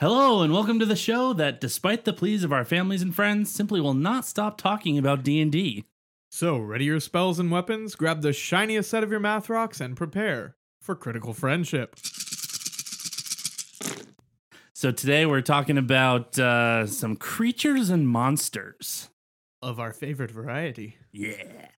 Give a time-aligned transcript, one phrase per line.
[0.00, 3.50] Hello and welcome to the show that despite the pleas of our families and friends
[3.50, 5.86] simply will not stop talking about D&D.
[6.30, 9.96] So, ready your spells and weapons, grab the shiniest set of your math rocks, and
[9.96, 11.96] prepare for critical friendship.
[14.72, 19.08] So today we're talking about uh, some creatures and monsters.
[19.60, 20.96] Of our favorite variety.
[21.10, 21.70] Yeah.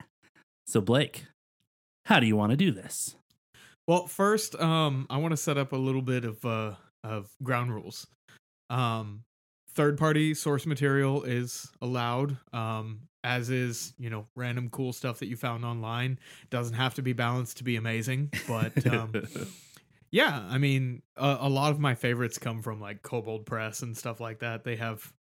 [0.66, 1.25] So Blake,
[2.05, 3.16] how do you want to do this?
[3.87, 6.75] Well, first, um, I want to set up a little bit of uh
[7.05, 8.07] of ground rules.
[8.69, 9.25] Um,
[9.72, 12.36] third party source material is allowed.
[12.53, 16.18] Um, as is, you know, random cool stuff that you found online.
[16.49, 19.13] Doesn't have to be balanced to be amazing, but um,
[20.11, 23.96] yeah, I mean, a, a lot of my favorites come from like Kobold Press and
[23.96, 24.64] stuff like that.
[24.64, 25.13] They have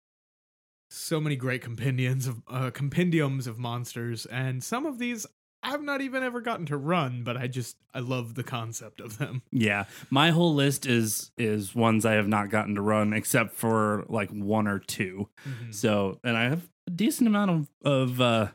[0.90, 5.26] so many great compendiums of uh, compendiums of monsters, and some of these
[5.62, 9.18] I've not even ever gotten to run, but I just I love the concept of
[9.18, 9.42] them.
[9.52, 14.04] yeah, my whole list is is ones I have not gotten to run except for
[14.08, 15.74] like one or 2 Mhm.
[15.74, 18.48] So, and I have a decent amount of of uh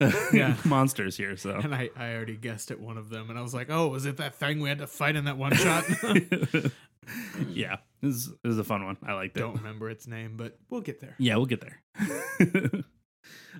[0.32, 0.56] Yeah.
[0.64, 3.52] monsters here, so And I, I already guessed at one of them, and I was
[3.52, 5.84] like, "Oh, was it that thing we had to fight in that one shot?"
[7.50, 8.96] yeah, this is, this is a fun one.
[9.02, 9.40] I liked it.
[9.40, 11.16] Don't remember its name, but we'll get there.
[11.18, 11.82] Yeah, we'll get there.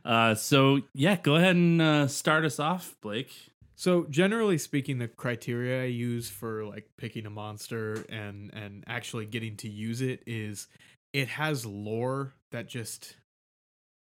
[0.04, 3.32] uh, so yeah, go ahead and uh, start us off, Blake.
[3.76, 9.26] So generally speaking, the criteria I use for like picking a monster and and actually
[9.26, 10.68] getting to use it is
[11.12, 13.16] it has lore that just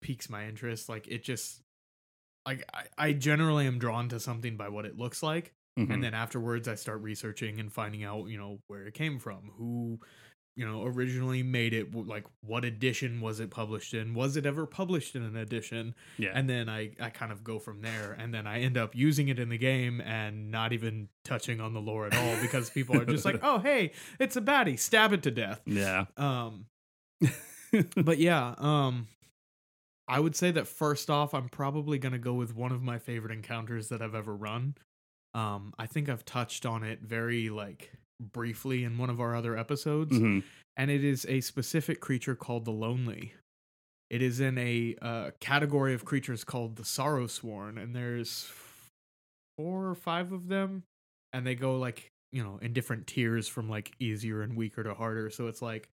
[0.01, 0.89] piques my interest.
[0.89, 1.61] Like it just
[2.45, 5.53] like I, I generally am drawn to something by what it looks like.
[5.79, 5.89] Mhm.
[5.93, 9.51] and then afterwards i start researching and finding out you know where it came from
[9.57, 10.01] who
[10.55, 14.13] you know originally made it like what edition was it published in?
[14.13, 15.95] Was it ever published in an edition?
[16.17, 18.95] Yeah, and then i i kind of go from there and then i end up
[18.95, 22.69] using it in the game and not even touching on the lore at all because
[22.69, 25.61] people are just like oh hey it's a baddie stab it to death.
[25.65, 26.05] Yeah.
[26.17, 26.65] um
[27.95, 29.07] but yeah um
[30.07, 32.99] i would say that first off i'm probably going to go with one of my
[32.99, 34.75] favorite encounters that i've ever run.
[35.33, 39.57] Um i think i've touched on it very like briefly in one of our other
[39.57, 40.43] episodes Mhm.
[40.77, 43.33] and it is a specific creature called the lonely
[44.09, 48.51] it is in a uh, category of creatures called the sorrow sworn and there's
[49.57, 50.83] four or five of them
[51.33, 54.93] and they go like you know in different tiers from like easier and weaker to
[54.93, 55.89] harder so it's like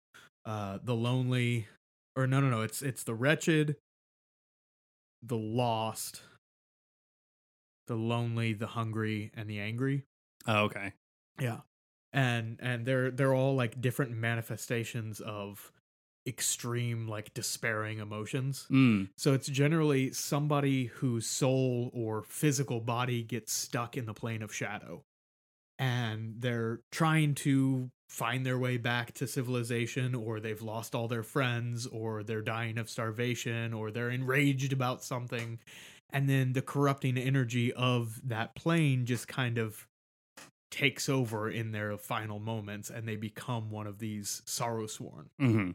[0.45, 1.67] uh the lonely
[2.15, 3.75] or no no no it's it's the wretched
[5.21, 6.21] the lost
[7.87, 10.03] the lonely the hungry and the angry
[10.47, 10.93] Oh, okay.
[11.39, 11.61] yeah
[12.13, 15.71] and and they're they're all like different manifestations of
[16.25, 19.09] extreme like despairing emotions Mm.
[19.17, 24.53] so it's generally somebody whose soul or physical body gets stuck in the plane of
[24.53, 25.03] shadow.
[25.79, 31.23] And they're trying to find their way back to civilization, or they've lost all their
[31.23, 35.59] friends, or they're dying of starvation, or they're enraged about something.
[36.11, 39.87] And then the corrupting energy of that plane just kind of
[40.73, 45.29] takes over in their final moments, and they become one of these sorrow sworn.
[45.39, 45.71] hmm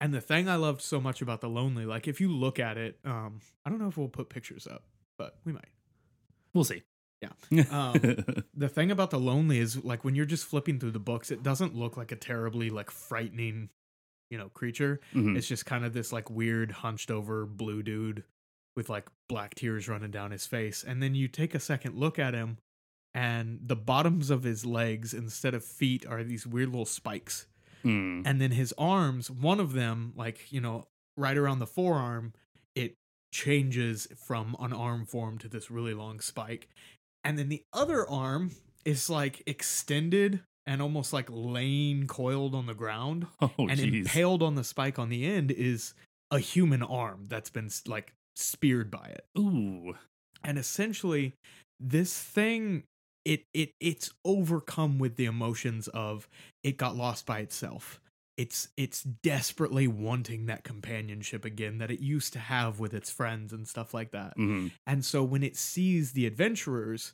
[0.00, 2.76] And the thing I loved so much about The Lonely, like if you look at
[2.78, 4.84] it, um, I don't know if we'll put pictures up,
[5.18, 5.68] but we might.
[6.54, 6.82] We'll see.
[7.20, 7.32] Yeah.
[7.70, 8.00] Um,
[8.54, 11.42] The thing about The Lonely is like when you're just flipping through the books, it
[11.42, 13.68] doesn't look like a terribly like frightening,
[14.30, 15.00] you know, creature.
[15.14, 15.36] Mhm.
[15.36, 18.24] It's just kind of this like weird hunched over blue dude
[18.76, 20.82] with like black tears running down his face.
[20.82, 22.58] And then you take a second look at him
[23.14, 27.46] and the bottoms of his legs instead of feet are these weird little spikes
[27.82, 28.24] Mm.
[28.26, 30.84] and then his arms one of them like you know
[31.16, 32.34] right around the forearm
[32.74, 32.94] it
[33.32, 36.68] changes from an arm form to this really long spike
[37.24, 38.50] and then the other arm
[38.84, 44.00] is like extended and almost like laying coiled on the ground Oh, and jeez.
[44.00, 45.94] impaled on the spike on the end is
[46.30, 49.94] a human arm that's been like speared by it Ooh.
[50.44, 51.32] and essentially
[51.80, 52.82] this thing
[53.24, 56.28] it it it's overcome with the emotions of
[56.62, 58.00] it got lost by itself.
[58.36, 63.52] It's it's desperately wanting that companionship again that it used to have with its friends
[63.52, 64.36] and stuff like that.
[64.36, 67.12] Hmm and so when it sees the adventurers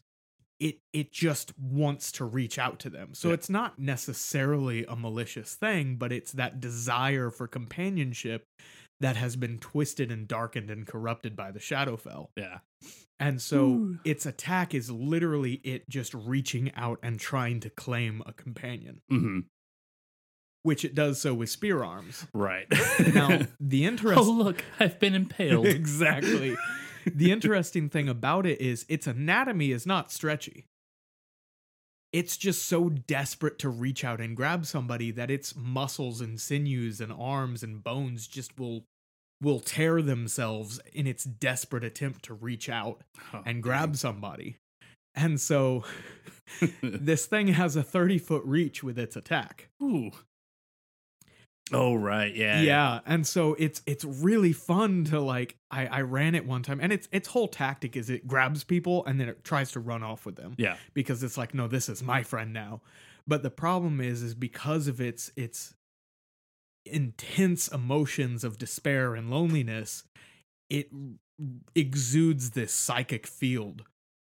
[0.60, 3.14] it it just wants to reach out to them.
[3.14, 3.34] So Yeah.
[3.34, 8.44] it's not necessarily a malicious thing but it's that desire for companionship
[9.00, 12.58] that has been twisted and darkened and corrupted by the shadowfell Yeah.
[13.20, 13.98] and so Ooh.
[14.04, 19.40] its attack is literally it just reaching out and trying to claim a companion, hmm
[20.62, 22.26] which it does so with spear arms.
[22.34, 22.66] Right.
[23.14, 24.24] Now, the interesting.
[24.26, 25.66] oh look, I've been impaled.
[25.66, 26.56] exactly.
[27.06, 30.66] the interesting thing about it is its anatomy is not stretchy.
[32.16, 36.98] It's just so desperate to reach out and grab somebody that its muscles and sinews
[36.98, 38.86] and arms and bones just will
[39.42, 43.02] will tear themselves in its desperate attempt to reach out
[43.34, 44.56] Oh, and grab somebody.
[45.14, 45.84] And so
[46.82, 49.68] this thing has a 30 foot reach with its attack.
[49.82, 50.10] Ooh.
[51.72, 52.60] Oh right, yeah.
[52.60, 53.00] Yeah.
[53.06, 56.92] And so it's it's really fun to like I, I ran it one time and
[56.92, 60.24] its its whole tactic is it grabs people and then it tries to run off
[60.24, 60.54] with them.
[60.58, 60.76] Yeah.
[60.94, 62.82] Because it's like, no, this is my friend now.
[63.26, 65.74] But the problem is is because of its its
[66.84, 70.04] intense emotions of despair and loneliness,
[70.70, 70.88] it
[71.74, 73.82] exudes this psychic field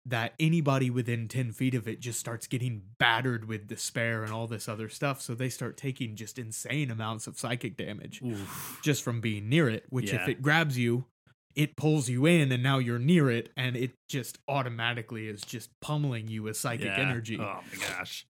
[0.07, 4.45] that anybody within 10 feet of it just starts getting battered with despair and all
[4.45, 5.19] this other stuff.
[5.19, 8.79] So they start taking just insane amounts of psychic damage Oof.
[8.83, 10.21] just from being near it, which Yeah.
[10.21, 11.05] if it grabs you,
[11.55, 15.69] it pulls you in and now you're near it and it just automatically is just
[15.79, 16.97] pummeling you with psychic Yeah.
[16.99, 17.39] energy.
[17.39, 18.27] Oh my gosh.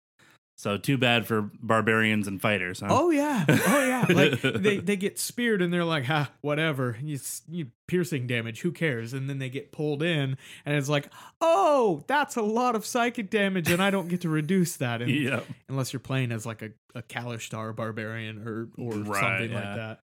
[0.58, 2.87] So too bad for barbarians and fighters, huh?
[2.90, 4.06] Oh yeah, oh yeah.
[4.14, 6.96] Like they, they get speared and they're like, ha, whatever.
[7.02, 7.19] You,
[7.49, 9.12] you piercing damage, who cares?
[9.12, 11.08] And then they get pulled in and it's like,
[11.40, 15.02] oh, that's a lot of psychic damage, and I don't get to reduce that.
[15.02, 15.46] And, Yep.
[15.69, 19.64] Unless you're playing as like a, a Kalashtar barbarian or or Right, something yeah.
[19.66, 20.00] like that.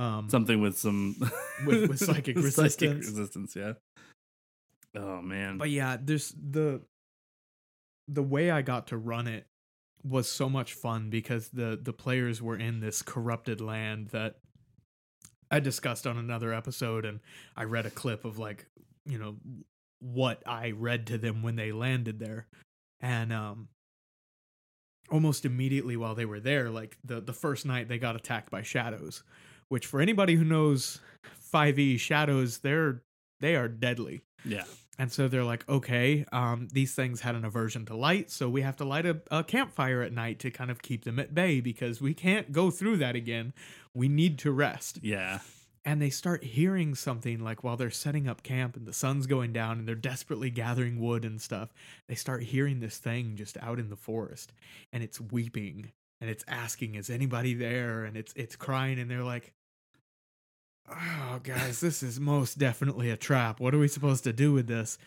[0.00, 1.16] Um, Something with some
[1.66, 3.06] With- with psychic resistance.
[3.06, 3.72] resistance, yeah.
[4.94, 5.58] Oh man.
[5.58, 6.80] but yeah, there's the
[8.08, 9.46] the way I got to run it
[10.02, 14.36] was so much fun because the the players were in this corrupted land that
[15.50, 17.20] I discussed on another episode and
[17.56, 18.66] I read a clip of like,
[19.04, 19.36] you know,
[20.00, 22.46] what I read to them when they landed there.
[23.00, 23.68] And um
[25.10, 28.62] almost immediately while they were there, like the the first night they got attacked by
[28.62, 29.22] shadows,
[29.68, 31.00] which for anybody who knows
[31.52, 33.02] 5e shadows, they're
[33.40, 34.22] they are deadly.
[34.44, 34.64] yeah.
[34.98, 38.60] And so they're like, okay, um, these things had an aversion to light, so we
[38.62, 41.60] have to light a, a campfire at night to kind of keep them at bay
[41.60, 43.54] because we can't go through that again.
[43.94, 44.98] We need to rest.
[45.02, 45.38] Yeah.
[45.86, 49.54] And they start hearing something like while they're setting up camp and the sun's going
[49.54, 51.72] down and they're desperately gathering wood and stuff,
[52.06, 54.52] they start hearing this thing just out in the forest
[54.92, 58.04] and it's weeping and it's asking, is anybody there?
[58.04, 59.54] And it's it's crying and they're like,
[60.90, 63.60] oh guys this is most definitely a trap.
[63.60, 64.98] What are we supposed to do with this?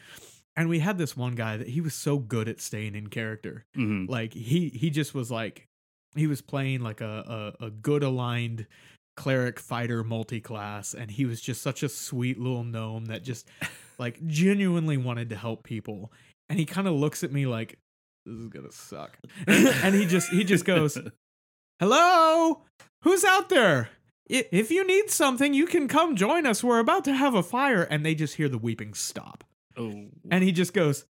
[0.55, 3.65] And we had this one guy that he was so good at staying in character.
[3.75, 4.07] Mhm.
[4.09, 5.67] like he he just was like
[6.15, 8.67] he was playing like a a, a good aligned
[9.15, 13.47] cleric fighter multi-class and he was just such a sweet little gnome that just
[13.99, 16.11] like genuinely wanted to help people.
[16.49, 17.77] And he kind of looks at me like
[18.25, 19.17] this is gonna suck.
[19.47, 20.97] And he just he just goes
[21.79, 22.61] hello?
[23.03, 23.89] Who's out there
[24.29, 26.63] if you need something you can come join us.
[26.63, 27.83] We're about to have a fire.
[27.83, 29.43] And they just hear the weeping stop.
[29.75, 30.05] Oh.
[30.29, 31.05] and he just goes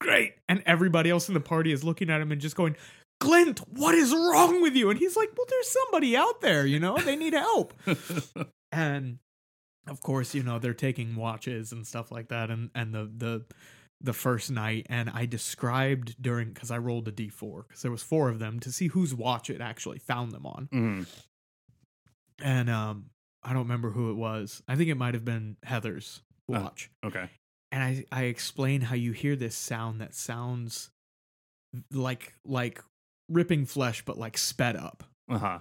[0.00, 0.34] great.
[0.48, 2.74] And everybody else in the party is looking at him and just going
[3.20, 4.90] glint what is wrong with you?
[4.90, 6.98] And he's like well there's somebody out there you know?
[6.98, 7.72] They need help.
[8.72, 9.18] And
[9.86, 13.44] of course you know they're taking watches and stuff like that and and the the
[14.00, 14.86] the first night.
[14.90, 18.58] And i described during because i rolled a d4 because there was four of them
[18.60, 20.68] to see whose watch it actually found them on.
[20.72, 21.06] Mhm.
[22.42, 23.06] And um
[23.42, 26.60] i don't remember who it was i think it might have been heather's Oh.
[26.60, 27.28] watch Okay.
[27.72, 30.90] and i i explain how you hear this sound that sounds
[31.90, 32.82] like like
[33.28, 35.58] ripping flesh but like sped up Uh huh.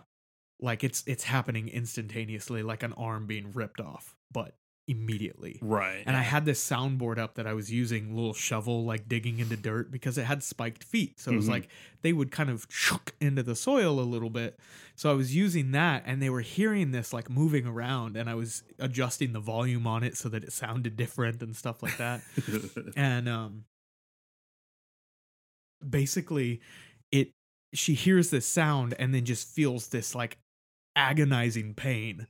[0.60, 4.56] like it's it's happening instantaneously like an arm being ripped off but
[4.88, 5.58] immediately.
[5.62, 6.04] Right.
[6.06, 9.56] and i had this soundboard up that i was using little shovel like digging into
[9.56, 11.20] dirt because it had spiked feet.
[11.22, 11.52] So it was Mhm.
[11.52, 11.70] like
[12.02, 14.60] they would kind of shook into the soil a little bit.
[14.96, 18.36] So i was using that and they were hearing this like moving around and i
[18.36, 22.22] was adjusting the volume on it so that it sounded different and stuff like that.
[22.98, 23.64] And um
[25.88, 26.62] basically
[27.12, 27.32] it
[27.74, 30.38] she hears this sound and then just feels this like
[30.96, 32.28] agonizing pain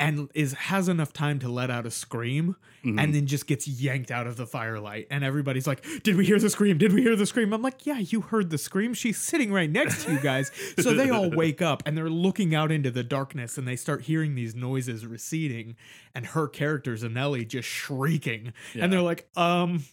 [0.00, 3.00] and is has enough time to let out a scream Mhm.
[3.00, 5.06] and then just gets yanked out of the firelight.
[5.10, 6.78] And everybody's like did we hear the scream?
[6.78, 7.52] Did we hear the scream?
[7.52, 8.92] I'm like yeah you heard the scream.
[8.92, 10.50] She's sitting right next to you guys.
[10.80, 14.02] So they all wake up and they're looking out into the darkness and they start
[14.02, 15.76] hearing these noises receding
[16.14, 18.52] and her character zanelli just shrieking.
[18.74, 18.84] Yeah.
[18.84, 19.84] and they're like um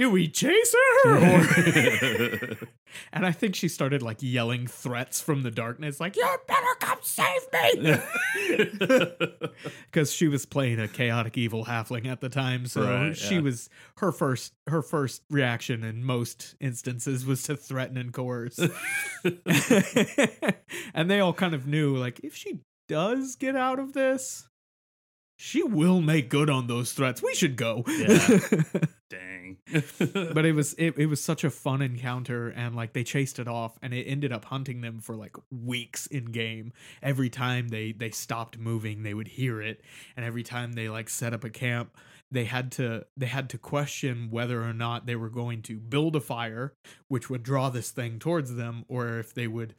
[0.00, 2.56] do we chase her?
[3.12, 6.98] And i think she started like yelling threats from the darkness like you better come
[7.02, 7.98] save me!
[9.84, 13.42] Because she was playing a chaotic evil halfling at the time so Right, she yeah.
[13.42, 18.58] was her first her first reaction in most instances was to threaten and coerce.
[20.94, 24.48] And they all kind of knew like if she does get out of this
[25.40, 28.38] she will make good on those threats we should go Yeah.
[29.08, 29.56] Dang.
[30.12, 33.48] but it was it, it was such a fun encounter and like they chased it
[33.48, 37.92] off and it ended up hunting them for like weeks in game every time they
[37.92, 39.80] they stopped moving they would hear it
[40.14, 41.96] and every time they like set up a camp
[42.30, 46.14] they had to they had to question whether or not they were going to build
[46.14, 46.74] a fire
[47.08, 49.74] which would draw this thing towards them or if they would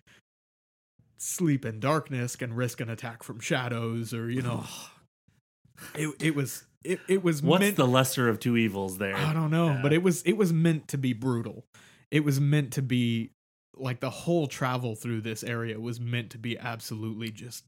[1.17, 4.89] sleep in darkness and risk an attack from shadows or you know oh,
[5.95, 9.15] it, it was it, it was What's meant the lesser of two evils there?
[9.15, 9.79] I don't know, Yeah.
[9.81, 11.65] but it was it was meant to be brutal.
[12.09, 13.31] It was meant to be
[13.75, 17.63] like the whole travel through this area was meant to be absolutely just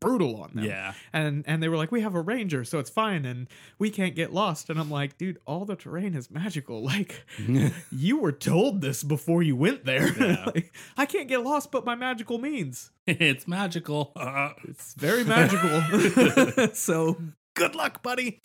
[0.00, 0.64] brutal on them.
[0.64, 0.94] Yeah.
[1.12, 3.48] And and they were like, "We have a ranger, so it's fine and
[3.78, 6.82] we can't get lost." And I'm like, "Dude, all the terrain is magical.
[6.96, 7.24] Like
[7.90, 10.06] you were told this before you went there.
[10.26, 10.44] Yeah.
[10.46, 12.90] Like, I can't get lost but by magical means.
[13.06, 14.12] it's magical.
[14.16, 15.80] Uh, It's very magical.
[16.74, 17.16] so
[17.54, 18.40] good luck, buddy.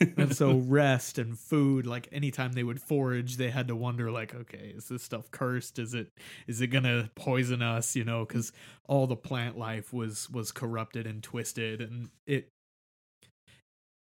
[0.16, 4.34] and so rest and food, like anytime they would forage, they had to wonder, like,
[4.34, 5.78] okay, is this stuff cursed?
[5.78, 6.08] Is it
[6.46, 7.94] is it gonna poison us?
[7.94, 8.52] You know, because
[8.88, 12.48] all the plant life was was corrupted and twisted, and it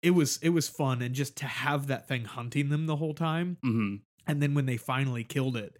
[0.02, 3.14] it was it was fun, and just to have that thing hunting them the whole
[3.14, 4.00] time, mhm.
[4.26, 5.78] and then when they finally killed it,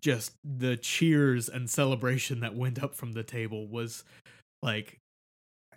[0.00, 4.04] just the cheers and celebration that went up from the table was
[4.62, 4.98] like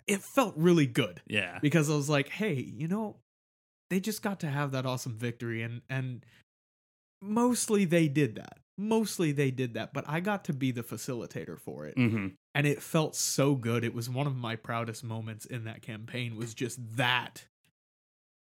[0.06, 1.58] it felt really good Yeah.
[1.60, 3.16] because I was like, hey, you know,
[3.90, 6.24] they just got to have that awesome victory and and
[7.22, 8.58] mostly they did that.
[8.78, 11.94] Mostly they did that, but I got to be the facilitator for it.
[11.96, 13.84] hmm And it felt so good.
[13.84, 17.46] It was one of my proudest moments in that campaign was just that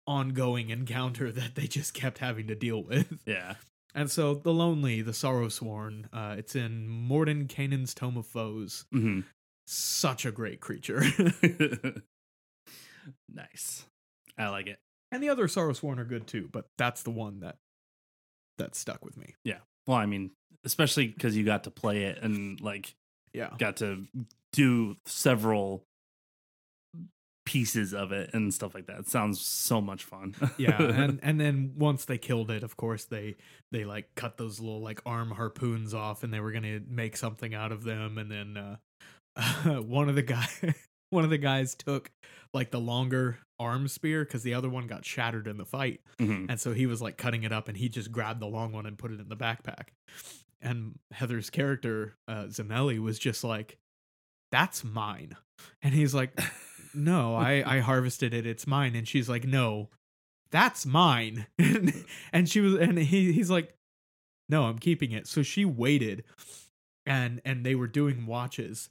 [0.06, 3.22] ongoing encounter that they just kept having to deal with.
[3.26, 3.54] Yeah.
[3.94, 8.84] And so the lonely, the sorrow sworn, uh, it's in Mordenkainen's Tome of Foes.
[8.92, 9.20] hmm
[9.66, 11.02] Such a great creature.
[13.28, 13.84] nice.
[14.38, 14.78] I like it.
[15.12, 17.56] And the other sorrow sworn are good too, but that's the one that
[18.58, 19.34] that stuck with me.
[19.44, 19.58] Yeah.
[19.86, 20.30] Well, I mean,
[20.64, 22.94] especially because you got to play it and like
[23.32, 23.50] Yeah.
[23.58, 24.06] got to
[24.52, 25.84] do several
[27.46, 29.00] pieces of it and stuff like that.
[29.00, 30.36] It sounds so much fun.
[30.58, 33.36] yeah and and then once they killed it of course they
[33.72, 37.54] they like cut those little like arm harpoons off and they were gonna make something
[37.54, 38.76] out of them and then uh
[39.80, 40.46] one of the guy
[41.10, 42.10] one of the guys took
[42.54, 46.00] like the longer arm spear because the other one got shattered in the fight.
[46.18, 46.46] Mhm.
[46.48, 48.86] and so he was like cutting it up and he just grabbed the long one
[48.86, 49.88] and put it in the backpack.
[50.60, 53.78] And heather's character uh zanelli was just like
[54.50, 55.36] that's mine.
[55.82, 56.38] And he's like
[56.94, 58.46] no i i harvested it.
[58.46, 58.94] It's mine.
[58.96, 59.90] And she's like no
[60.50, 61.46] that's mine.
[61.58, 63.74] And, and she was and he he's like
[64.48, 65.26] no i'm keeping it.
[65.28, 66.24] So she waited
[67.06, 68.90] and and they were doing watches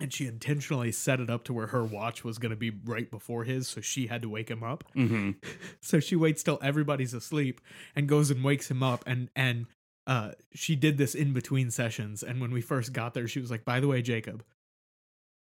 [0.00, 3.10] and she intentionally set it up to where her watch was going to be right
[3.10, 4.84] before his so she had to wake him up.
[4.96, 5.36] Mhm.
[5.80, 7.60] so she waits till everybody's asleep
[7.94, 9.66] and goes and wakes him up and and
[10.06, 13.50] uh she did this in between sessions and when we first got there she was
[13.50, 14.44] like by the way jacob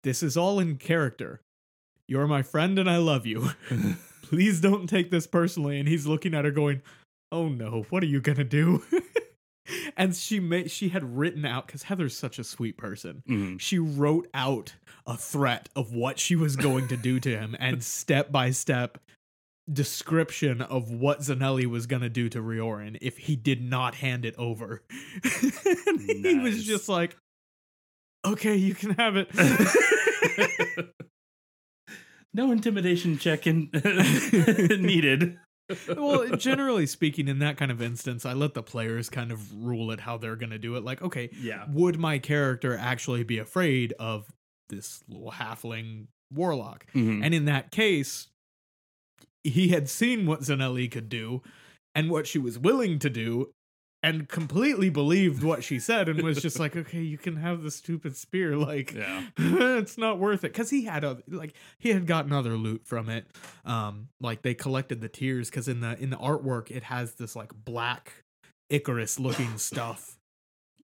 [0.03, 1.41] this is all in character.
[2.07, 3.51] You're my friend and i love you.
[4.23, 5.79] Please don't take this personally.
[5.81, 6.83] And he's looking at her going
[7.33, 7.87] oh no.
[7.89, 8.83] What are you gonna do
[9.97, 13.61] and she made she had written out because heather's such a sweet person Mhm.
[13.61, 14.75] she wrote out
[15.07, 18.99] a threat of what she was going to do to him and step by step
[19.73, 24.27] description of what Zanelli was going to do to Riorin if he did not hand
[24.27, 24.83] it over.
[25.87, 27.17] and he was just like,
[28.27, 29.31] okay, you can have it.
[32.35, 33.71] no intimidation check in
[34.81, 35.39] needed.
[35.89, 39.91] Well, generally speaking, in that kind of instance, I let the players kind of rule
[39.91, 40.85] it how they're going to do it.
[40.85, 41.65] Like, okay, yeah.
[41.71, 44.31] would my character actually be afraid of
[44.69, 46.87] this little halfling warlock?
[46.93, 47.25] Mhm.
[47.25, 48.29] And in that case,
[49.43, 51.43] he had seen what Zanelli could do
[51.95, 53.53] and what she was willing to do
[54.05, 57.71] and completely believed what she said and was just like, okay, you can have the
[57.71, 58.57] stupid spear.
[58.57, 59.25] Like, Yeah.
[59.39, 60.53] it's not worth it.
[60.53, 63.27] Cause he had a, like, he had gotten other loot from it.
[63.65, 67.35] Um, like they collected the tears because in the, in the artwork, it has this
[67.35, 68.13] like black
[68.71, 70.19] ichorous looking stuff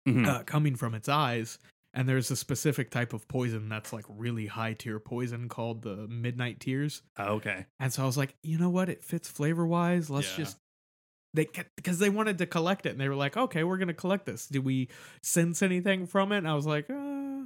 [0.08, 0.25] Mhm.
[0.27, 1.60] uh, coming from its eyes.
[1.94, 6.08] And there's a specific type of poison that's like really high tier poison called the
[6.08, 7.01] midnight tears.
[7.18, 7.65] Oh, okay.
[7.82, 8.88] And so I was like, you know what?
[8.88, 10.10] It fits flavor wise.
[10.10, 10.46] Let's Yeah.
[10.46, 10.58] just
[11.33, 11.47] they
[11.77, 14.47] because they wanted to collect it and they were like, okay, we're gonna collect this.
[14.47, 14.89] do we
[15.23, 16.39] sense anything from it?
[16.39, 17.43] And I was like, uh,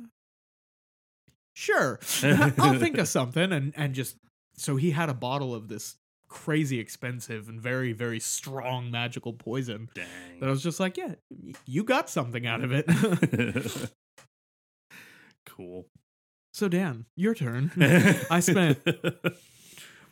[1.54, 3.52] sure, I'll think of something.
[3.52, 4.18] And and just
[4.58, 9.90] so he had a bottle of this crazy expensive and very very strong magical poison
[10.40, 11.16] that I was just like, yeah,
[11.66, 12.88] you got something out of it.
[15.46, 15.86] cool.
[16.54, 17.72] so Dan, your turn.
[18.32, 18.80] I spent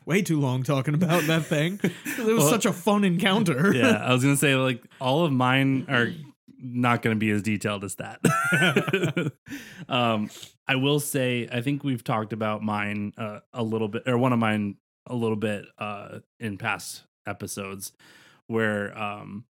[0.06, 1.80] way too long talking about that thing.
[2.06, 3.74] It was Well- such a fun encounter.
[3.76, 6.12] yeah, I was gonna say like all of mine are
[6.58, 8.20] not gonna be as detailed as that.
[9.90, 10.30] um,
[10.68, 14.34] I will say I think we've talked about mine uh, a little bit, or one
[14.34, 14.76] of mine
[15.08, 17.92] a little bit uh, in past episodes,
[18.48, 19.46] where um,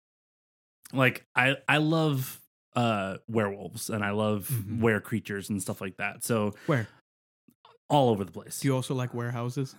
[0.91, 2.39] like I I love
[2.75, 4.79] uh werewolves and I love Mhm.
[4.79, 6.23] were creatures and stuff like that.
[6.23, 6.87] So Where?
[7.93, 8.59] All over the place.
[8.59, 9.75] Do you also like warehouses?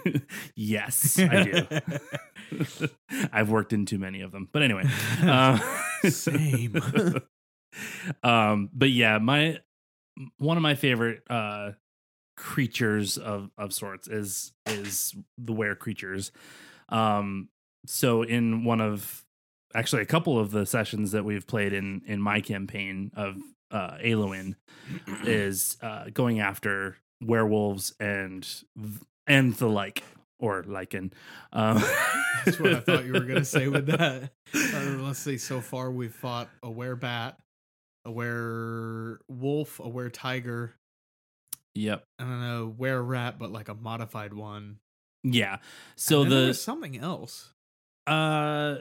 [0.56, 2.88] yes, I do.
[3.32, 4.48] I've worked in too many of them.
[4.52, 4.84] But anyway.
[5.22, 5.60] Um,
[6.10, 6.80] Same.
[8.24, 9.60] um, but yeah, my
[10.38, 11.72] one of my favorite uh
[12.36, 16.32] creatures of of sorts is is the were creatures.
[16.88, 17.50] Um
[17.86, 19.24] so in one of
[19.74, 23.36] actually a couple of the sessions that we've played in in my campaign of
[23.70, 24.56] uh Aloin
[25.24, 28.46] is uh going after werewolves and
[29.26, 30.02] and the like
[30.40, 31.12] or lycan.
[31.52, 31.82] Um,
[32.44, 34.30] That's what I thought you were gonna say with that.
[34.54, 35.36] Uh, let's see.
[35.36, 37.34] So far, we've fought a werebat,
[38.06, 40.74] a werewolf, a were tiger,
[41.74, 42.04] Yep.
[42.18, 44.78] and a were rat, but like a modified one.
[45.22, 45.58] Yeah.
[45.96, 47.52] So And then there the was something else.
[48.06, 48.76] uh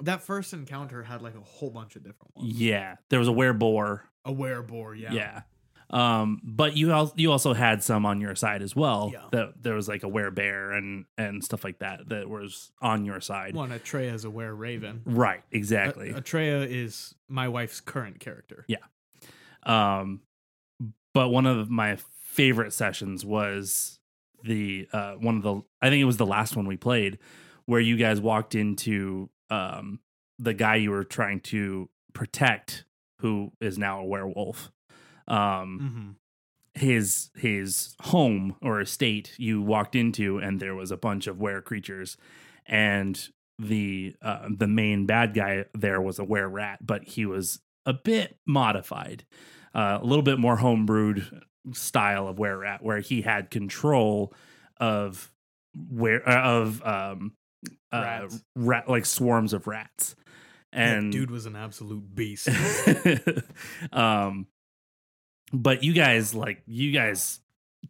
[0.00, 2.52] That first encounter had like a whole bunch of different ones.
[2.52, 4.00] yeah, there was a wereboar.
[4.24, 5.12] A wereboar, yeah.
[5.12, 5.42] Yeah.
[5.90, 9.10] Um, but you also you also had some on your side as well.
[9.12, 9.20] Yeah.
[9.30, 13.20] That there was like a werebear and and stuff like that that was on your
[13.20, 13.54] side.
[13.54, 15.02] One Atreya is a were raven.
[15.04, 15.42] Right.
[15.52, 16.12] Exactly.
[16.12, 18.64] Atreya is my wife's current character.
[18.68, 18.78] Yeah.
[19.62, 20.22] Um,
[21.14, 24.00] but one of my favorite sessions was
[24.44, 27.18] the uh one of the I think it was the last one we played
[27.64, 30.00] where you guys walked into um
[30.38, 32.84] the guy you were trying to protect
[33.20, 34.70] who is now a werewolf.
[35.28, 36.10] Um Mm-hmm.
[36.86, 41.62] his his home or estate you walked into and there was a bunch of were
[41.62, 42.16] creatures
[42.66, 43.28] and
[43.58, 47.94] the uh, the main bad guy there was a were rat but he was a
[47.94, 49.24] bit modified
[49.74, 51.42] uh, a little bit more homebrewed
[51.72, 54.34] style of were rat where he had control
[54.78, 55.32] of
[55.88, 57.32] where uh, of um
[57.90, 60.14] uh, rat like swarms of rats
[60.72, 62.48] and that dude was an absolute beast.
[63.92, 64.46] um
[65.52, 67.40] but you guys like you guys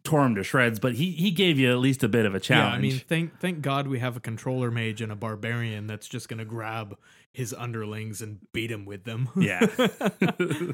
[0.03, 2.39] tore him to shreds but he he gave you at least a bit of a
[2.39, 2.83] challenge.
[2.83, 6.07] yeah, I mean, thank thank God we have a controller mage and a barbarian that's
[6.07, 6.95] just gonna grab
[7.33, 9.29] his underlings and beat him with them.
[9.35, 9.65] yeah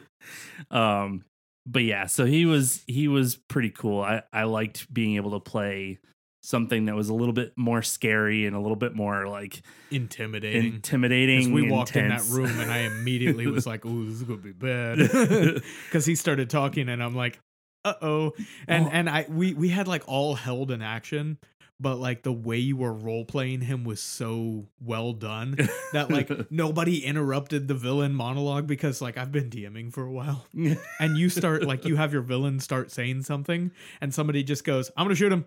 [0.72, 1.24] um
[1.66, 5.40] but yeah so he was he was pretty cool i i liked being able to
[5.40, 6.00] play
[6.46, 10.74] something that was a little bit more scary and a little bit more like Intimidating.
[10.76, 14.40] intimidating we walked in that room, and I immediately was like, "Ooh, this is gonna
[14.40, 14.98] be bad,"
[15.86, 17.40] because he started talking, and I'm like,
[17.86, 18.34] "Uh oh,"
[18.68, 18.90] and Oh.
[18.92, 21.38] and I we we had like all held in action,
[21.80, 25.56] but like the way you were role playing him was so well done
[25.94, 30.46] that like nobody interrupted the villain monologue because like I've been DMing for a while,
[31.00, 34.92] and you start like you have your villain start saying something, and somebody just goes,
[34.98, 35.46] "I'm gonna shoot him."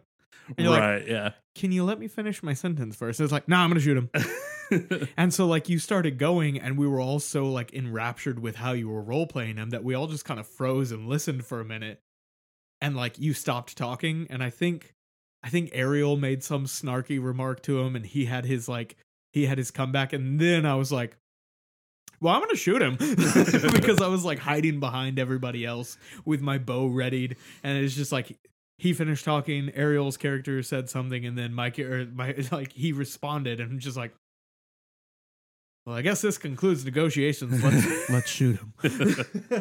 [0.49, 3.21] And you're like, right yeah Can you let me finish my sentence first?
[3.21, 4.11] It's like, nah, I'm gonna shoot him.
[5.17, 8.73] And so like you started going and we were all so like enraptured with how
[8.73, 11.61] you were role playing him that we all just kind of froze and listened for
[11.61, 12.01] a minute.
[12.81, 14.95] And like you stopped talking and I think
[15.43, 18.97] I think Ariel made some snarky remark to him and he had his like
[19.33, 21.17] he had his comeback and then I was like
[22.21, 26.57] well, I'm gonna shoot him because I was like hiding behind everybody else with my
[26.59, 28.39] bow readied, and it's just like
[28.79, 29.71] he finished talking.
[29.75, 33.97] Ariel's character said something, and then Mike or my like he responded, and I'm just
[33.97, 34.13] like,
[35.87, 37.63] well, I guess this concludes negotiations.
[37.63, 38.73] Let's let's shoot him.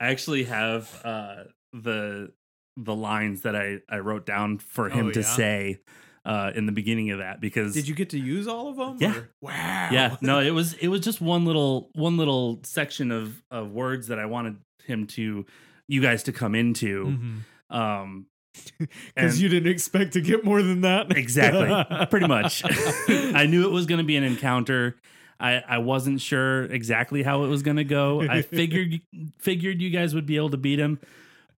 [0.00, 2.32] I actually have uh, the
[2.76, 5.26] the lines that I I wrote down for him Oh, to yeah?
[5.26, 5.80] say
[6.24, 8.96] uh, in the beginning of that because Did you get to use all of them?
[9.00, 9.16] Yeah.
[9.18, 9.88] or- Wow.
[9.92, 14.08] yeah no it was it was just one little one little section of of words
[14.08, 15.46] that I wanted him to
[15.88, 17.76] you guys to come into Mm-hmm.
[17.76, 18.26] um
[19.14, 21.16] Because you didn't expect to get more than that.
[21.16, 22.62] exactly pretty much
[23.08, 24.96] I knew it was going to be an encounter
[25.38, 28.20] I, I wasn't sure exactly how it was going to go.
[28.20, 29.00] I figured
[29.38, 31.00] figured you guys would be able to beat him,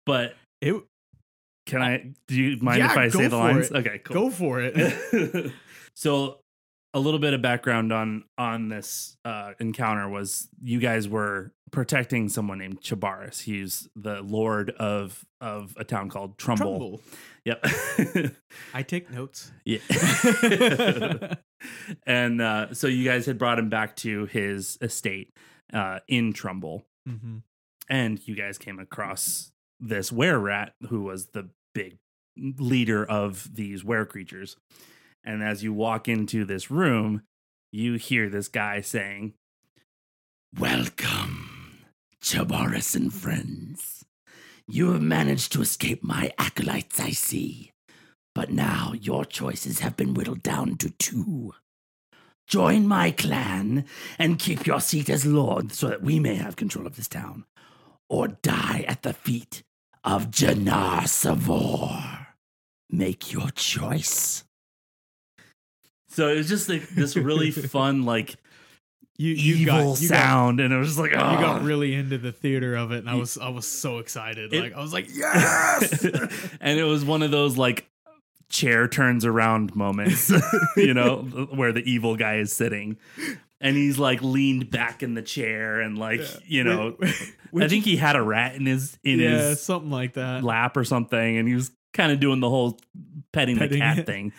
[0.06, 0.80] but It,
[1.66, 2.12] Can I?
[2.28, 3.72] Do you mind Yeah, if I say the lines?
[3.72, 3.76] it.
[3.78, 4.14] Okay, cool.
[4.14, 5.52] Go for it.
[5.96, 6.38] so,
[6.94, 12.28] a little bit of background on on this uh, encounter was you guys were protecting
[12.28, 13.40] someone named Chabaris.
[13.42, 16.78] He's the lord of of a town called Trumbull.
[16.78, 17.00] Trumbull.
[17.44, 17.66] Yep.
[18.74, 19.50] I take notes.
[19.64, 19.78] yeah.
[22.06, 25.32] and uh, so you guys had brought him back to his estate
[25.72, 27.38] uh, in Trumbull, Mm-hmm.
[27.90, 31.98] and you guys came across this were rat who was the big
[32.36, 34.56] leader of these were creatures.
[35.24, 37.22] And as you walk into this room,
[37.72, 39.34] you hear this guy saying,
[40.58, 41.48] Welcome,
[42.22, 44.04] Chabaris and friends.
[44.68, 47.72] You have managed to escape my acolytes, I see.
[48.34, 51.52] But now your choices have been whittled down to two.
[52.46, 53.86] Join my clan
[54.18, 57.44] and keep your seat as lord so that we may have control of this town,
[58.08, 59.62] or die at the feet
[60.04, 62.28] of Janar Savor.
[62.88, 64.44] Make your choice.
[66.08, 68.36] So it was just like this really fun, like
[69.22, 72.18] You you evil got you got, sound, and it was like, you got really into
[72.18, 74.52] the theater of it, and I was I was so excited.
[74.52, 76.04] It- like I was like, yes.
[76.60, 77.88] and it was one of those like
[78.48, 80.32] chair turns around moments,
[80.76, 81.22] you know,
[81.54, 82.96] where the evil guy is sitting.
[83.60, 86.96] And he's like leaned back in the chair and like, you know,
[87.56, 90.42] I think he had a rat in his in yeah, his something like that.
[90.42, 92.80] lap or something, and he was kind of doing the whole
[93.30, 94.06] petting, Petting the cat it.
[94.06, 94.32] thing.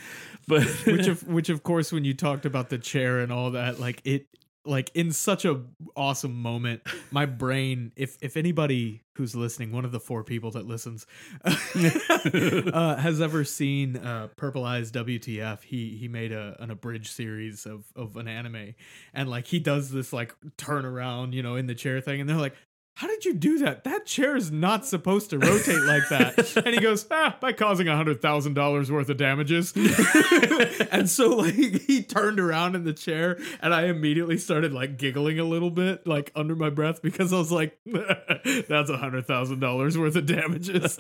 [0.46, 3.80] But which of which of course when you talked about the chair and all that
[3.80, 4.28] like it
[4.66, 5.62] like in such a
[5.96, 10.66] awesome moment my brain if if anybody who's listening one of the four people that
[10.66, 11.06] listens
[11.46, 17.66] uh, has ever seen uh purple eyes wtf he he made a an abridged series
[17.66, 18.76] of of an anime.
[19.14, 22.30] And like he does this like turn around you know in the chair thing and
[22.30, 22.56] they're like
[22.96, 23.84] how did you do that?
[23.86, 26.54] That chair is not supposed to rotate like that.
[26.66, 29.74] And he goes, ah, by causing a hundred thousand dollars worth of damages.
[30.92, 35.40] and so like he turned around in the chair and I immediately started like giggling
[35.40, 39.60] a little bit, like under my breath, because I was like, that's a hundred thousand
[39.60, 40.98] dollars worth of damages.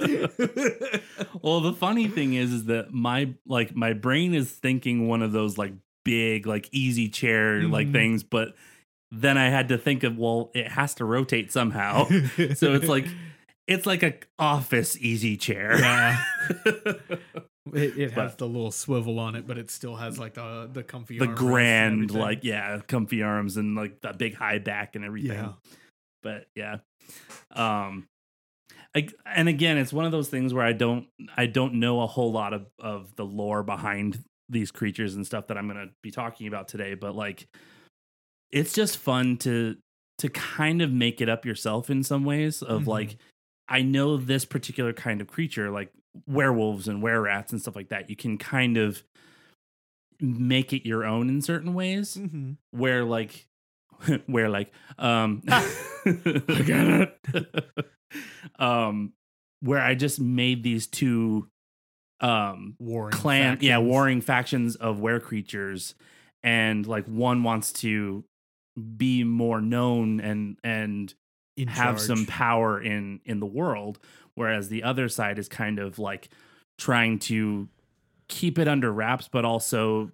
[1.42, 5.32] well, the funny thing is, is that my like my brain is thinking one of
[5.32, 7.94] those like big, like easy chair like Mhm.
[7.94, 8.56] things, but
[9.14, 12.06] then I had to think of well, it has to rotate somehow.
[12.56, 13.06] so it's like
[13.68, 15.78] it's like a office easy chair.
[15.80, 16.24] Yeah.
[17.72, 20.70] It, it has But- the little swivel on it, but it still has like the
[20.72, 25.06] the comfy the grand, like yeah, comfy arms and like the big high back and
[25.06, 25.32] everything.
[25.32, 25.54] yeah.
[26.22, 26.78] but yeah
[27.52, 28.06] um
[28.96, 32.08] I, and again it's one of those things where i don't i don't know a
[32.08, 35.94] whole lot of of the lore behind these creatures and stuff that i'm going to
[36.02, 37.48] be talking about today but like
[38.54, 39.76] it's just fun to
[40.20, 42.88] to kind of make it up yourself in some ways of Mhm.
[42.88, 43.18] like
[43.68, 45.92] i know this particular kind of creature like
[46.28, 49.04] werewolves and were rats and stuff like that you can kind of
[50.22, 52.58] make it your own in certain ways Mhm.
[52.72, 53.48] where like
[54.28, 56.88] where like um I get
[57.34, 57.86] it
[58.60, 59.14] um
[59.62, 61.50] where i just made these two
[62.22, 63.90] um Warring clan yeah factions.
[63.90, 65.96] warring factions of were creatures
[66.44, 68.24] and like one wants to
[68.98, 71.14] be more known and and
[71.56, 74.00] In have some power in in the world
[74.36, 76.30] whereas the other side is kind of like
[76.80, 77.68] trying to
[78.28, 80.10] keep it under wraps but also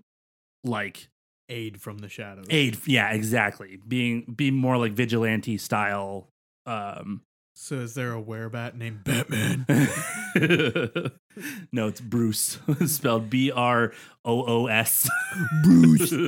[0.66, 1.08] like
[1.48, 2.46] aid from the shadows.
[2.50, 6.28] aid yeah exactly being be more like vigilante style
[6.66, 7.22] um
[7.56, 9.66] So is there a werebat named Batman?
[11.72, 15.10] no it's bruce spelled b-r-o-o-s
[15.64, 16.14] Bruce.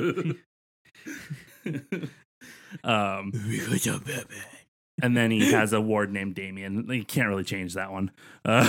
[2.84, 4.24] um because I'm Batman.
[5.02, 8.10] and then he has a ward named damien you can't really change that one
[8.44, 8.68] uh,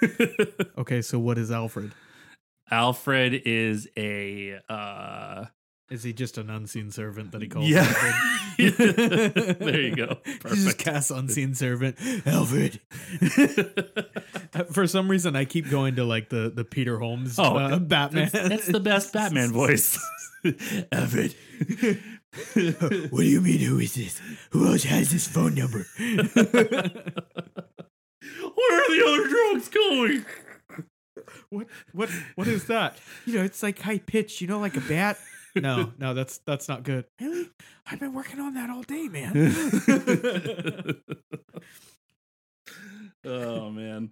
[0.78, 1.92] Okay, so what is Alfred?
[2.70, 5.46] alfred is a uh
[5.90, 7.80] Is he just an unseen servant that he calls Yeah.
[7.80, 8.14] Alfred?
[9.58, 10.18] There you go.
[10.24, 10.78] He just Perfect.
[10.78, 11.96] casts unseen servant.
[12.26, 12.80] Alfred.
[14.72, 18.28] For some reason, I keep going to like the the Peter Holmes Oh, uh, Batman.
[18.32, 19.98] That's, that's the best Batman voice.
[20.92, 21.34] Alfred.
[23.10, 23.60] what do you mean?
[23.60, 24.20] Who is this?
[24.50, 25.86] Who else has this phone number?
[25.98, 26.08] Where
[28.74, 30.24] are the other drugs going?
[31.50, 32.96] what what what is that?
[33.26, 34.40] You know, it's like high pitched.
[34.40, 35.18] You know, like a bat.
[35.54, 37.04] No, no, that's that's not good.
[37.20, 37.50] Really?
[37.86, 39.32] I've been working on that all day, man.
[43.24, 44.10] oh man.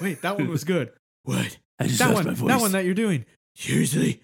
[0.00, 0.92] Wait, that one was good.
[1.24, 1.58] What?
[1.78, 2.26] I just That lost one.
[2.26, 2.48] my voice.
[2.48, 3.24] That one that you're doing.
[3.56, 4.20] Seriously,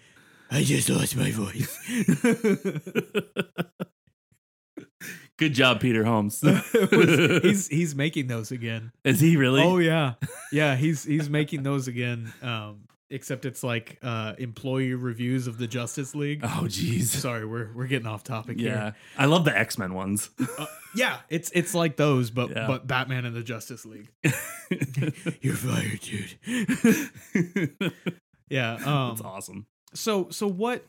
[0.51, 1.77] I just lost my voice.
[5.39, 6.41] Good job, Peter Holmes.
[6.93, 8.93] he's he's making those again.
[9.05, 9.63] Is he really?
[9.63, 10.15] Oh yeah,
[10.51, 10.77] yeah.
[10.77, 12.33] He's he's making those again.
[12.41, 16.41] Um, except it's like uh employee reviews of the Justice League.
[16.43, 17.05] Oh jeez.
[17.05, 18.71] Sorry, we're we're getting off topic Yeah.
[18.83, 18.95] here.
[19.19, 20.31] I love the X-Men ones.
[20.59, 22.67] Uh, yeah, it's it's like those, but Yeah.
[22.67, 24.09] but Batman and the Justice League.
[25.43, 26.39] You're fired, dude.
[28.49, 28.75] Yeah.
[28.77, 29.67] Um, That's awesome.
[29.97, 30.85] So so what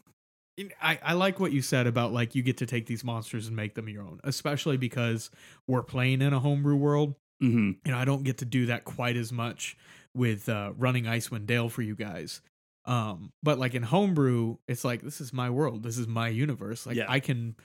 [0.82, 3.56] I, I like what you said about like you get to take these monsters and
[3.56, 5.30] make them your own, especially because
[5.68, 7.16] we're playing in a homebrew world.
[7.40, 9.78] hmm You know, I don't get to do that quite as much
[10.16, 12.42] with uh, running Icewind Dale for you guys.
[12.86, 16.86] Um, but like in homebrew, it's like this is my world, this is my universe.
[16.88, 17.06] Like Yeah.
[17.08, 17.56] I can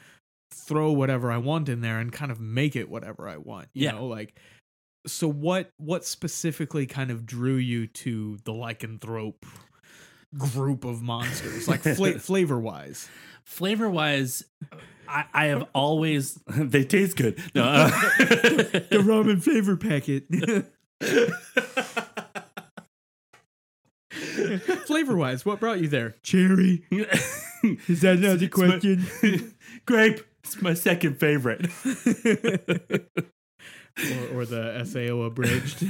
[0.52, 3.68] throw whatever I want in there and kind of make it whatever I want.
[3.74, 3.92] You Yeah.
[3.92, 4.38] know, like
[5.06, 9.44] so what what specifically kind of drew you to the lycanthrope
[10.36, 13.08] group of monsters, like fla- flavor wise?
[13.44, 14.44] Flavor wise,
[15.08, 17.40] I, I have always they taste good.
[17.54, 20.24] No, uh, the ramen flavor packet.
[24.86, 26.14] flavor wise, what brought you there?
[26.22, 26.84] Cherry.
[27.88, 29.54] Is that another It's my- question?
[29.86, 30.20] Grape.
[30.44, 31.66] It's my second favorite.
[33.96, 35.84] or, or the SAO abridged.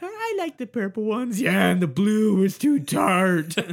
[0.00, 0.06] I
[0.38, 1.40] like the purple ones.
[1.40, 3.54] Yeah, and the blue was too tart.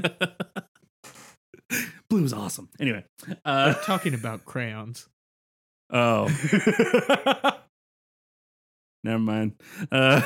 [2.09, 2.67] Blue is awesome.
[2.79, 3.05] Anyway,
[3.45, 5.07] uh, Talking about crayons.
[5.89, 6.27] oh,
[9.05, 9.53] never mind.
[9.89, 10.21] Uh,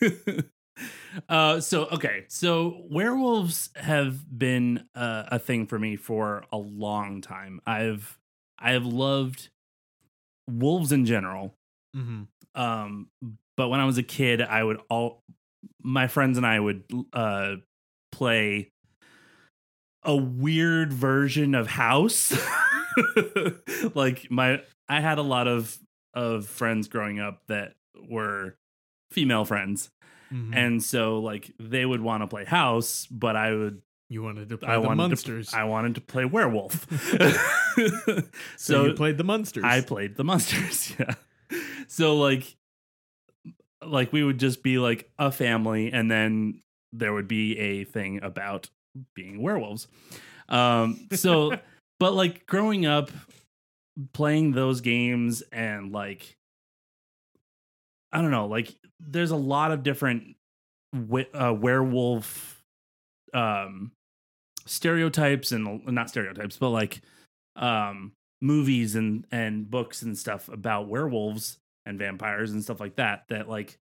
[1.28, 7.20] uh, so okay, so werewolves have been uh, a thing for me for a long
[7.20, 7.60] time.
[7.66, 8.18] I've
[8.58, 9.50] I have loved
[10.50, 11.54] wolves in general.
[11.94, 12.22] hmm
[12.56, 13.08] Um,
[13.56, 15.22] but when I was a kid, I would all
[15.82, 17.56] my friends and I would uh
[18.12, 18.70] play
[20.02, 22.36] a weird version of House.
[23.94, 25.78] like my I had a lot of
[26.14, 27.74] of friends growing up that
[28.08, 28.56] were
[29.10, 29.90] female friends.
[30.30, 34.48] hmm And so like they would want to play House, but I would you wanted
[34.48, 35.52] to play I the monsters.
[35.52, 36.86] I wanted to play Werewolf.
[37.76, 38.22] so,
[38.56, 39.64] so you played the monsters.
[39.64, 40.94] I played the monsters.
[40.98, 41.14] Yeah.
[41.88, 42.56] So like
[43.84, 46.60] like we would just be like a family and then
[46.92, 48.68] there would be a thing about
[49.14, 49.88] being werewolves.
[50.48, 51.58] Um so
[52.00, 53.10] but like growing up
[54.12, 56.36] playing those games and like
[58.12, 60.36] I don't know, like there's a lot of different
[61.34, 62.62] uh, werewolf
[63.34, 63.92] um
[64.64, 67.00] stereotypes and not stereotypes but like
[67.56, 71.58] um movies and and books and stuff about werewolves
[71.88, 73.78] and vampires and stuff like that that like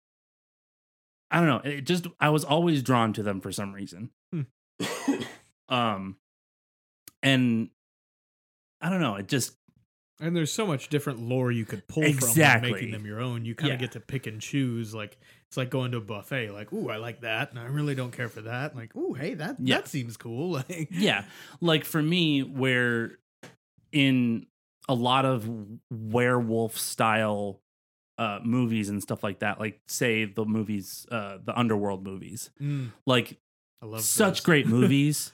[1.29, 4.09] I don't know, it just I was always drawn to them for some reason.
[5.69, 6.15] um
[7.23, 7.69] and
[8.81, 9.53] I don't know, it just
[10.19, 12.69] and there's so much different lore you could pull Exactly.
[12.69, 13.45] from making them your own.
[13.45, 13.85] You kind of Yeah.
[13.85, 14.93] get to pick and choose.
[14.93, 15.17] Like
[15.47, 16.49] it's like going to a buffet.
[16.51, 18.75] Like, ooh, I like that, and I really don't care for that.
[18.75, 19.77] Like, ooh, hey, that Yeah.
[19.77, 20.51] that seems cool.
[20.69, 21.25] Like, yeah
[21.61, 23.17] like for me where
[23.91, 24.47] in
[24.89, 25.47] a lot of
[25.91, 27.61] werewolf style
[28.17, 32.91] uh movies and stuff like that like say the movies uh the underworld movies mm,
[33.05, 33.37] like
[33.81, 34.45] I love such those.
[34.45, 35.31] great movies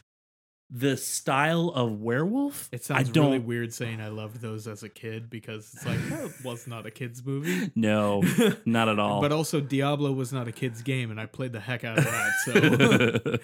[0.76, 4.82] the style of werewolf It i sounds don't really weird saying I loved those as
[4.82, 7.72] a kid because it's like that was not a kid's movie.
[7.76, 8.24] no
[8.66, 11.60] not at all But also Diablo was not a kid's game, and I played the
[11.60, 12.32] heck out of that.
[12.46, 13.38] So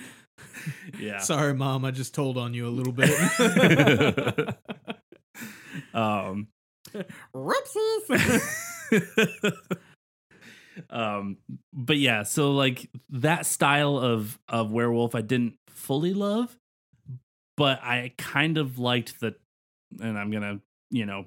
[1.00, 3.12] yeah sorry, mom, I just told on you a little bit.
[5.94, 6.48] um
[7.36, 8.79] Whoopsies.
[10.90, 11.38] um
[11.74, 16.56] but yeah so like that style of of werewolf i didn't fully love
[17.58, 19.36] but i kind of liked the
[20.02, 21.26] and i'm gonna you know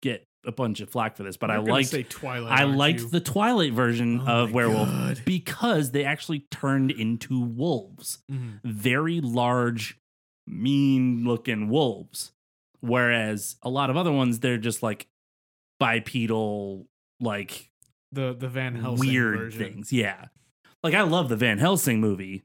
[0.00, 2.58] get a bunch of flack for this but You're i liked say Twilight.
[2.58, 3.08] i liked you?
[3.10, 5.20] the twilight version Oh of werewolf God.
[5.26, 8.60] because they actually turned into wolves Mhm.
[8.64, 9.98] very large
[10.46, 12.32] mean looking wolves
[12.80, 15.06] whereas a lot of other ones they're just like
[15.82, 16.86] bipedal
[17.20, 17.70] like
[18.12, 19.58] the the Van Helsing weird version.
[19.74, 19.92] things.
[19.92, 20.26] Yeah.
[20.82, 22.42] Like I love the Van Helsing movie.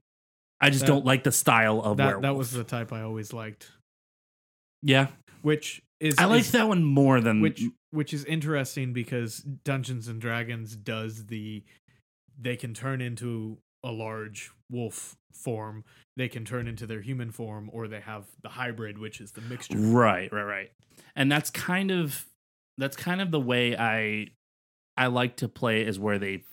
[0.62, 2.21] I just That- don't like the style of That werewolf.
[2.23, 3.71] that was the type I always liked,
[4.82, 5.08] yeah.
[5.41, 10.08] which is I liked is- that one more than which which is interesting because Dungeons
[10.08, 11.63] and Dragons does the
[12.39, 15.84] they can turn into a large wolf form,
[16.15, 19.41] they can turn into their human form, or they have the hybrid, which is the
[19.41, 19.78] mixture.
[19.78, 20.71] right, right, right.
[21.15, 22.26] And that's kind of
[22.78, 24.28] that's kind of the way I
[24.96, 26.44] I like to play is where they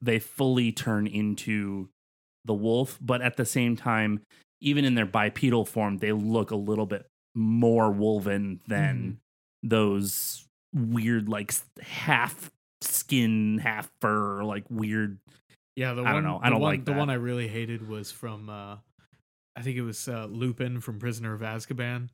[0.00, 1.88] they fully turn into
[2.44, 4.20] the wolf, but at the same time,
[4.60, 9.18] even in their bipedal form, they look a little bit more wolven than
[9.62, 15.18] those weird like half skin, half fur, like weird
[15.76, 16.40] Yeah, the I one don't know.
[16.42, 18.76] I don't one, like the one I really hated was from uh
[19.54, 22.08] I think it was uh, Lupin from Prisoner of Azkaban.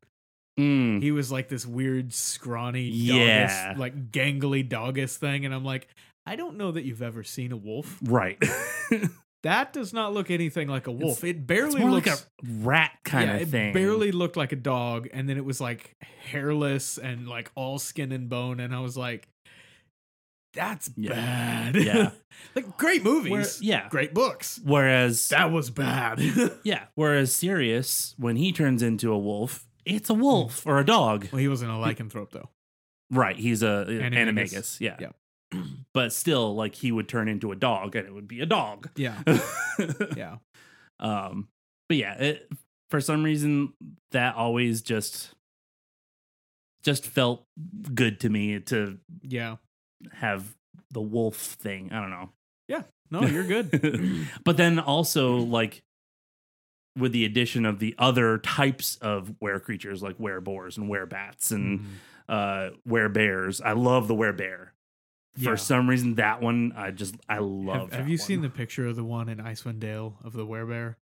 [0.59, 1.03] Mm.
[1.03, 3.69] He was like this weird, scrawny, Yeah.
[3.75, 5.87] doggish, like gangly doggish thing, and I'm like,
[6.27, 7.99] I don't know that you've ever seen a wolf.
[8.03, 8.43] Right.
[9.45, 11.23] That does not look anything like a wolf.
[11.23, 13.73] it barely it's looks like a rat kind yeah, of it thing.
[13.73, 15.95] barely looked like a dog, and then it was like
[16.25, 19.29] hairless and like all skin and bone, and I was like,
[20.55, 21.11] that's Yeah.
[21.13, 21.77] bad.
[21.77, 22.11] Yeah.
[22.57, 23.31] like great movies.
[23.31, 23.89] Where- yeah.
[23.91, 24.59] Great books.
[24.65, 26.21] Whereas That was bad.
[26.65, 31.29] yeah, whereas Sirius, when he turns into a wolf, it's a wolf or a dog.
[31.33, 32.49] well, he wasn't a lycanthrope though.
[33.11, 34.13] Right, he's a Animagus.
[34.13, 34.81] animagus.
[34.81, 34.97] Yeah.
[35.01, 35.63] Yeah.
[35.95, 38.91] but still, like he would turn into a dog and it would be a dog.
[38.97, 39.23] Yeah.
[40.17, 40.37] Yeah.
[41.01, 41.49] um
[41.89, 42.51] but yeah, it,
[42.91, 43.73] for some reason
[44.11, 45.35] that always just
[46.83, 47.45] just felt
[47.95, 49.57] good to me to Yeah.
[50.13, 50.55] have
[50.91, 51.91] the wolf thing.
[51.93, 52.31] I don't know.
[52.69, 52.83] Yeah.
[53.11, 54.27] No, you're good.
[54.45, 55.83] but then also like
[56.99, 61.07] with the addition of the other types of were creatures like were boars and were
[61.07, 61.85] bats and Mhm.
[62.29, 63.61] uh were bears.
[63.61, 64.73] I love the were bear.
[65.37, 65.55] For Yeah.
[65.57, 68.97] some reason that one I just I love Have, have you seen the picture of
[68.97, 70.97] the one in Icewind Dale of the werebear?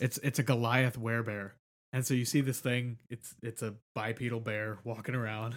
[0.00, 1.52] It's it's a Goliath werebear.
[1.92, 5.56] And so you see this thing, it's it's a bipedal bear walking around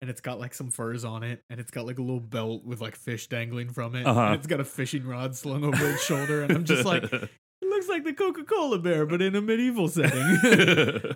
[0.00, 2.64] and it's got like some furs on it and it's got like a little belt
[2.64, 4.06] with like fish dangling from it.
[4.06, 4.20] Uh-huh.
[4.20, 7.02] And it's got a fishing rod slung over its shoulder and I'm just like
[7.80, 10.38] looks like the Coca-Cola bear but in a medieval setting.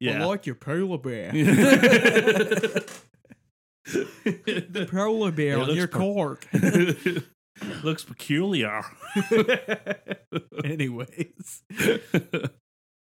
[0.00, 0.22] yeah.
[0.22, 1.32] I like your polar bear.
[1.32, 2.86] the
[4.90, 6.46] polar bear It on your per- cork.
[7.82, 8.82] Looks peculiar.
[10.64, 11.62] Anyways.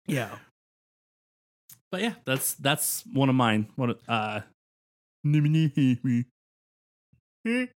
[0.08, 0.30] Yeah.
[1.92, 3.68] but yeah, that's that's one of mine.
[3.76, 4.40] One of- uh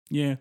[0.10, 0.36] yeah.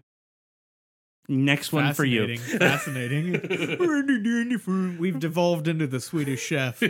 [1.28, 2.36] Next one for you.
[2.36, 3.38] Fascinating.
[3.38, 4.96] Fascinating.
[4.98, 6.82] We've devolved into the Swedish chef.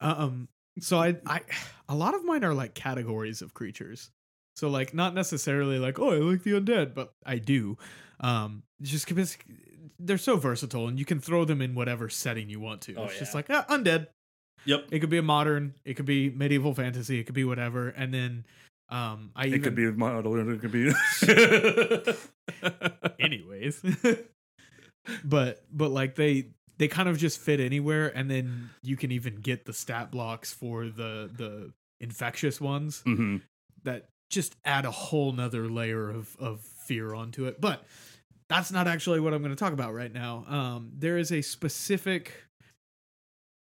[0.00, 0.48] Um.
[0.78, 1.40] So I, I,
[1.88, 4.10] a lot of mine are like categories of creatures.
[4.56, 7.78] So like not necessarily like oh I like the undead, but I do.
[8.20, 9.38] Um, just because
[9.98, 12.94] they're so versatile and you can throw them in whatever setting you want to.
[12.96, 14.08] Oh, it's just like ah, undead.
[14.66, 14.88] Yep.
[14.90, 15.74] It could be a modern.
[15.84, 17.20] It could be medieval fantasy.
[17.20, 17.88] It could be whatever.
[17.88, 18.44] And then,
[18.88, 20.36] um, I even, It could be model.
[20.36, 20.92] It could be.
[23.18, 23.82] anyways
[25.24, 29.36] but but like they they kind of just fit anywhere and then you can even
[29.36, 33.38] get the stat blocks for the the infectious ones hmm
[33.84, 37.84] that just add a whole nother layer of of fear onto it but
[38.48, 41.40] that's not actually what i'm going to talk about right now um there is a
[41.42, 42.32] specific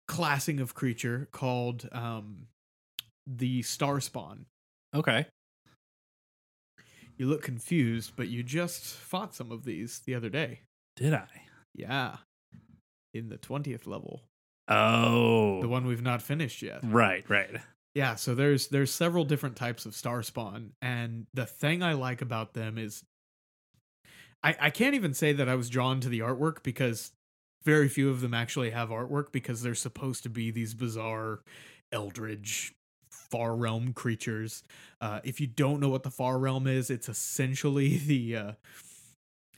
[0.09, 2.47] classing of creature called um
[3.27, 4.47] the star spawn
[4.95, 5.27] Okay.
[7.17, 10.61] you look confused but you just fought some of these the other day
[10.97, 11.29] Did I?
[11.75, 12.17] Yeah.
[13.13, 14.23] In the 20th level.
[14.69, 15.61] Oh.
[15.61, 16.81] The one we've not finished yet.
[16.83, 17.25] Right.
[17.29, 17.51] Right.
[17.95, 22.21] Yeah, so there's there's several different types of star spawn and the thing I like
[22.21, 23.03] about them is
[24.43, 27.13] I I can't even say that I was drawn to the artwork because
[27.65, 31.41] very few of them actually have artwork because they're supposed to be these bizarre
[31.91, 32.75] eldritch
[33.31, 34.63] far realm creatures.
[35.01, 38.53] Uh if you don't know what the far realm is, it's essentially the uh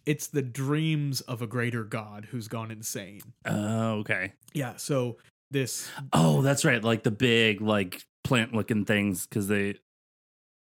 [0.06, 3.20] it's the dreams of a greater god who's gone insane.
[3.44, 3.98] Oh.
[3.98, 4.32] okay.
[4.54, 5.18] Yeah, so
[5.50, 6.82] this Oh, that's right.
[6.82, 9.76] Like the big, like plant-looking things, because they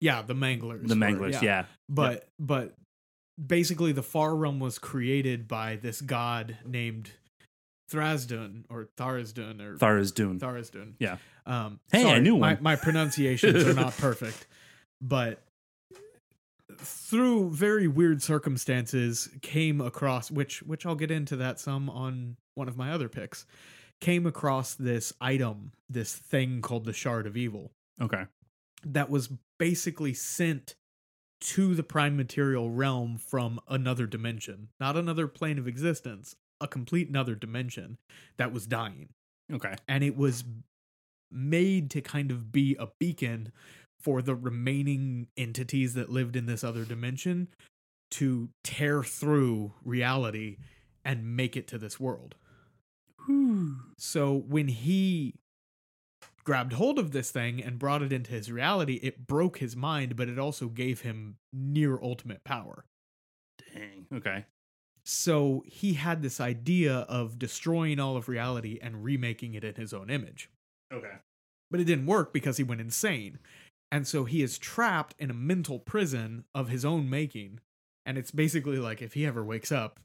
[0.00, 0.88] yeah, the manglers.
[0.88, 1.40] the were, manglers.
[1.42, 1.66] Yeah.
[1.88, 2.74] But but
[3.44, 7.10] basically the far realm was created by this god named
[7.90, 10.38] Thrazdun or Tharazdun or Thara's Dune.
[10.38, 10.94] Tharazdun.
[10.98, 11.16] Yeah.
[11.46, 12.62] Um Hey, I knew my, one.
[12.62, 14.46] my pronunciations are not perfect.
[15.00, 15.42] But
[16.78, 22.68] through very weird circumstances came across which which I'll get into that some on one
[22.68, 23.44] of my other picks.
[24.00, 28.24] Came across this item, this thing called the Shard of Evil Okay.
[28.82, 30.74] that was basically sent
[31.40, 37.08] to the prime material realm from another dimension, not another plane of existence, a complete
[37.08, 37.98] another dimension
[38.36, 39.08] that was dying.
[39.52, 39.74] Okay.
[39.88, 40.44] And it was
[41.30, 43.52] made to kind of be a beacon
[44.00, 47.48] for the remaining entities that lived in this other dimension
[48.12, 50.56] to tear through reality
[51.04, 52.34] and make it to this world.
[53.18, 53.74] Hmm.
[53.98, 55.34] So when he
[56.44, 60.16] grabbed hold of this thing and brought it into his reality, it broke his mind,
[60.16, 62.84] but it also gave him near ultimate power.
[63.74, 64.06] Dang.
[64.12, 64.46] Okay.
[65.04, 69.92] So he had this idea of destroying all of reality and remaking it in his
[69.92, 70.50] own image.
[70.92, 71.12] Okay.
[71.70, 73.38] But it didn't work because he went insane.
[73.92, 77.60] And so he is trapped in a mental prison of his own making.
[78.06, 79.98] And it's basically like if he ever wakes up,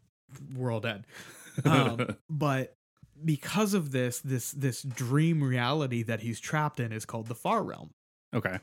[0.56, 1.06] we're all dead.
[1.64, 2.76] Um, but
[3.24, 7.64] because of this, this this dream reality that he's trapped in is called the far
[7.64, 7.92] realm.
[8.36, 8.60] okay.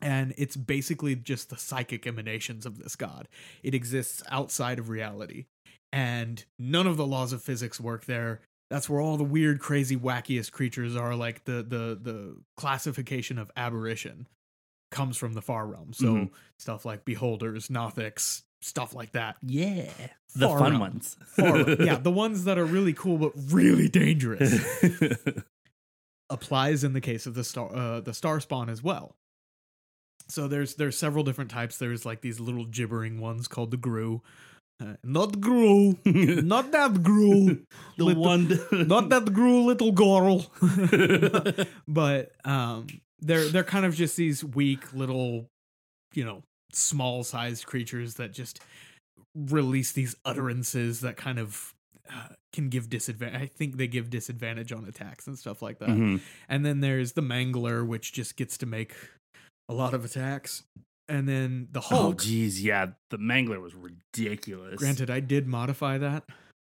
[0.00, 3.28] And it's basically just the psychic emanations of this god.
[3.62, 5.44] It exists outside of reality.
[5.92, 8.40] And none of the laws of physics work there.
[8.70, 13.50] That's where all the weird, crazy, wackiest creatures are, like the the the classification of
[13.56, 14.26] aberration.
[14.90, 15.92] comes from the far realm.
[15.94, 16.30] So Mhm.
[16.58, 19.36] stuff like beholders, nothics, stuff like that.
[19.40, 19.90] Yeah.
[20.34, 20.80] The Far fun realm.
[20.80, 21.16] ones.
[21.28, 24.52] Far yeah, the ones that are really cool but really dangerous
[26.30, 29.16] applies in the case of the star uh, the star spawn as well.
[30.28, 31.78] So there's there's several different types.
[31.78, 34.22] There's like these little gibbering ones called the Grue.
[34.82, 37.60] Uh, not Gru, not that Gru,
[37.96, 38.58] the Little- one.
[38.88, 40.46] not that Gru little girl.
[41.88, 42.86] but um
[43.20, 45.46] they're they're kind of just these weak little
[46.14, 48.60] you know small sized creatures that just
[49.36, 51.72] release these utterances that kind of
[52.12, 55.88] uh, can give disadvantage i think they give disadvantage on attacks and stuff like that
[55.88, 56.20] Mhm.
[56.48, 58.94] and then there's the mangler which just gets to make
[59.68, 60.64] a lot of attacks
[61.12, 62.00] and then the Hulk.
[62.00, 62.62] Oh, hulk geez.
[62.64, 62.86] Yeah.
[63.10, 64.76] The Mangler was ridiculous.
[64.76, 66.24] granted i did modify that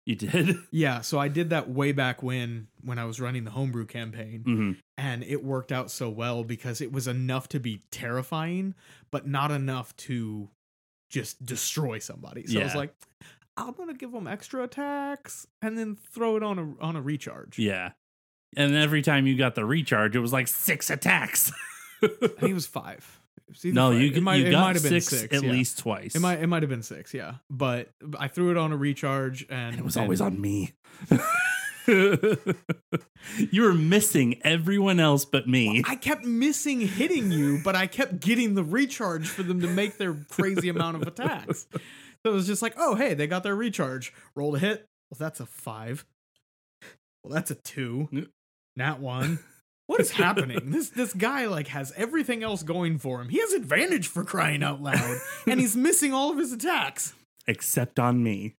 [0.06, 0.56] You did?
[0.70, 4.42] yeah so i did that way back when when i was running the homebrew campaign
[4.44, 8.74] hmm and it worked out so well because it was enough to be terrifying,
[9.12, 10.48] but not enough to
[11.08, 12.44] just destroy somebody.
[12.48, 12.92] So I was like,
[13.56, 17.60] I'm gonna give them extra attacks and then throw it on a on a recharge.
[17.60, 17.92] Yeah.
[18.56, 21.52] And every time you got the recharge, it was like six attacks.
[22.02, 23.20] I think it was five.
[23.50, 24.00] It no, five.
[24.00, 25.50] you, it might, you it got might have been six, six at yeah.
[25.50, 26.14] least twice.
[26.14, 27.34] It might it might have been six, yeah.
[27.50, 30.74] But I threw it on a recharge and, And it was and- always on me.
[31.88, 35.82] you were missing everyone else but me.
[35.86, 39.96] I kept missing hitting you, but I kept getting the recharge for them to make
[39.96, 41.66] their crazy amount of attacks.
[41.72, 44.12] So it was just like, oh, hey, they got their recharge.
[44.34, 44.84] Roll a hit.
[45.10, 46.04] Well, that's a five.
[47.22, 48.08] Well, that's a two.
[48.12, 48.26] Yep.
[48.76, 49.38] Nat one.
[49.88, 50.70] What is happening?
[50.70, 53.28] This this guy like has everything else going for him.
[53.28, 57.12] He has advantage for crying out loud, and he's missing all of his attacks
[57.46, 58.54] Except on me.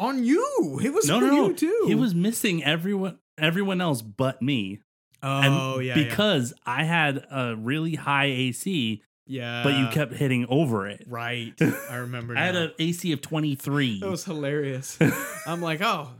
[0.00, 0.80] on you.
[0.82, 1.52] It was No, for no, no.
[1.54, 1.84] too.
[1.86, 4.80] He was missing everyone everyone else but me.
[5.22, 5.40] Oh
[5.78, 6.04] and yeah, yeah.
[6.04, 9.62] because I had a really high AC, yeah.
[9.62, 11.04] but you kept hitting over it.
[11.08, 11.54] right.
[11.88, 12.36] I remember.
[12.36, 14.00] I had an AC of 23.
[14.00, 14.98] That was hilarious.
[15.46, 16.10] I'm like, oh,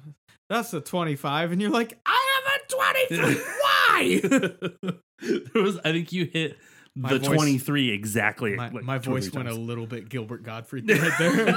[0.49, 1.53] that's a 25.
[1.53, 2.34] And you're like, I
[2.69, 3.35] 23.
[3.61, 4.21] Why?
[5.53, 6.57] there was I think you hit
[6.95, 8.57] My the voice- 23 exactly.
[8.57, 11.55] my, like my voice three went a little bit Gilbert Gottfried right there.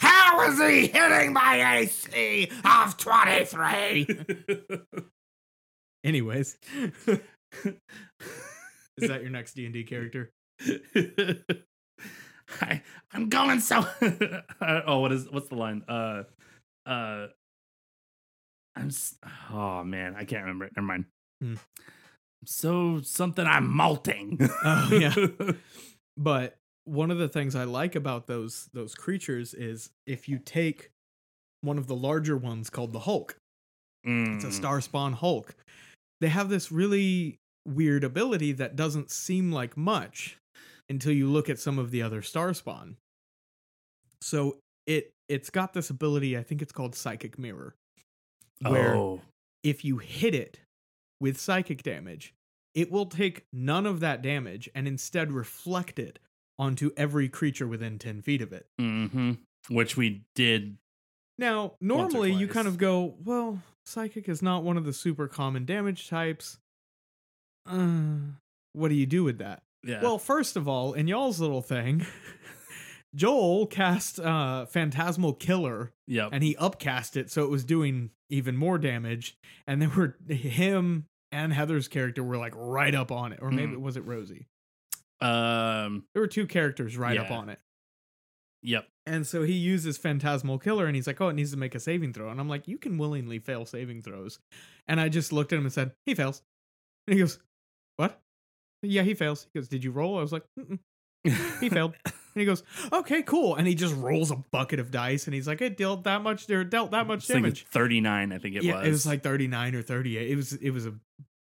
[0.00, 4.06] How is he hitting my AC of 23?
[6.04, 6.58] Anyways.
[8.98, 10.30] Is that your next D&D character?
[12.60, 12.80] I,
[13.12, 13.84] I'm going so.
[14.60, 15.82] oh, what is what's the line?
[15.88, 16.22] Uh,
[16.86, 17.26] uh,
[18.76, 18.90] I'm.
[19.52, 20.72] Oh man, I can't remember it.
[20.76, 21.04] Never mind.
[21.42, 21.54] Hmm.
[22.44, 24.38] So something I'm malting.
[24.64, 25.14] Oh, yeah.
[26.18, 30.90] But one of the things I like about those those creatures is if you take
[31.62, 33.36] one of the larger ones called the Hulk,
[34.04, 34.52] It's a Mm.
[34.52, 35.54] star spawn Hulk.
[36.20, 40.38] They have this really weird ability that doesn't seem like much
[40.88, 42.96] until you look at some of the other star spawn.
[44.22, 47.74] So it it's got this ability, I think it's called psychic mirror,
[48.62, 49.20] where Oh,
[49.62, 50.60] if you hit it
[51.20, 52.34] with psychic damage,
[52.74, 56.18] it will take none of that damage and instead reflect it
[56.58, 58.66] onto every creature within 10 feet of it.
[58.78, 59.32] hmm
[59.68, 60.76] which we did.
[61.38, 65.64] Now, normally you kind of go, well, psychic is not one of the super common
[65.64, 66.58] damage types.
[67.68, 68.16] Uh,
[68.74, 69.62] what do you do with that?
[69.82, 70.02] Yeah.
[70.02, 72.06] Well, first of all, in y'all's little thing,
[73.16, 76.28] Joel cast uh, Phantasmal Killer yep.
[76.32, 79.36] and he upcast it so it was doing even more damage.
[79.66, 83.72] And then were him and Heather's character were like right up on it, or maybe
[83.72, 83.80] Mm.
[83.80, 84.46] was it Rosie?
[85.20, 86.04] um.
[86.12, 87.58] There were two characters right up on it.
[88.62, 88.86] Yep.
[89.06, 91.80] And so he uses Phantasmal Killer and he's like, oh, it needs to make a
[91.80, 92.28] saving throw.
[92.30, 94.40] And I'm like, you can willingly fail saving throws.
[94.88, 96.42] And I just looked at him and said, he fails.
[97.06, 97.38] And he goes,
[97.96, 98.20] what?
[98.82, 99.46] Yeah, he fails.
[99.52, 100.18] He goes, did you roll?
[100.18, 100.80] I was like, Mm-mm.
[101.24, 101.94] He failed.
[102.36, 102.62] And he goes,
[102.92, 103.54] okay, cool.
[103.54, 106.50] And he just rolls a bucket of dice and he's like, it dealt that much,
[106.50, 107.66] or dealt that much It's like damage.
[107.70, 108.86] 39, I think it yeah, was.
[108.86, 110.30] it was like 39 or 38.
[110.30, 110.92] It was, it was a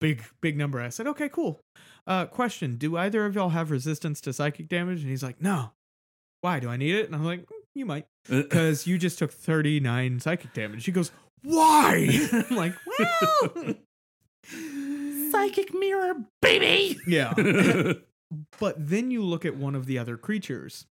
[0.02, 0.82] big, big number.
[0.82, 1.62] I said, okay, cool.
[2.06, 5.00] Uh, question: Do either of y'all have resistance to psychic damage?
[5.00, 5.72] And he's like, no.
[6.42, 7.06] Why do I need it?
[7.06, 10.84] And I'm like, "Mm, you might because you just took 39 psychic damage.
[10.84, 11.12] She goes,
[11.44, 12.10] Why?
[12.50, 13.76] I'm like, Well,
[15.32, 17.00] psychic mirror, baby.
[17.08, 17.34] yeah.
[18.60, 20.86] But then you look at one of the other creatures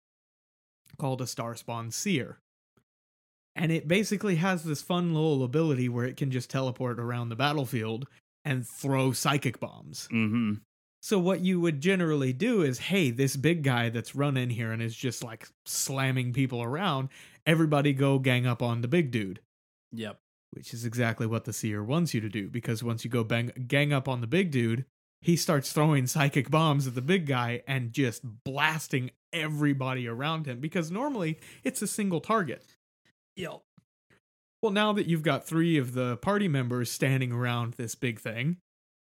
[0.99, 2.39] called a star spawn seer.
[3.55, 7.37] And it basically has this fun little ability where it can just teleport around the
[7.37, 8.07] battlefield
[8.45, 10.07] and throw psychic bombs.
[10.11, 10.55] hmm
[11.03, 14.73] So what you would generally do is, hey, this big guy that's run in here
[14.73, 17.09] and is just like slamming people around,
[17.47, 19.41] everybody go gang up on the big dude.
[19.93, 20.19] Yep.
[20.51, 23.51] which is exactly what the seer wants you to do because once you go bang
[23.67, 24.85] gang up on the big dude
[25.21, 30.61] he starts throwing psychic bombs at the big guy and just blasting everybody around him
[30.61, 32.65] because normally it's a single target.
[33.37, 33.61] Yep.
[34.63, 38.57] Well, now that you've got three of the party members standing around this big thing,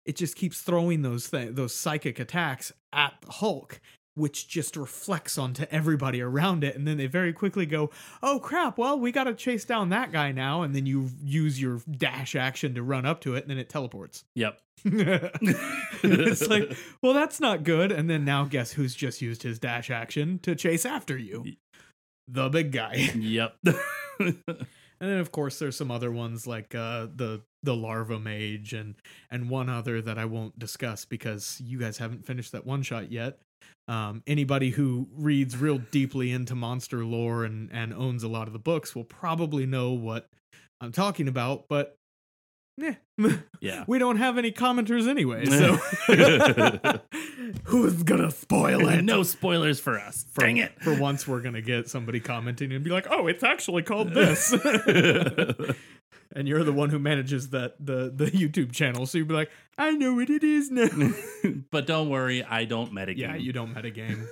[0.05, 3.79] it just keeps throwing those th- those psychic attacks at the Hulk,
[4.15, 7.89] which just reflects onto everybody around it, and then they very quickly go,
[8.21, 8.77] "Oh crap!
[8.77, 12.35] Well, we got to chase down that guy now." And then you use your dash
[12.35, 14.23] action to run up to it, and then it teleports.
[14.35, 14.59] Yep.
[16.03, 17.91] it's like, well, that's not good.
[17.91, 21.45] And then now, guess who's just used his dash action to chase after you?
[22.27, 23.11] The big guy.
[23.15, 23.57] Yep.
[25.01, 28.93] And then of course there's some other ones like uh the the larva mage and
[29.31, 33.11] and one other that I won't discuss because you guys haven't finished that one shot
[33.11, 33.39] yet.
[33.87, 38.53] Um anybody who reads real deeply into monster lore and and owns a lot of
[38.53, 40.27] the books will probably know what
[40.81, 41.97] I'm talking about, but
[42.77, 42.95] yeah.
[43.61, 43.83] yeah.
[43.87, 45.75] we don't have any commenters anyway, so
[47.65, 49.03] who's gonna spoil it?
[49.03, 50.25] no spoilers for us.
[50.31, 50.71] For, Dang it.
[50.81, 54.51] For once, we're gonna get somebody commenting and be like, "Oh, it's actually called this,"
[56.35, 59.51] and you're the one who manages that the the YouTube channel, so you'd be like,
[59.77, 60.89] "I know what it is now."
[61.71, 63.17] but don't worry, I don't metagame.
[63.17, 64.27] yeah, you don't metagame,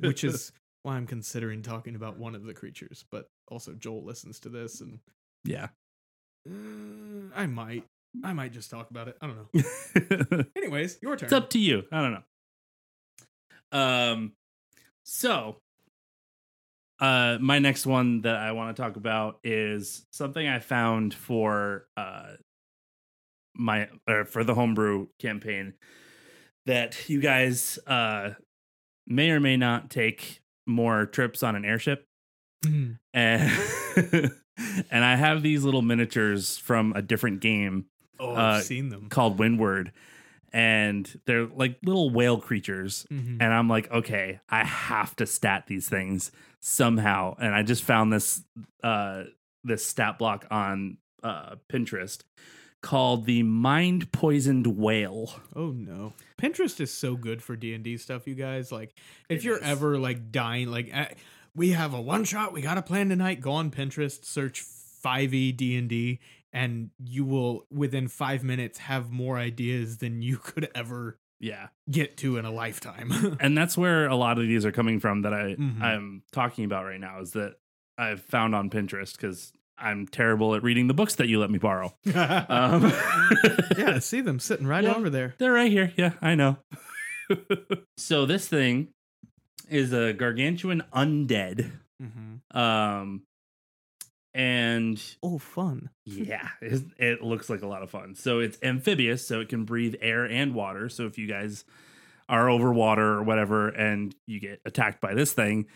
[0.00, 3.04] which is why I'm considering talking about one of the creatures.
[3.10, 5.00] But also, Joel listens to this, and
[5.44, 5.68] yeah.
[6.48, 7.84] uh, I might,
[8.24, 9.16] I might just talk about it.
[9.20, 10.44] I don't know.
[10.56, 11.26] Anyways, your turn.
[11.26, 11.84] It's up to you.
[11.92, 12.22] I don't know.
[13.72, 14.32] Um
[15.04, 15.56] so
[17.00, 21.86] uh my next one that I want to talk about is something I found for
[21.96, 22.34] uh
[23.54, 25.74] my or for the homebrew campaign
[26.66, 28.30] that you guys uh
[29.06, 32.06] may or may not take more trips on an airship
[32.64, 32.98] Mhm.
[33.14, 33.52] and
[34.90, 37.86] and I have these little miniatures from a different game
[38.18, 39.10] Oh, I've Uh, seen them.
[39.10, 39.92] called Windward,
[40.56, 43.06] and they're like little whale creatures.
[43.12, 43.36] Mhm.
[43.42, 47.36] And I'm like, okay, I have to stat these things somehow.
[47.38, 48.42] And I just found this
[48.82, 49.24] uh
[49.62, 52.20] this stat block on uh Pinterest
[52.80, 55.34] called the Mind Poisoned Whale.
[55.54, 56.14] Oh no.
[56.40, 58.72] Pinterest is so good for D&D stuff, you guys.
[58.72, 58.94] Like
[59.28, 59.62] if It you're is.
[59.62, 61.08] ever like dying like eh,
[61.54, 64.64] we have a one shot, we got a plan tonight, go on Pinterest, search E
[65.04, 66.18] 5e D&D
[66.56, 71.68] and you will within 5 minutes have more ideas than you could ever Yeah.
[71.90, 73.12] get to in a lifetime.
[73.40, 75.82] And that's where a lot of these are coming from that I Mhm.
[75.82, 77.54] I'm talking about right now is that
[77.98, 81.58] I've found on Pinterest because I'm terrible at reading the books that you let me
[81.58, 81.94] borrow.
[82.06, 82.82] Um,
[83.76, 84.94] yeah, I see them sitting right Yeah.
[84.94, 85.34] over there.
[85.38, 85.92] They're right here.
[85.96, 86.56] Yeah, I know.
[87.98, 88.88] so this thing
[89.68, 91.70] is a gargantuan undead.
[92.02, 92.40] Mhm.
[92.56, 93.22] Um
[94.36, 95.88] and Oh, fun.
[96.04, 98.14] yeah, it, it looks like a lot of fun.
[98.14, 100.88] So it's amphibious, so it can breathe air and water.
[100.90, 101.64] So if you guys
[102.28, 105.66] are over water or whatever and you get attacked by this thing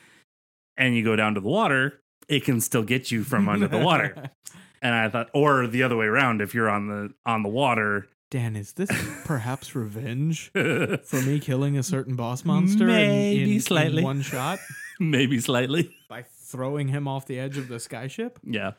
[0.77, 3.79] and you go down to the water, it can still get you from under the
[3.79, 4.31] water.
[4.83, 8.09] And I thought or the other way around if you're on the on the water
[8.31, 8.89] Dan, is this
[9.27, 14.03] perhaps revenge for me killing a certain boss monster Maybe in, in slightly.
[14.03, 14.59] one shot
[14.99, 15.95] maybe slightly.
[16.09, 18.37] by throwing him off the edge of the skyship?
[18.45, 18.73] Yeah.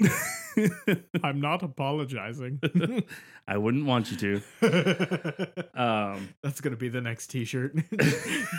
[1.22, 2.60] I'm not apologizing.
[3.48, 5.54] I wouldn't want you to.
[5.74, 7.76] Um, That's gonna be the next T-shirt.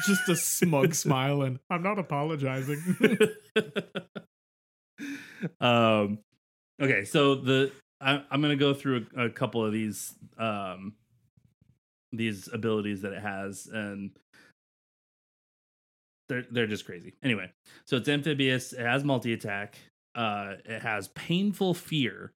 [0.05, 2.81] Just a smug smile and I'm not apologizing.
[5.59, 6.19] um,
[6.81, 10.93] okay, so the I, I'm gonna go through a, a couple of these um,
[12.11, 14.11] these abilities that it has, and
[16.33, 17.13] they're they're just crazy.
[17.23, 17.51] Anyway,
[17.85, 18.73] so it's amphibious.
[18.73, 19.77] It has multi attack.
[20.15, 22.31] Uh, it has painful fear.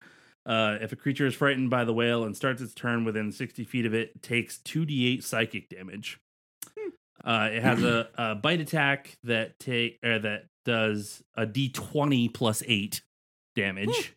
[0.45, 3.63] Uh, if a creature is frightened by the whale and starts its turn within 60
[3.65, 6.19] feet of it, it takes 2d8 psychic damage.
[7.25, 12.63] Uh, it has a, a bite attack that take or that does a d20 plus
[12.67, 13.01] eight
[13.55, 14.13] damage.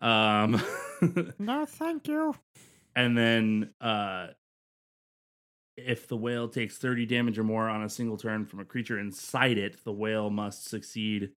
[0.00, 0.62] um,
[1.38, 2.34] no, thank you.
[2.94, 4.28] and then uh,
[5.76, 8.98] if the whale takes 30 damage or more on a single turn from a creature
[8.98, 11.30] inside it, the whale must succeed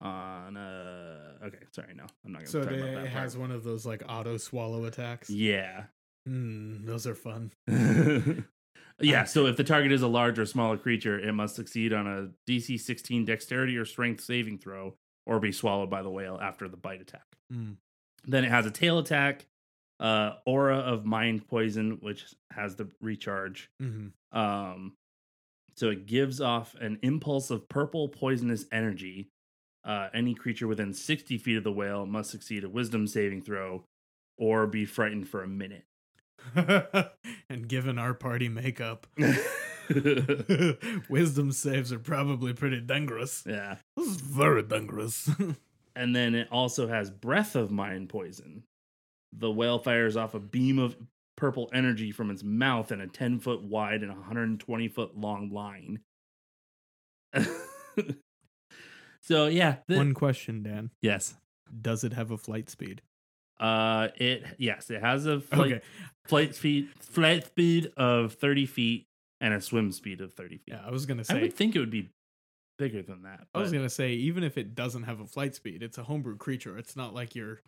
[0.00, 1.36] on a.
[1.46, 3.08] Okay, sorry, no, I'm not going to So talk they, about it that.
[3.08, 5.28] has one of those like auto swallow attacks.
[5.30, 5.84] Yeah.
[6.28, 7.52] Mm, those are fun.
[9.00, 12.06] yeah, so if the target is a large or smaller creature, it must succeed on
[12.06, 14.94] a DC 16 dexterity or strength saving throw
[15.26, 17.24] or be swallowed by the whale after the bite attack.
[17.52, 17.76] Mm.
[18.24, 19.46] Then it has a tail attack,
[20.00, 23.70] uh, aura of mind poison, which has the recharge.
[23.80, 24.94] hmm Um,
[25.76, 29.28] so it gives off an impulse of purple poisonous energy.
[29.84, 33.84] Uh, any creature within 60 feet of the whale must succeed a wisdom saving throw
[34.36, 35.84] or be frightened for a minute.
[37.48, 39.06] and given our party makeup,
[41.08, 43.44] wisdom saves are probably pretty dangerous.
[43.46, 43.76] yeah.
[43.96, 45.30] This is very dangerous.
[45.96, 48.64] And then it also has breath of mind poison.
[49.32, 50.96] The whale fires off a beam of
[51.36, 56.00] purple energy from its mouth in a 10 foot wide and 120 foot long line.
[59.22, 60.90] so yeah, the- One question, Dan.
[61.02, 61.34] yes.
[61.82, 63.02] Does it have a flight speed?
[63.60, 65.80] Uh it yes, it has a flight Okay.
[66.26, 69.06] flight speed flight speed of 30 feet
[69.40, 70.62] and a swim speed of 30 feet.
[70.68, 71.38] Yeah, I was gonna say.
[71.38, 72.08] I would think it would be
[72.78, 73.48] bigger than that.
[73.54, 76.36] I was gonna say, even if it doesn't have a flight speed, it's a homebrew
[76.36, 76.78] creature.
[76.78, 77.60] It's not like you're,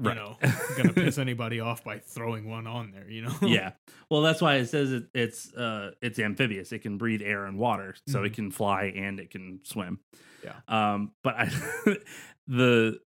[0.00, 0.16] you Right.
[0.16, 0.36] know,
[0.76, 3.08] gonna piss anybody off by throwing one on there.
[3.10, 3.34] You know?
[3.42, 3.72] yeah.
[4.10, 6.70] Well, that's why it says it, it's uh it's amphibious.
[6.72, 8.34] It can breathe air and water, so it Mhm.
[8.36, 9.98] can fly and it can swim.
[10.44, 10.54] Yeah.
[10.68, 11.44] Um, but I
[12.46, 13.00] the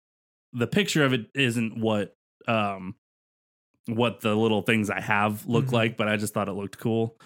[0.52, 2.16] the picture of it isn't what
[2.48, 2.96] um
[3.86, 5.72] what the little things I have look Mhm.
[5.72, 7.18] like, but I just thought it looked cool.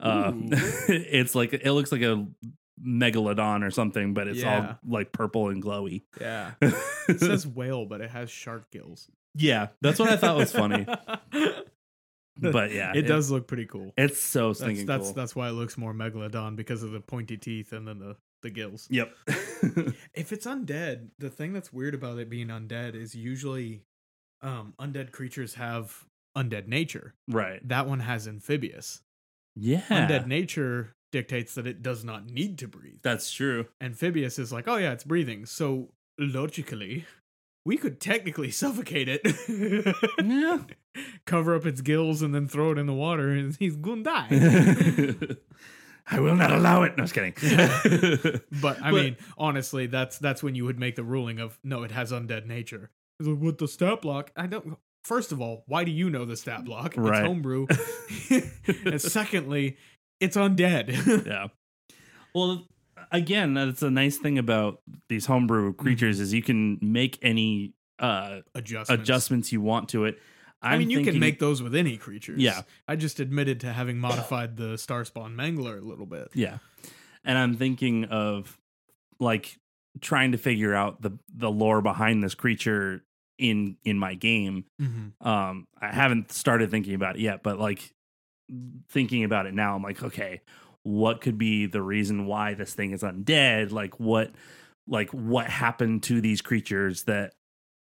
[0.00, 0.32] Uh,
[0.88, 2.26] it's like it looks like a
[2.82, 4.68] megalodon or something, but it's Yeah.
[4.84, 6.02] all like purple and glowy.
[6.20, 6.52] Yeah.
[7.08, 9.10] It says whale, but it has shark gills.
[9.34, 10.86] yeah, that's what I thought was funny.
[12.36, 13.92] But yeah, it, does look pretty cool.
[13.96, 15.12] It's so That's stinking that's cool.
[15.12, 18.50] that's why it looks more megalodon because of the pointy teeth and then the the
[18.50, 18.88] gills.
[18.90, 19.14] Yep.
[20.14, 23.82] If it's undead, the thing that's weird about it being undead is usually
[24.42, 26.04] um undead creatures have
[26.36, 27.14] undead nature.
[27.28, 27.66] right.
[27.68, 29.00] That one has amphibious.
[29.54, 29.82] Yeah.
[29.88, 32.98] Undead nature dictates that it does not need to breathe.
[33.02, 33.66] That's true.
[33.80, 35.46] Amphibious is like, oh yeah, it's breathing.
[35.46, 37.04] So logically,
[37.64, 39.22] we could technically suffocate it.
[40.22, 40.58] Yeah.
[41.24, 44.26] Cover up its gills and then throw it in the water and he's gonna die.
[46.10, 46.96] I will not allow it.
[46.98, 47.32] No, just kidding.
[48.60, 51.82] But I But- mean, honestly, that's that's when you would make the ruling of no,
[51.84, 52.90] it has undead nature.
[53.20, 54.76] Like, With the stat block, I don't.
[55.04, 56.94] First of all, why do you know the stat block?
[56.96, 57.18] Right.
[57.20, 57.66] It's homebrew.
[58.90, 59.76] and secondly,
[60.20, 61.26] it's undead.
[61.26, 61.48] yeah.
[62.34, 62.66] Well,
[63.12, 68.40] again, that's a nice thing about these homebrew creatures is you can make any uh
[68.54, 69.02] Adjustments.
[69.02, 70.18] adjustments you want to it.
[70.60, 72.40] I mean, you can make those with any creatures.
[72.40, 72.62] Yeah.
[72.88, 76.28] I just admitted to having modified the Starspawn Mangler a little bit.
[76.32, 76.58] Yeah.
[77.22, 78.58] And I'm thinking of
[79.20, 79.58] like
[80.00, 83.04] trying to figure out the the lore behind this creature
[83.38, 84.64] in in my game.
[84.80, 85.26] Mm-hmm.
[85.28, 87.92] Um I haven't started thinking about it yet, but like
[88.88, 90.42] thinking about it now, I'm like, okay,
[90.82, 93.72] what could be the reason why this thing is undead?
[93.72, 94.32] Like what
[94.86, 97.34] like what happened to these creatures that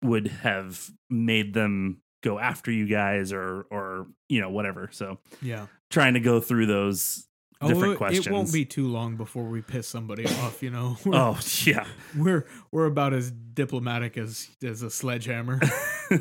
[0.03, 4.89] would have made them go after you guys or or you know whatever.
[4.93, 5.67] So Yeah.
[5.91, 7.27] trying to go through those
[7.65, 8.27] different it, questions.
[8.27, 10.63] It won't be too long before we piss somebody off.
[10.63, 10.97] You know.
[11.05, 11.87] We're, Oh yeah.
[12.17, 15.61] we're we're about as diplomatic as as a sledgehammer.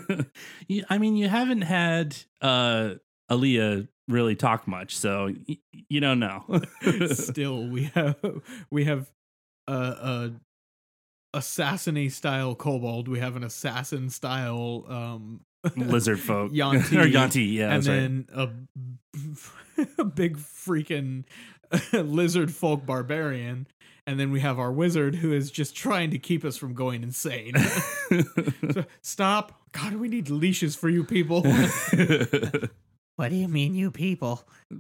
[0.90, 2.96] I mean, you haven't had uh
[3.32, 5.58] Aaliyah really talk much, so y-
[5.88, 6.44] you don't know.
[7.14, 8.18] Still, we have
[8.70, 9.10] we have
[9.68, 10.32] a, a
[11.38, 13.08] assassiny style kobold.
[13.08, 15.42] We have an assassin style um
[15.76, 16.98] Lizard folk Yuan-ti.
[16.98, 17.96] or Yuan-ti, yeah, and that's right.
[17.96, 18.28] then
[19.98, 21.24] a, a big freaking
[21.94, 23.68] lizard folk barbarian.
[24.08, 27.04] And then we have our wizard who is just trying to keep us from going
[27.04, 27.54] insane.
[28.74, 29.62] So, Stop.
[29.72, 31.44] God, we need leashes for you people.
[33.20, 34.48] What do you mean, you people?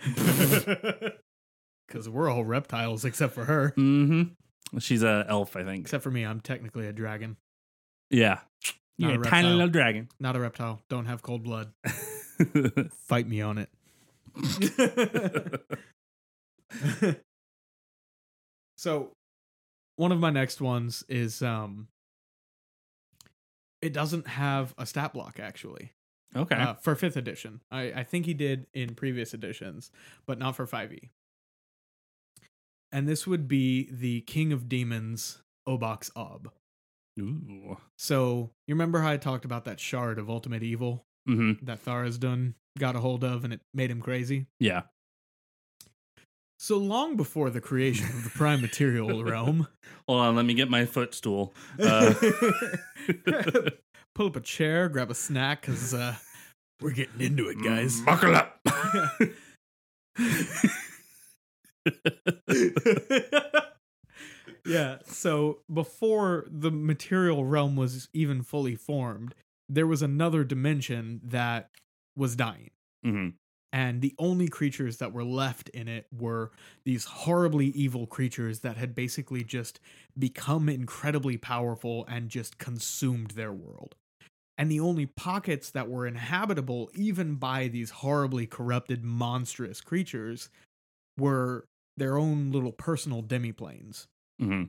[1.89, 3.73] Because we're all reptiles except for her.
[3.75, 4.21] hmm
[4.77, 5.81] She's a elf, I think.
[5.81, 7.35] Except for me, I'm technically a dragon,
[8.09, 8.39] Yeah,
[8.97, 10.07] Not yeah, a tiny little dragon.
[10.21, 10.79] not a reptile.
[10.87, 11.73] Don't have cold blood.
[13.07, 13.69] Fight me on it.
[18.77, 19.11] so,
[19.97, 21.87] one of my next ones is um
[23.81, 25.91] it doesn't have a stat block actually.
[26.35, 26.55] Okay.
[26.55, 27.61] Uh, for 5th edition.
[27.71, 29.91] I I think he did in previous editions,
[30.25, 31.09] but not for 5e.
[32.91, 36.49] And this would be the King of Demons Obox Ob.
[37.19, 37.77] Ooh.
[37.97, 42.53] So, you remember how I talked about that shard of ultimate evil hmm that Tharazdun
[42.79, 44.47] got a hold of and it made him crazy?
[44.59, 44.83] Yeah.
[46.57, 49.67] So long before the creation of the prime material realm,
[50.07, 51.53] Hold on, let me get my footstool.
[51.79, 52.13] Uh,
[54.19, 56.13] pull up a chair, grab a snack, because uh,
[56.81, 58.01] we're getting into it, guys.
[58.01, 58.59] buckle up.
[64.65, 69.35] yeah, so before the material realm was even fully formed,
[69.69, 71.69] there was another dimension that
[72.17, 72.71] was dying.
[73.01, 73.29] hmm
[73.71, 76.51] and the only creatures that were left in it were
[76.85, 79.79] these horribly evil creatures that had basically just
[80.17, 83.93] become incredibly powerful and just consumed their world.
[84.59, 90.49] And the only pockets that were inhabitable, even by these horribly corrupted, monstrous creatures,
[91.17, 91.65] were
[91.97, 94.05] their own little personal demiplanes
[94.39, 94.65] hmm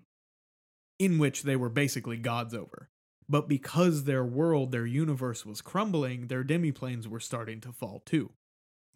[1.01, 2.91] in which they were basically gods over.
[3.26, 8.32] But because their world, their universe was crumbling, their demiplanes were starting to fall too.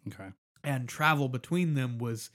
[0.07, 0.29] Okay.
[0.63, 2.29] And travel between them was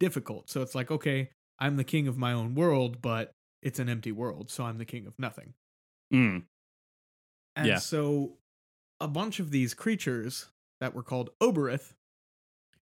[0.00, 0.50] difficult.
[0.50, 3.30] So it's like, okay, I'm the king of my own world, but
[3.62, 5.54] it's an empty world, so I'm the king of nothing.
[6.12, 6.42] Mm.
[7.56, 7.78] And Yeah.
[7.78, 8.38] so
[9.00, 10.50] a bunch of these creatures
[10.80, 11.94] that were called Obyrith,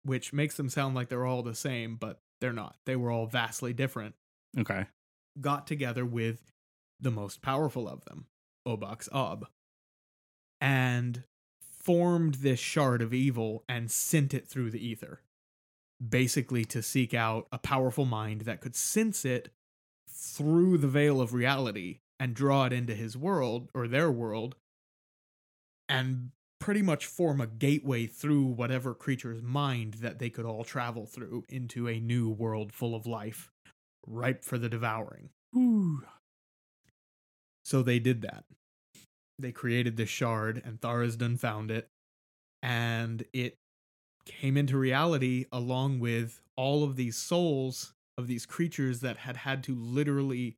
[0.02, 2.76] which makes them sound like they're all the same, but they're not.
[2.84, 4.14] They were all vastly different.
[4.58, 4.86] Okay.
[5.40, 6.52] got together with
[6.98, 8.26] the most powerful of them,
[8.66, 9.46] Obox Ob,
[10.62, 11.24] and
[11.60, 15.20] formed this shard of evil and sent it through the ether,
[16.06, 19.50] basically to seek out a powerful mind that could sense it
[20.08, 24.56] through the veil of reality and draw it into his world or their world
[25.88, 31.06] and pretty much form a gateway through whatever creature's mind that they could all travel
[31.06, 33.50] through into a new world full of life
[34.06, 35.30] ripe for the devouring.
[37.64, 38.44] So they did that.
[39.38, 41.88] They created this shard, and Tharizdun found it,
[42.62, 43.56] and it
[44.24, 49.62] came into reality along with all of these souls of these creatures that had had
[49.64, 50.56] to literally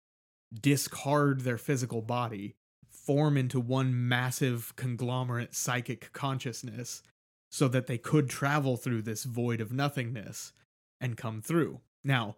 [0.53, 2.55] discard their physical body,
[2.89, 7.03] form into one massive conglomerate psychic consciousness,
[7.51, 10.53] so that they could travel through this void of nothingness
[11.01, 11.81] and come through.
[12.05, 12.37] Now,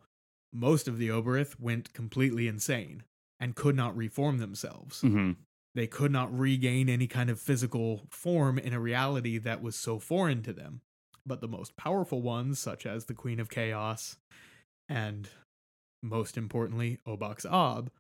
[0.53, 3.05] most of the Obyrith went completely insane
[3.39, 5.01] and could not reform themselves.
[5.01, 5.33] hmm
[5.75, 9.99] They could not regain any kind of physical form in a reality that was so
[9.99, 10.81] foreign to them.
[11.25, 14.17] But the most powerful ones, such as the Queen of Chaos
[14.89, 15.29] and
[16.03, 17.91] most importantly, Obox Ob,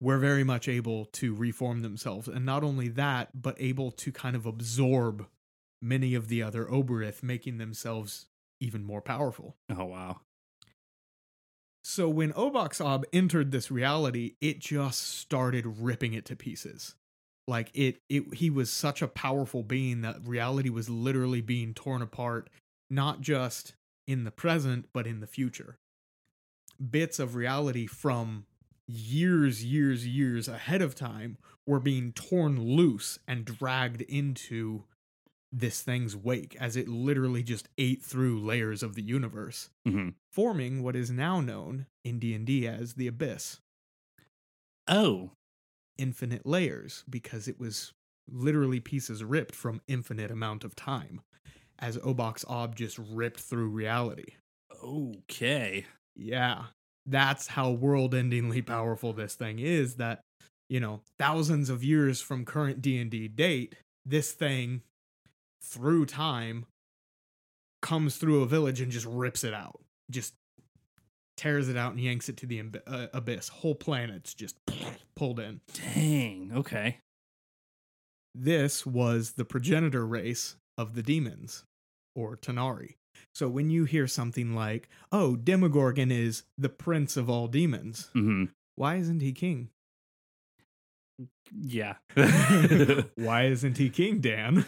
[0.00, 2.26] were very much able to reform themselves.
[2.26, 5.26] And not only that, but able to kind of absorb
[5.82, 8.26] many of the other Obyrith, making themselves
[8.60, 9.56] even more powerful.
[9.74, 10.20] Oh wow.
[11.82, 16.94] So when Obox Ob entered this reality, it just started ripping it to pieces.
[17.48, 22.02] Like it it he was such a powerful being that reality was literally being torn
[22.02, 22.48] apart,
[22.90, 23.74] not just
[24.06, 25.78] in the present, but in the future.
[26.88, 28.46] Bits of reality from
[28.86, 34.84] years, years, years ahead of time were being torn loose and dragged into
[35.52, 40.82] this thing's wake as it literally just ate through layers of the universe hmm forming
[40.82, 43.60] what is now known in D&D as the Abyss,
[44.88, 45.32] Oh.
[45.98, 47.92] infinite layers because it was
[48.26, 51.20] literally pieces ripped from infinite amount of time
[51.78, 54.34] as Obox Ob just ripped through reality.
[54.82, 55.86] Okay.
[56.14, 56.64] Yeah.
[57.06, 60.20] That's how world-endingly powerful this thing is that
[60.70, 63.74] you know, thousands of years from current D&D date,
[64.06, 64.82] this thing
[65.62, 66.64] through time
[67.82, 69.80] comes through a village and just rips it out.
[70.10, 70.34] Just
[71.36, 73.48] tears it out and yanks it to the uh, abyss.
[73.48, 74.56] Whole planets just
[75.16, 75.60] pulled in.
[75.74, 76.52] Dang.
[76.54, 76.98] Okay.
[78.32, 81.64] This was the progenitor race of the demons,
[82.14, 82.94] or Tanar'ri.
[83.34, 88.44] So when you hear something like, oh, Demogorgon is the prince of all demons, hmm
[88.76, 89.68] why isn't he king?
[91.52, 91.94] Yeah.
[93.16, 94.64] why isn't he king, Dan?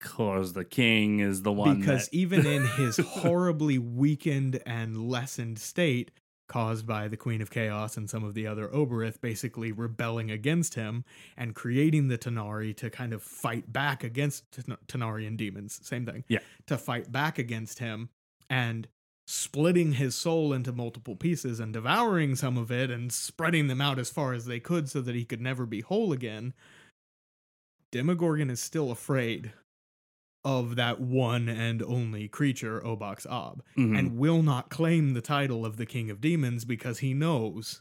[0.00, 5.58] Cause the king is the one because that- even in his horribly weakened and lessened
[5.58, 6.10] state
[6.48, 10.74] caused by the queen of chaos and some of the other obyrith basically rebelling against
[10.74, 11.04] him
[11.36, 16.24] and creating the tanar'ri to kind of fight back against Tan- tanarian demons same thing
[16.28, 16.40] Yeah.
[16.66, 18.10] to fight back against him
[18.50, 18.88] and
[19.26, 23.98] splitting his soul into multiple pieces and devouring some of it and spreading them out
[23.98, 26.52] as far as they could so that he could never be whole again
[27.90, 29.52] demogorgon is still afraid
[30.44, 33.98] of that one and only creature, Obox Ob, Mhm.
[33.98, 37.80] and will not claim the title of the King of Demons because he knows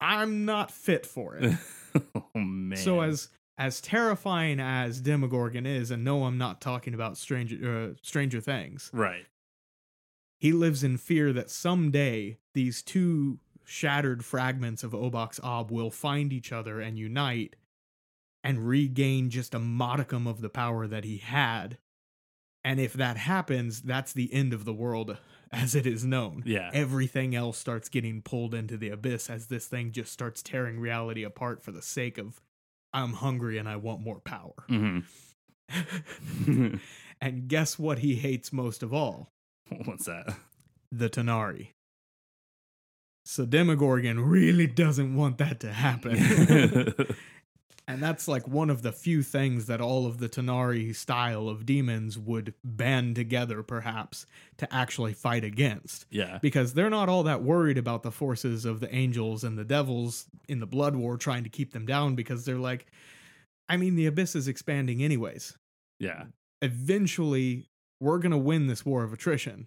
[0.00, 1.58] I'm not fit for it.
[2.14, 2.78] oh man.
[2.78, 3.28] so as
[3.58, 8.88] as terrifying as Demogorgon is, and no, I'm not talking about Stranger uh, Stranger Things.
[8.92, 9.26] right.
[10.38, 16.32] He lives in fear that someday these two shattered fragments of Obox Ob will find
[16.32, 17.56] each other and unite
[18.42, 21.78] and regain just a modicum of the power that he had.
[22.62, 25.16] And if that happens, that's the end of the world
[25.52, 26.42] as it is known.
[26.46, 26.70] Yeah.
[26.72, 31.22] Everything else starts getting pulled into the abyss as this thing just starts tearing reality
[31.24, 32.40] apart for the sake of
[32.92, 34.54] I'm hungry and I want more power.
[34.68, 35.00] hmm
[37.20, 39.30] and guess what he hates most of all?
[39.84, 40.34] What's that?
[40.92, 41.68] the Tanar'ri.
[43.24, 46.16] So Demogorgon really doesn't want that to happen.
[47.90, 51.66] And that's like one of the few things that all of the Tanar'ri style of
[51.66, 54.26] demons would band together, perhaps,
[54.58, 56.06] to actually fight against.
[56.10, 56.38] Yeah.
[56.40, 60.26] Because they're not all that worried about the forces of the angels and the devils
[60.48, 62.86] in the Blood War trying to keep them down because they're like,
[63.68, 65.56] I mean, the abyss is expanding anyways.
[65.98, 66.24] Yeah.
[66.62, 67.68] Eventually,
[68.00, 69.66] we're going to win this war of attrition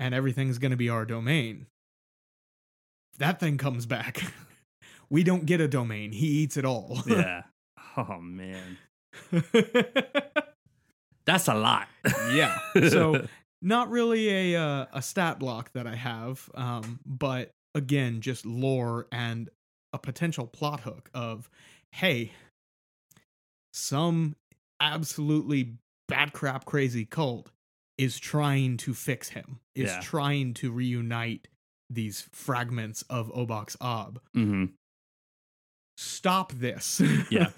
[0.00, 1.66] and everything's going to be our domain.
[3.12, 4.22] If that thing comes back,
[5.10, 6.12] we don't get a domain.
[6.12, 6.98] He eats it all.
[7.06, 7.42] Yeah.
[7.96, 8.78] Oh man.
[11.26, 11.88] That's a lot.
[12.32, 12.56] yeah.
[12.88, 13.26] So
[13.62, 19.06] not really a uh, a stat block that I have, um, but again, just lore
[19.12, 19.48] and
[19.92, 21.50] a potential plot hook of,
[21.92, 22.32] hey,
[23.72, 24.36] some
[24.80, 25.74] absolutely
[26.08, 27.50] bad crap crazy cult
[27.98, 30.00] is trying to fix him, is Yeah.
[30.00, 31.48] trying to reunite
[31.90, 34.20] these fragments of Obox Ob.
[34.32, 34.66] hmm
[36.00, 37.02] Stop this.
[37.30, 37.48] Yeah.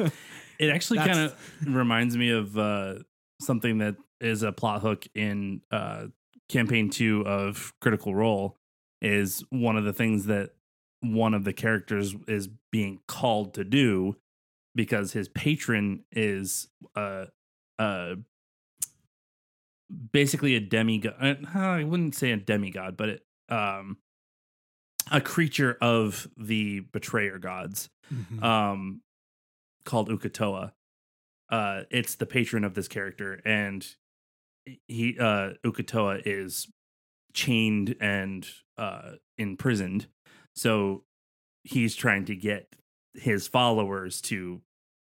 [0.58, 1.36] It actually kind of
[1.66, 2.94] reminds me of uh,
[3.40, 6.06] something that is a plot hook in uh,
[6.48, 8.58] campaign two of Critical Role.
[9.00, 10.50] Is one of the things that
[11.00, 14.16] one of the characters is being called to do
[14.74, 17.26] because his patron is uh,
[17.78, 18.14] uh,
[20.12, 21.14] basically a demigod.
[21.20, 23.96] uh, I wouldn't say a demigod, but it, um,
[25.10, 28.42] a creature of the betrayer gods Mhm.
[28.42, 29.00] um
[29.84, 30.72] called Uk'otoa.
[31.48, 33.96] Uh it's the patron of this character and
[34.88, 36.68] he uh Uk'otoa is
[37.32, 38.46] chained and
[38.76, 40.06] uh imprisoned.
[40.54, 41.04] So
[41.64, 42.74] he's trying to get
[43.14, 44.62] his followers to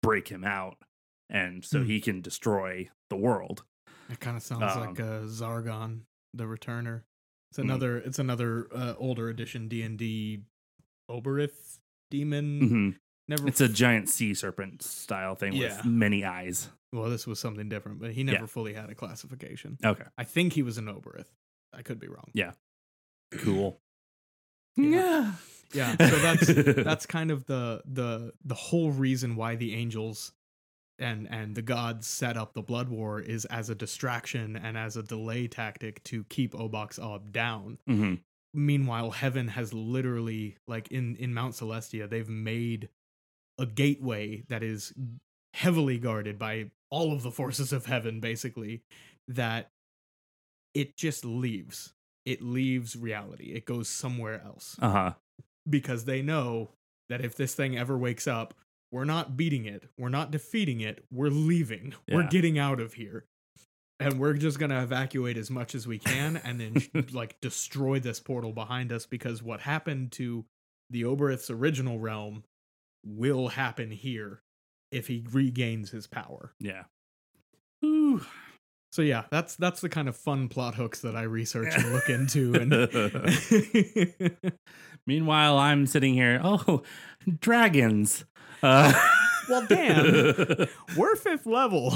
[0.03, 0.77] break him out
[1.31, 1.87] and so Hmm.
[1.87, 3.65] he can destroy the world.
[4.11, 6.03] It kind of sounds Um, like uh, Zargon,
[6.35, 7.05] the Returner.
[7.51, 7.63] It's Mhm.
[7.65, 7.99] another.
[7.99, 10.43] It's another uh, older edition D and D
[11.11, 11.79] Obyrith
[12.13, 12.61] demon.
[12.61, 12.99] Mhm.
[13.29, 13.49] Never.
[13.49, 15.77] It's a giant sea serpent style thing Yeah.
[15.79, 16.69] with many eyes.
[16.93, 19.79] well, this was something different, but he never fully had a classification.
[19.83, 20.05] Okay.
[20.19, 21.29] I think he was an Obyrith.
[21.73, 22.31] I could be wrong.
[22.35, 22.53] Yeah.
[23.33, 23.81] Cool.
[24.77, 25.35] Yeah.
[25.75, 25.97] Yeah.
[25.99, 26.47] So that's
[26.85, 30.33] that's kind of the the the whole reason why the angels
[30.99, 34.97] and and the gods set up the blood war is as a distraction and as
[34.97, 37.79] a delay tactic to keep Obox Ob down.
[37.89, 38.21] Mhm.
[38.55, 42.89] Meanwhile heaven has literally like in in mount celestia they've made
[43.59, 44.93] a gateway that is
[45.55, 48.83] heavily guarded by all of the forces of heaven basically
[49.29, 49.71] that
[50.75, 51.93] it just leaves.
[52.25, 53.53] It leaves reality.
[53.53, 54.77] It goes somewhere else.
[54.81, 55.13] Uh-huh.
[55.69, 56.71] because they know
[57.09, 58.55] that if this thing ever wakes up
[58.91, 59.89] we're not beating it.
[59.99, 61.03] We're not defeating it.
[61.11, 61.95] We're leaving.
[62.11, 63.25] We're getting out of here
[64.01, 68.21] and we're just gonna evacuate as much as we can and then like destroy this
[68.21, 70.45] portal behind us because what happened to
[70.91, 72.45] the obyrith's original realm
[73.05, 74.43] will happen here
[74.91, 76.85] if he regains his power Yeah.
[77.85, 78.25] Ooh.
[78.93, 82.09] so yeah that's that's the kind of fun plot hooks that i research and look
[82.09, 82.73] into and
[85.07, 86.41] Meanwhile, I'm sitting here.
[86.45, 86.85] Oh,
[87.41, 88.25] dragons.
[88.63, 88.93] Uh,
[89.49, 91.93] Well, damn, we're fifth level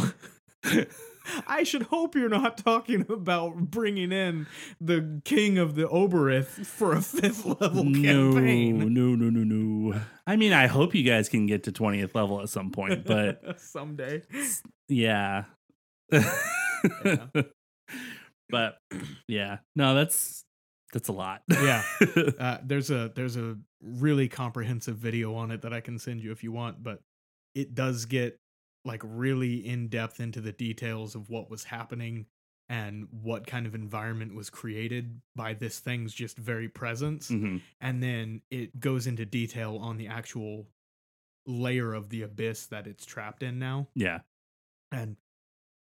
[1.47, 4.47] I should hope you're not talking about bringing in
[4.81, 8.79] the king of the Obyrith for a fifth level no, campaign.
[8.79, 10.01] no, no, no, no.
[10.27, 13.61] I mean, I hope you guys can get to 20th level at some point, but
[13.61, 14.23] someday.
[14.89, 15.45] yeah.
[18.49, 18.79] but
[19.29, 20.45] yeah, no, that's
[20.93, 21.43] that's a lot.
[21.51, 21.83] Yeah.
[22.39, 26.33] Uh, there's a there's a really comprehensive video on it that I can send you
[26.33, 27.01] if you want, but
[27.55, 28.39] it does get
[28.87, 32.27] like really in depth into the details of what was happening
[32.69, 37.31] and what kind of environment was created by this thing's just very presence.
[37.31, 37.61] Mhm.
[37.81, 40.67] and then it goes into detail on the actual
[41.47, 44.21] layer of the abyss that it's trapped in now Yeah.
[44.91, 45.17] and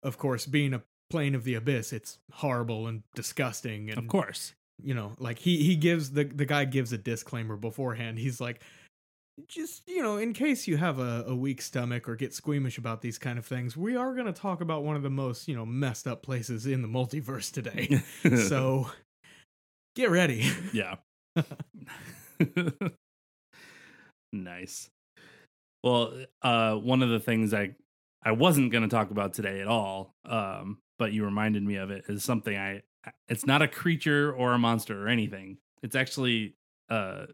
[0.02, 4.54] of course being a plane of the abyss it's horrible and disgusting and Of course.
[4.82, 8.62] you know like he he gives the the guy gives a disclaimer beforehand he's like
[9.48, 13.02] just you know in case you have a, a weak stomach or get squeamish about
[13.02, 15.54] these kind of things we are going to talk about one of the most you
[15.54, 18.02] know messed up places in the multiverse today
[18.48, 18.90] so
[19.94, 20.96] get ready yeah.
[24.32, 24.90] nice.
[25.82, 27.74] Well, uh one of the things I
[28.22, 31.90] I wasn't going to talk about today at all, um but you reminded me of
[31.90, 32.82] it is something I
[33.28, 35.58] it's not a creature or a monster or anything.
[35.82, 36.54] It's actually
[36.88, 37.26] uh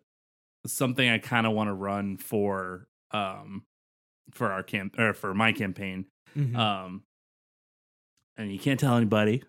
[0.66, 3.64] something I kind of want to run for um
[4.32, 6.06] for our camp or for my campaign.
[6.36, 6.56] Mhm.
[6.56, 7.02] Um
[8.36, 9.42] and you can't tell anybody.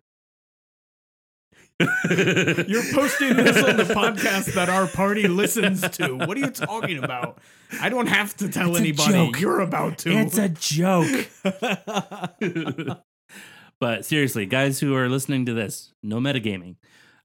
[1.80, 6.16] You're posting this on the podcast that our party listens to.
[6.16, 7.40] What are you talking about?
[7.82, 9.40] I don't have to tell It's anybody.
[9.40, 10.12] You're about to.
[10.12, 11.30] It's a joke.
[13.80, 16.76] but seriously, guys who are listening to this, no metagaming.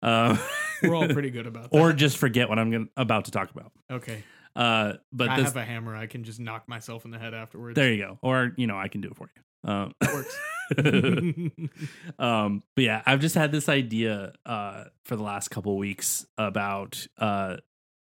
[0.03, 0.37] Uh,
[0.83, 1.79] We're all pretty good about that.
[1.79, 3.73] or just forget what I'm gonna, about to talk about.
[3.91, 4.23] okay.
[4.57, 5.95] Uh, but I this, have a hammer.
[5.95, 7.77] I can just knock myself in the head afterwards.
[7.77, 8.19] there you go.
[8.23, 9.71] Or you know, I can do it for you.
[9.71, 10.37] Um, That works.
[12.19, 17.07] um, but yeah, I've just had this idea uh, for the last couple weeks about
[17.19, 17.57] uh,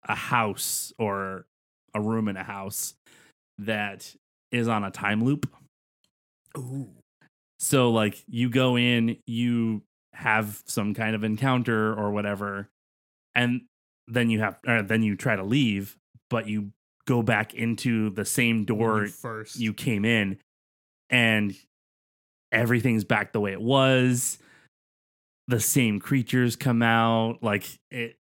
[0.07, 1.45] a house or
[1.93, 2.93] a room in a house
[3.57, 4.15] that
[4.51, 5.49] is on a time loop.
[6.57, 6.89] Ooh.
[7.59, 9.81] So like you go in, you
[10.15, 12.69] have some kind of encounter or whatever,
[13.33, 13.61] and
[14.07, 15.97] then you have or then you try to leave,
[16.29, 16.71] but you
[17.05, 19.59] go back into the same door first.
[19.59, 20.39] you came in
[21.09, 21.55] and
[22.51, 24.39] everything's back the way it was.
[25.47, 27.43] The same creatures come out.
[27.43, 28.17] Like it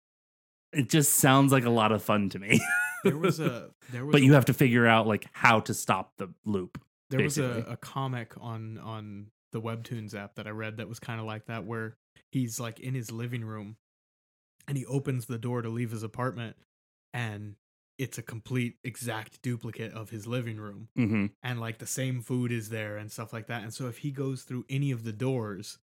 [0.74, 2.60] it just sounds like a lot of fun to me.
[3.04, 5.74] there was a there was but a, you have to figure out like how to
[5.74, 6.82] stop the loop.
[7.10, 11.00] there was a, a comic on on the webtoons app that i read that was
[11.00, 11.98] kind of like that where
[12.32, 13.78] he's like in his living room
[14.68, 16.56] and he opens the door to leave his apartment
[17.14, 17.56] and
[17.98, 21.26] it's a complete exact duplicate of his living room Mm-hmm.
[21.44, 24.12] and like the same food is there and stuff like that and so if he
[24.12, 25.78] goes through any of the doors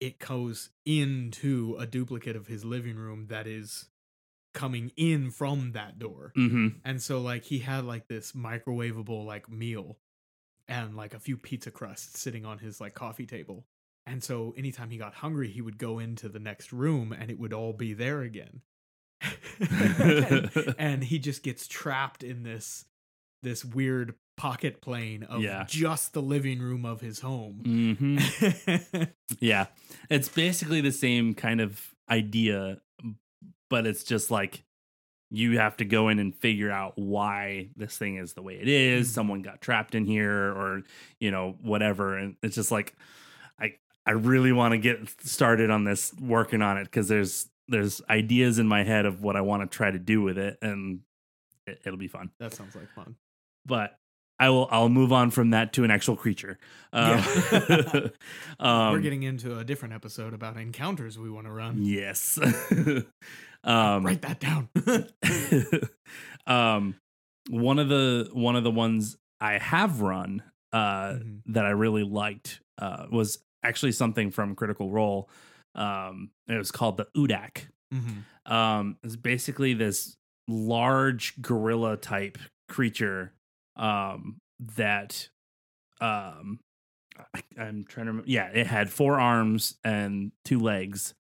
[0.00, 3.88] it goes into a duplicate of his living room that is
[4.52, 6.68] coming in from that door Mm-hmm.
[6.84, 9.98] and so like he had like this microwavable like meal
[10.68, 13.66] and like a few pizza crusts sitting on his like coffee table.
[14.06, 17.38] And so anytime he got hungry, he would go into the next room and it
[17.38, 18.60] would all be there again.
[19.60, 22.84] and, and he just gets trapped in this
[23.42, 25.64] this weird pocket plane of Yeah.
[25.68, 27.60] just the living room of his home.
[27.64, 29.02] Mm-hmm.
[29.40, 29.66] Yeah.
[30.10, 32.78] It's basically the same kind of idea,
[33.70, 34.64] but it's just like
[35.36, 38.68] you have to go in and figure out why this thing is the way it
[38.68, 39.08] is.
[39.08, 39.14] Mhm.
[39.14, 40.82] Someone got trapped in here or,
[41.20, 42.16] you know, whatever.
[42.18, 42.94] And it's just like
[43.60, 43.74] I
[44.06, 48.58] I really want to get started on this working on it because there's there's ideas
[48.58, 51.00] in my head of what I want to try to do with it and
[51.66, 52.30] it, it'll be fun.
[52.38, 53.16] that sounds like fun.
[53.64, 53.98] But
[54.38, 56.58] I will I'll move on from that to an actual creature.
[56.92, 58.08] Um, Yeah.
[58.60, 61.78] um, We're getting into a different episode about encounters we want to run.
[61.82, 62.38] Yes.
[63.64, 64.68] um, Write that down.
[66.46, 66.96] um,
[67.50, 71.42] one of the one of the ones I have run uh, Mhm.
[71.46, 75.28] that I really liked uh, was actually something from Critical Role.
[75.74, 77.68] Um, it was called the Udaak.
[77.92, 78.24] Mhm.
[78.50, 80.16] Um, it's basically this
[80.48, 83.32] large gorilla type creature
[83.76, 84.36] um,
[84.76, 85.28] that
[86.00, 86.60] um,
[87.34, 88.22] I, I'm trying to remember.
[88.30, 91.14] Yeah, it had four arms and two legs,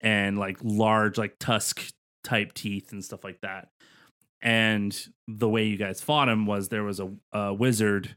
[0.00, 1.92] and like large like tusk
[2.24, 3.68] type teeth and stuff like that.
[4.40, 4.96] And
[5.26, 8.16] the way you guys fought him was there was a, a wizard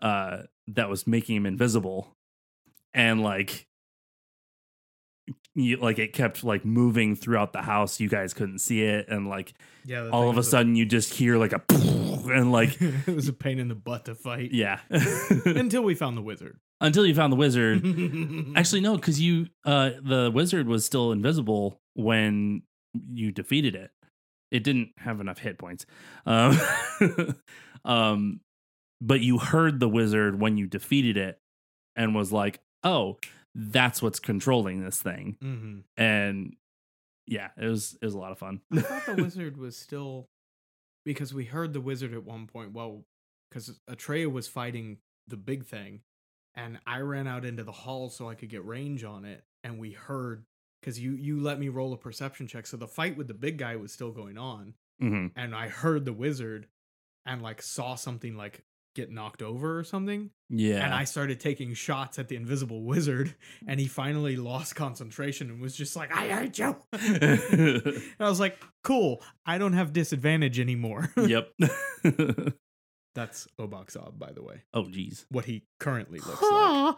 [0.00, 2.16] uh, that was making him invisible,
[2.94, 3.66] and like
[5.54, 7.98] you like it kept like moving throughout the house.
[8.00, 9.52] You guys couldn't see it, and like
[9.84, 10.08] Yeah.
[10.10, 11.60] all of a sudden you just hear like a
[12.30, 14.52] and like it was a pain in the butt to fight.
[14.52, 14.80] yeah.
[15.44, 16.58] Until we found the wizard.
[16.80, 17.84] until you found the wizard.
[18.56, 22.62] Actually no because you uh the wizard was still invisible when
[23.12, 23.90] you defeated it.
[24.50, 25.86] It didn't have enough hit points.
[26.26, 26.58] Um
[27.84, 28.40] um
[29.00, 31.38] but you heard the wizard when you defeated it
[31.96, 33.18] and was like oh
[33.54, 35.36] that's what's controlling this thing.
[35.40, 36.54] Hmm and
[37.26, 38.60] yeah it was it was a lot of fun.
[38.72, 40.28] I thought the wizard was still
[41.04, 42.72] because we heard the wizard at one point.
[42.72, 43.04] Well,
[43.48, 46.00] because Atreya was fighting the big thing,
[46.54, 49.78] and I ran out into the hall so I could get range on it, and
[49.78, 50.44] we heard
[50.80, 53.58] because you you let me roll a perception check, so the fight with the big
[53.58, 56.66] guy was still going on, hmm and I heard the wizard,
[57.26, 58.64] and like saw something like
[58.94, 63.34] get knocked over or something, yeah and I started taking shots at the invisible wizard,
[63.66, 68.40] and he finally lost concentration and was just like, "I hate you." and I was
[68.40, 71.52] like, "Cool, I don't have disadvantage anymore." yep
[73.14, 74.62] That's Obox-ob, by the way.
[74.72, 76.96] oh geez What he currently looks like.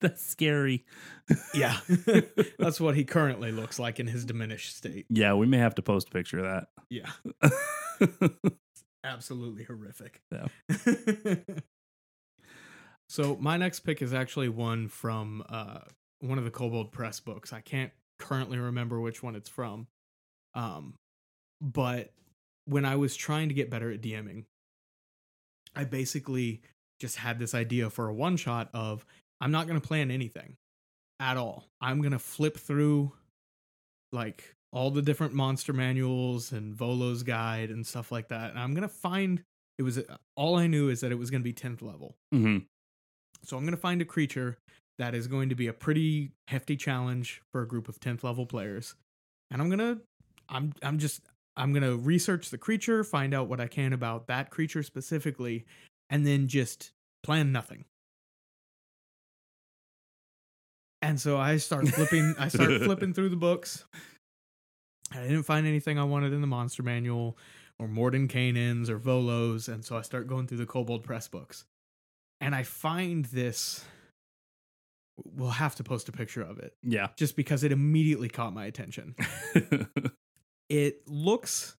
[0.00, 0.84] That's scary.
[1.54, 1.78] Yeah,
[2.58, 5.06] that's what he currently looks like in his diminished state.
[5.08, 6.66] Yeah, we may have to post a picture of that.
[6.90, 8.50] Yeah.
[9.04, 10.22] Absolutely horrific.
[13.08, 15.80] So my next pick is actually one from uh,
[16.20, 17.52] one of the Kobold Press books.
[17.52, 17.90] I can't
[18.20, 19.88] currently remember which one it's from.
[20.54, 20.94] Um,
[21.60, 22.12] but
[22.66, 24.44] when I was trying to get better at DMing,
[25.74, 26.62] I basically
[27.00, 29.04] just had this idea for a one shot of
[29.40, 30.56] I'm not going to plan anything.
[31.18, 31.68] at all.
[31.80, 33.12] I'm gonna flip through
[34.12, 38.50] like all the different monster manuals and Volo's guide and stuff like that.
[38.50, 39.42] And I'm gonna find
[39.78, 40.00] it was
[40.36, 42.16] all I knew is that it was gonna be 10th level.
[42.32, 42.58] hmm
[43.44, 44.58] So I'm gonna find a creature
[44.98, 48.44] that is going to be a pretty hefty challenge for a group of 10th level
[48.44, 48.94] players.
[49.50, 49.98] And I'm gonna
[50.48, 51.22] I'm I'm just
[51.56, 55.64] I'm gonna research the creature, find out what I can about that creature specifically,
[56.10, 56.92] and then just
[57.22, 57.84] plan nothing.
[61.02, 63.84] And so I start flipping I start flipping through the books.
[65.12, 67.36] I didn't find anything I wanted in the monster manual
[67.78, 71.64] or Mordenkainen's or Volo's, and so I start going through the Kobold Press books.
[72.40, 73.84] And I find this
[75.36, 77.08] we'll have to post a picture of it Yeah.
[77.16, 79.14] just because it immediately caught my attention.
[80.70, 81.76] It looks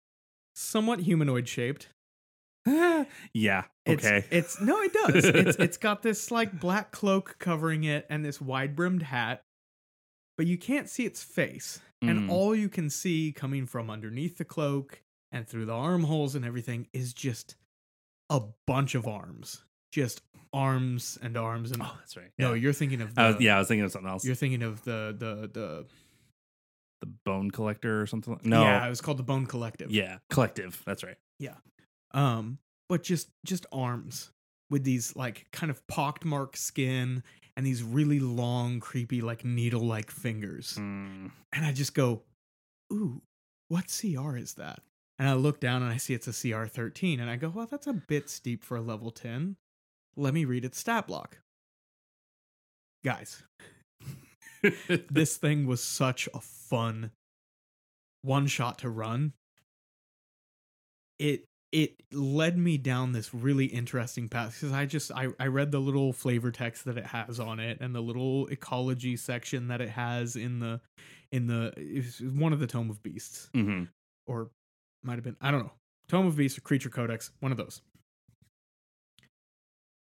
[0.54, 1.88] somewhat humanoid shaped.
[2.66, 3.06] yeah.
[3.86, 4.26] It's, Okay.
[4.30, 5.24] It's no, it does.
[5.26, 9.44] It's it's got this like black cloak covering it and this wide brimmed hat,
[10.42, 11.80] but you can't see its face.
[12.02, 12.32] And Mm.
[12.32, 16.88] all you can see coming from underneath the cloak and through the armholes and everything
[16.94, 17.56] is just
[18.32, 19.64] a bunch of arms.
[19.92, 22.32] Just arms and arms and oh, that's right.
[22.40, 22.62] no, Yeah.
[22.62, 24.26] you're thinking of the, was, yeah, I was thinking of something else.
[24.26, 25.86] you're thinking of the the the
[27.02, 28.40] the Bone Collector or something.
[28.44, 28.64] No.
[28.64, 29.92] yeah, it was called the Bone Collective.
[29.92, 30.18] Yeah.
[30.32, 30.82] Collective.
[30.88, 31.18] That's right.
[31.38, 31.58] Yeah,
[32.16, 32.58] um
[32.90, 34.32] but just just arms
[34.72, 37.22] with these like kind of pockmarked skin
[37.62, 40.80] and these really long creepy like needle like fingers.
[40.80, 41.30] Mm.
[41.54, 42.24] and i just go
[42.92, 43.22] ooh
[43.68, 44.82] what cr is that?
[45.20, 47.68] And i look down and i see it's a cr 13 and i go well
[47.68, 49.58] that's a bit steep for a level 10
[50.16, 51.38] let me read its stat block.
[53.06, 53.44] Guys
[55.12, 57.12] this thing was such a fun
[58.24, 59.34] one shot to run.
[61.20, 65.72] It it led me down this really interesting path because i just I, I read
[65.72, 69.80] the little flavor text that it has on it and the little ecology section that
[69.80, 70.82] it has in the
[71.32, 73.84] in the it's one of the tome of beasts hmm
[74.28, 74.50] or
[75.04, 75.74] might have been I don't know.
[76.08, 77.82] Tome of Beasts or Creature Codex, one of those.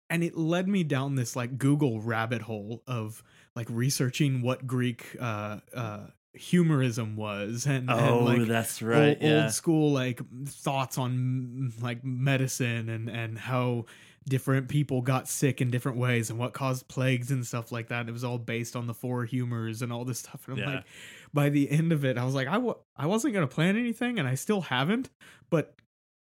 [0.10, 3.24] And it led me down this like Google rabbit hole of
[3.56, 6.08] like researching what Greek uh uh
[6.40, 9.18] humorism was and, and, Oh, like that's old, right.
[9.22, 9.44] yeah.
[9.44, 13.86] old school like thoughts on like medicine and and how
[14.28, 18.08] different people got sick in different ways and what caused plagues and stuff like that.
[18.08, 20.48] It was all based on the four humors and all this stuff.
[20.48, 20.76] And I'm Yeah.
[20.76, 20.86] like,
[21.34, 24.18] by the end of it, I was like, I w- I wasn't gonna plan anything,
[24.20, 25.10] and I still haven't.
[25.50, 25.76] But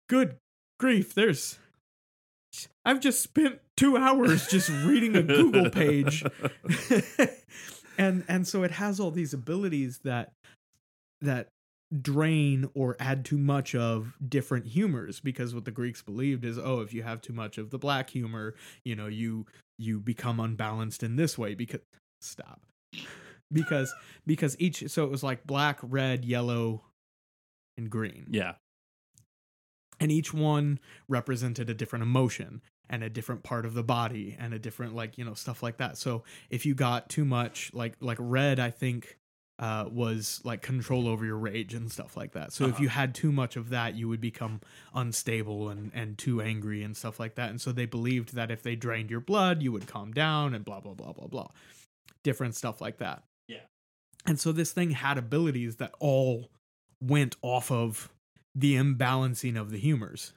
[0.09, 0.37] good
[0.79, 1.59] grief, there's.
[2.85, 6.25] I've just spent two hours just reading a Google page
[7.99, 10.33] and and so it has all these abilities that
[11.21, 11.49] that
[12.01, 16.81] drain or add too much of different humors because what the greeks believed is oh
[16.81, 19.47] if you have too much of the black humor you know you
[19.79, 21.81] you become unbalanced in this way because
[22.21, 22.61] stop.
[23.53, 23.95] Because
[24.27, 26.83] because each so it was like black red yellow
[27.77, 28.27] and green.
[28.31, 28.55] Yeah.
[30.01, 34.53] and each one represented a different emotion and a different part of the body and
[34.55, 35.97] a different like you know stuff like that.
[35.99, 39.18] So if you got too much like like red i think
[39.61, 42.53] uh was like control over your rage and stuff like that.
[42.53, 42.82] So if Uh-huh.
[42.82, 44.61] you had too much of that you would become
[44.95, 47.51] unstable and and too angry and stuff like that.
[47.51, 50.64] And so they believed that if they drained your blood you would calm down and
[50.64, 51.49] blah blah blah blah blah.
[52.22, 53.22] Different stuff like that.
[53.49, 53.61] Yeah.
[54.26, 56.51] and so this thing had abilities that all
[57.01, 58.11] went off of
[58.55, 60.32] the imbalancing of the humors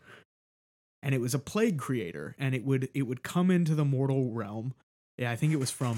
[1.04, 4.32] and it was a plague creator and it would it would come into the mortal
[4.32, 4.74] realm
[5.18, 5.98] yeah i think it was from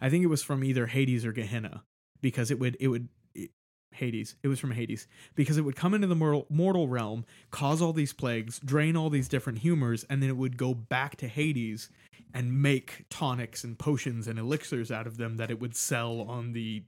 [0.00, 1.84] i think it was from either hades or gehenna
[2.20, 3.50] because it would it would it-
[3.92, 7.82] hades it was from hades because it would come into the mortal, mortal realm cause
[7.82, 11.28] all these plagues drain all these different humors and then it would go back to
[11.28, 11.90] hades
[12.32, 16.52] and make tonics and potions and elixirs out of them that it would sell on
[16.52, 16.82] the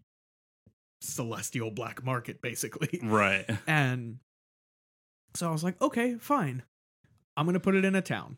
[1.03, 3.45] celestial black market basically Right.
[3.67, 4.19] and
[5.35, 6.63] so I was like, okay, fine.
[7.37, 8.37] I'm going to put it in a town.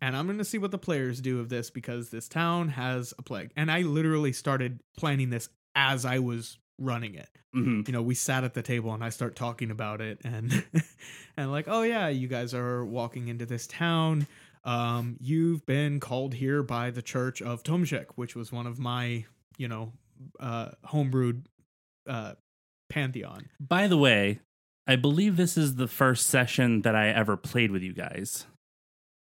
[0.00, 3.12] And I'm going to see what the players do of this because this town has
[3.18, 3.50] a plague.
[3.56, 7.28] And I literally started planning this as I was running it.
[7.52, 10.64] hmm You know, we sat at the table and I start talking about it and
[11.36, 14.26] and like, "Oh yeah, you guys are walking into this town.
[14.64, 19.26] Um you've been called here by the Church of Tomshek, which was one of my,
[19.58, 19.92] you know,
[20.38, 21.44] uh homebrewed
[22.06, 22.34] uh
[22.88, 23.50] pantheon.
[23.60, 24.40] By the way,
[24.90, 28.46] I believe this is the first session that I ever played with you guys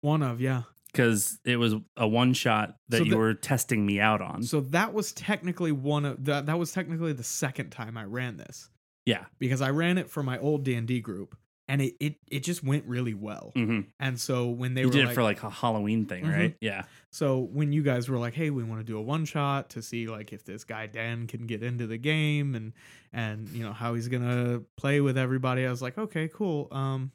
[0.01, 0.63] One of, yeah.
[0.91, 4.43] because it was a one shot that So you the- were testing me out on.
[4.43, 6.45] So that was technically one of that.
[6.45, 8.69] That was technically the second time I ran this
[9.07, 9.25] yeah.
[9.39, 11.35] because I ran it for my old D and D group,
[11.67, 13.55] and it it it just went really well.
[13.55, 16.25] hmm And so when they You were did like, it for like a Halloween thing,
[16.25, 16.29] Mhm.
[16.29, 16.57] right?
[16.61, 16.85] Yeah.
[17.11, 19.81] so when you guys were like, "Hey, we want to do a one shot to
[19.81, 22.73] see like if this guy Dan can get into the game and
[23.13, 27.11] and you know how he's gonna play with everybody," I was like, "Okay, cool." Um,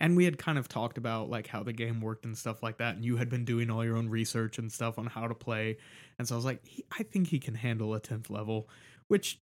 [0.00, 2.78] and we had kind of talked about like how the game worked and stuff like
[2.78, 5.34] that, and you had been doing all your own research and stuff on how to
[5.34, 5.78] play,
[6.18, 8.68] and so I was like, he, "I think he can handle a tenth level,"
[9.08, 9.40] which.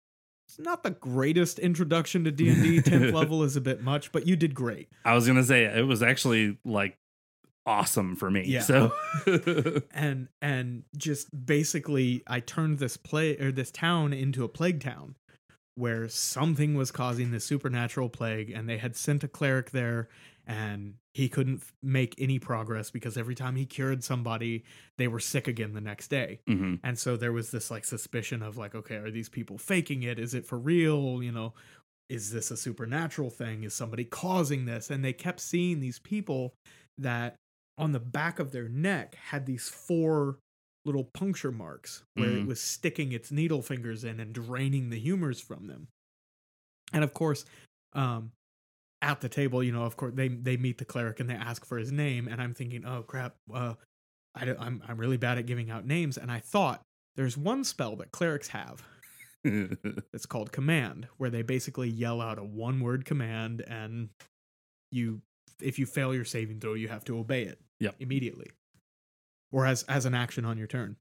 [0.49, 2.83] Is not the greatest introduction to D and D.
[2.83, 4.89] Tenth level is a bit much, but you did great.
[5.05, 6.99] I was gonna say it was actually like
[7.67, 8.45] awesome for me.
[8.47, 8.61] Yeah.
[8.61, 8.93] So
[9.95, 15.17] and and just basically I turned this play or this town into a plague town
[15.77, 20.09] where something was causing this supernatural plague and they had sent a cleric there
[20.47, 24.65] and he couldn't f- make any progress because every time he cured somebody
[24.99, 26.41] they were sick again the next day.
[26.49, 26.81] Mhm.
[26.83, 30.19] and so there was this like suspicion of like okay are these people faking it?
[30.19, 31.23] Is it for real?
[31.23, 31.55] You know
[32.11, 33.65] is this a supernatural thing?
[33.65, 34.91] Is somebody causing this?
[34.91, 36.53] And they kept seeing these people
[36.99, 37.37] that
[37.79, 40.39] on the back of their neck had these four
[40.85, 42.47] little puncture marks where it Mhm.
[42.47, 45.89] was sticking its needle fingers in and draining the humors from them.
[46.93, 47.45] And of course
[47.95, 48.33] um
[49.05, 51.65] at the table you know of course they they meet the cleric and they ask
[51.65, 53.75] for his name and i'm thinking oh crap uh
[54.37, 56.83] I don't, I'm I'm really bad at giving out names, and I thought
[57.15, 58.83] there's one spell that clerics have
[59.45, 64.09] it's called command, where they basically yell out a one word command, and
[64.91, 65.21] you,
[65.63, 67.95] if you fail your saving throw, you have to obey it Yep.
[68.01, 68.51] immediately,
[69.53, 70.97] or as as an action on your turn.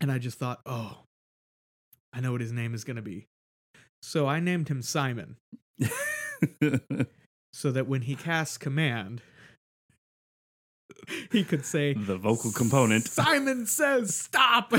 [0.00, 1.04] And I just thought, oh,
[2.12, 3.28] I know what his name is going to be.
[4.02, 5.36] So I named him Simon,
[7.52, 9.22] so that when he casts command,
[11.30, 13.06] he could say the vocal component.
[13.08, 14.72] Simon says stop.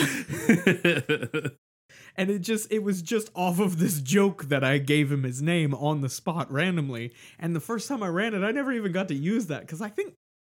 [2.15, 5.41] and it just it was just off of this joke that I gave him his
[5.41, 7.14] name on the spot randomly.
[7.40, 9.81] And the first time I ran it, I never even got to use that because
[9.81, 10.14] I think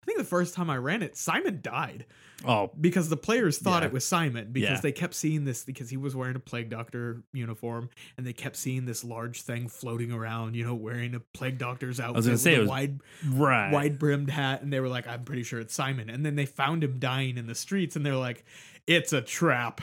[0.04, 2.04] I think the first time I ran it, Simon died
[2.46, 3.86] oh, because the players thought Yeah.
[3.88, 4.80] it was Simon because Yeah.
[4.80, 8.56] they kept seeing this because he was wearing a plague doctor uniform and they kept
[8.56, 12.34] seeing this large thing floating around, you know, wearing a plague doctor's outfit was gonna
[12.34, 13.00] with say, a it was- wide
[13.30, 13.72] right.
[13.72, 16.46] wide brimmed hat, and they were like, "I'm pretty sure it's Simon." And then they
[16.46, 18.44] found him dying in the streets, and they're like,
[18.86, 19.80] "It's a trap.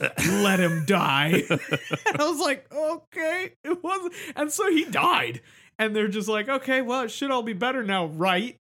[0.00, 5.42] Let him die." and I was like, "Okay, it was." And so he died,
[5.78, 8.56] and they're just like, "Okay, well, it should all be better now, right?"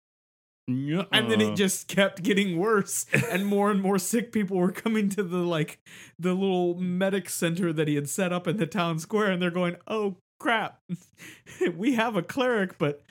[1.12, 5.10] And then it just kept getting worse, and more and more sick people were coming
[5.10, 5.80] to the like
[6.18, 9.52] the little medic center that he had set up in the town square, and they're
[9.52, 10.80] going, "Oh crap,
[11.76, 13.04] we have a cleric, but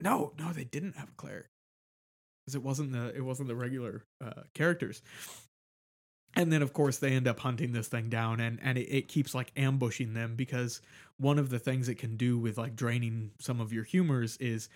[0.00, 1.46] no, no, they didn't have a cleric.
[2.44, 5.02] Because it wasn't the it wasn't the regular uh, characters."
[6.34, 9.08] And then, of course, they end up hunting this thing down, and and it, it
[9.08, 10.80] keeps like ambushing them because
[11.18, 14.68] one of the things it can do with like draining some of your humors is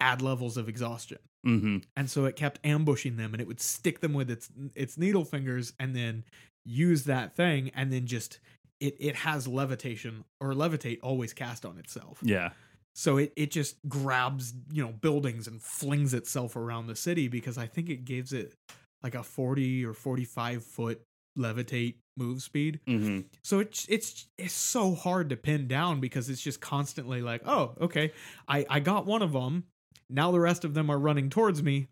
[0.00, 1.82] add levels of exhaustion Mhm.
[1.96, 5.24] and so it kept ambushing them and it would stick them with its its needle
[5.24, 6.24] fingers and then
[6.64, 8.40] use that thing and then just
[8.80, 12.52] it it has levitation or levitate always cast on itself Yeah.
[12.94, 17.58] so it it just grabs you know buildings and flings itself around the city because
[17.58, 18.54] i think it gives it
[19.02, 21.02] like a 40 or 45 foot
[21.38, 26.42] levitate move speed hmm so it's it's it's so hard to pin down because it's
[26.42, 28.12] just constantly like, oh, okay,
[28.48, 29.64] I I got one of them.
[30.10, 31.88] Now the rest of them are running towards me.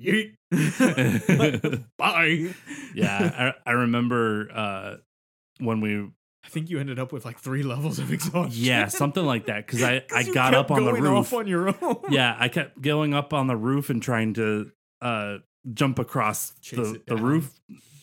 [0.00, 0.34] Yeet.
[1.98, 2.54] Bye.
[2.94, 3.52] Yeah.
[3.66, 4.96] I, I remember uh,
[5.58, 5.96] when we,
[6.44, 8.62] I think you ended up with like three levels of exhaustion.
[8.64, 9.66] yeah, something like that.
[9.66, 11.18] Cause I, 'Cause I you got kept up on the roof.
[11.18, 11.96] off on your own.
[12.10, 12.36] yeah.
[12.38, 15.38] I kept going up on the roof and trying to uh,
[15.72, 17.50] jump across Chase the, it the roof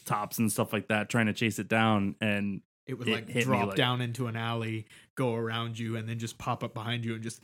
[0.06, 2.16] tops and stuff like that, trying to chase it down.
[2.20, 5.96] And It would It like hit drop like- down into an alley, go around you,
[5.96, 7.42] and then just pop up behind you and just.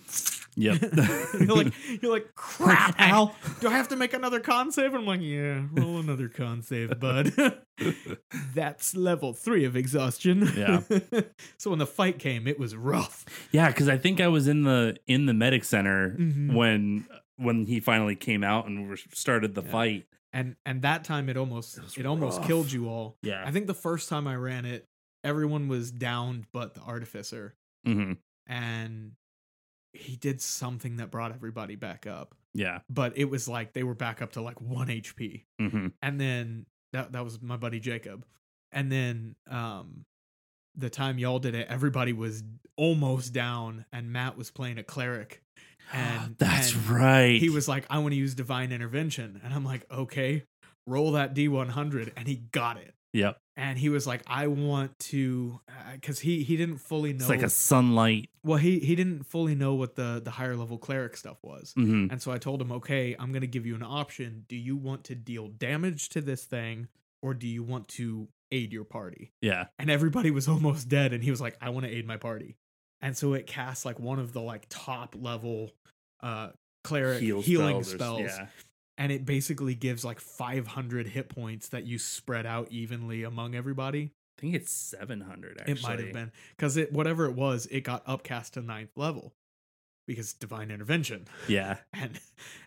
[0.55, 0.81] yep.
[1.39, 3.35] you're like, you're like, crap, Al.
[3.61, 4.93] Do I have to make another con save?
[4.93, 7.33] I'm like, yeah, roll another con save, bud.
[8.53, 10.49] That's level three of exhaustion.
[10.55, 10.81] Yeah.
[11.57, 13.25] so when the fight came, it was rough.
[13.51, 16.53] Yeah, because I think I was in the in the medic center Mhm.
[16.53, 19.71] when when he finally came out and started the Yeah.
[19.71, 20.05] fight.
[20.33, 23.17] And and that time it almost It it almost killed you all.
[23.23, 23.43] Yeah.
[23.45, 24.85] I think the first time I ran it,
[25.23, 27.55] everyone was downed but the artificer.
[27.85, 28.13] Hmm
[28.47, 29.13] And
[29.93, 32.35] he did something that brought everybody back up.
[32.53, 32.79] Yeah.
[32.89, 35.45] But it was like they were back up to like one HP.
[35.59, 38.25] hmm and then that that was my buddy Jacob.
[38.71, 40.05] And then um
[40.75, 42.43] the time y'all did it, everybody was
[42.77, 45.41] almost down and Matt was playing a cleric.
[45.91, 47.41] And That's and right.
[47.41, 49.41] He was like, I want to use divine intervention.
[49.43, 50.43] And I'm like, okay,
[50.85, 52.11] roll that D100.
[52.15, 52.93] And he got it.
[53.13, 53.39] Yep.
[53.59, 55.59] And he was like, "I want to,"
[55.93, 57.19] because he he didn't fully know.
[57.19, 58.29] It's like a sunlight.
[58.43, 61.73] well, he he didn't fully know what the the higher level cleric stuff was.
[61.75, 64.45] hmm And so I told him, okay, I'm going to give you an option.
[64.47, 66.87] Do you want to deal damage to this thing
[67.21, 69.33] or do you want to aid your party?
[69.41, 69.65] Yeah.
[69.77, 71.11] And everybody was almost dead.
[71.13, 72.55] And he was like, I want to aid my party.
[73.01, 75.71] And so it casts like one of the like top level
[76.21, 76.49] uh
[76.83, 78.21] cleric Heal healing spells spells.
[78.21, 78.47] Yeah.
[78.99, 84.11] And it basically gives like 500 hit points that you spread out evenly among everybody.
[84.37, 85.73] I think it's 700 actually.
[85.73, 89.33] It might have been because it whatever it was, it got upcast to ninth level
[90.09, 91.27] because divine intervention.
[91.47, 91.77] Yeah.
[91.93, 92.19] and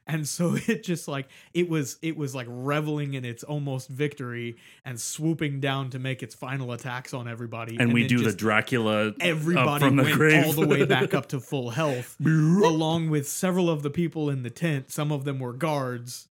[0.06, 4.56] and so it just like it was it was like reveling in its almost victory
[4.84, 8.24] and swooping down to make its final attacks on everybody And, we then do the
[8.26, 10.46] just Dracula up everybody from the went grave.
[10.46, 14.44] all the way back up to full health along with several of the people in
[14.44, 16.28] the tent some of them were guards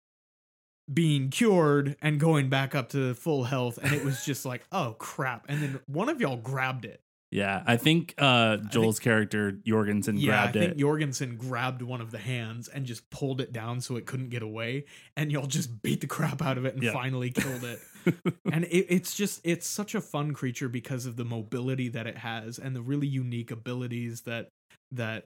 [0.92, 4.96] being cured and going back up to full health and it was just like oh
[4.98, 7.02] crap and then one of y'all grabbed it
[7.32, 10.78] Yeah, I think uh Joel's character Jorgensen yeah, grabbed I think it.
[10.80, 14.44] Jorgensen grabbed one of the hands and just pulled it down so it couldn't get
[14.44, 14.84] away,
[15.16, 17.80] and y'all just beat the crap out of it and finally killed it.
[18.52, 22.18] and it, it's just it's such a fun creature because of the mobility that it
[22.18, 24.50] has and the really unique abilities that
[24.92, 25.24] that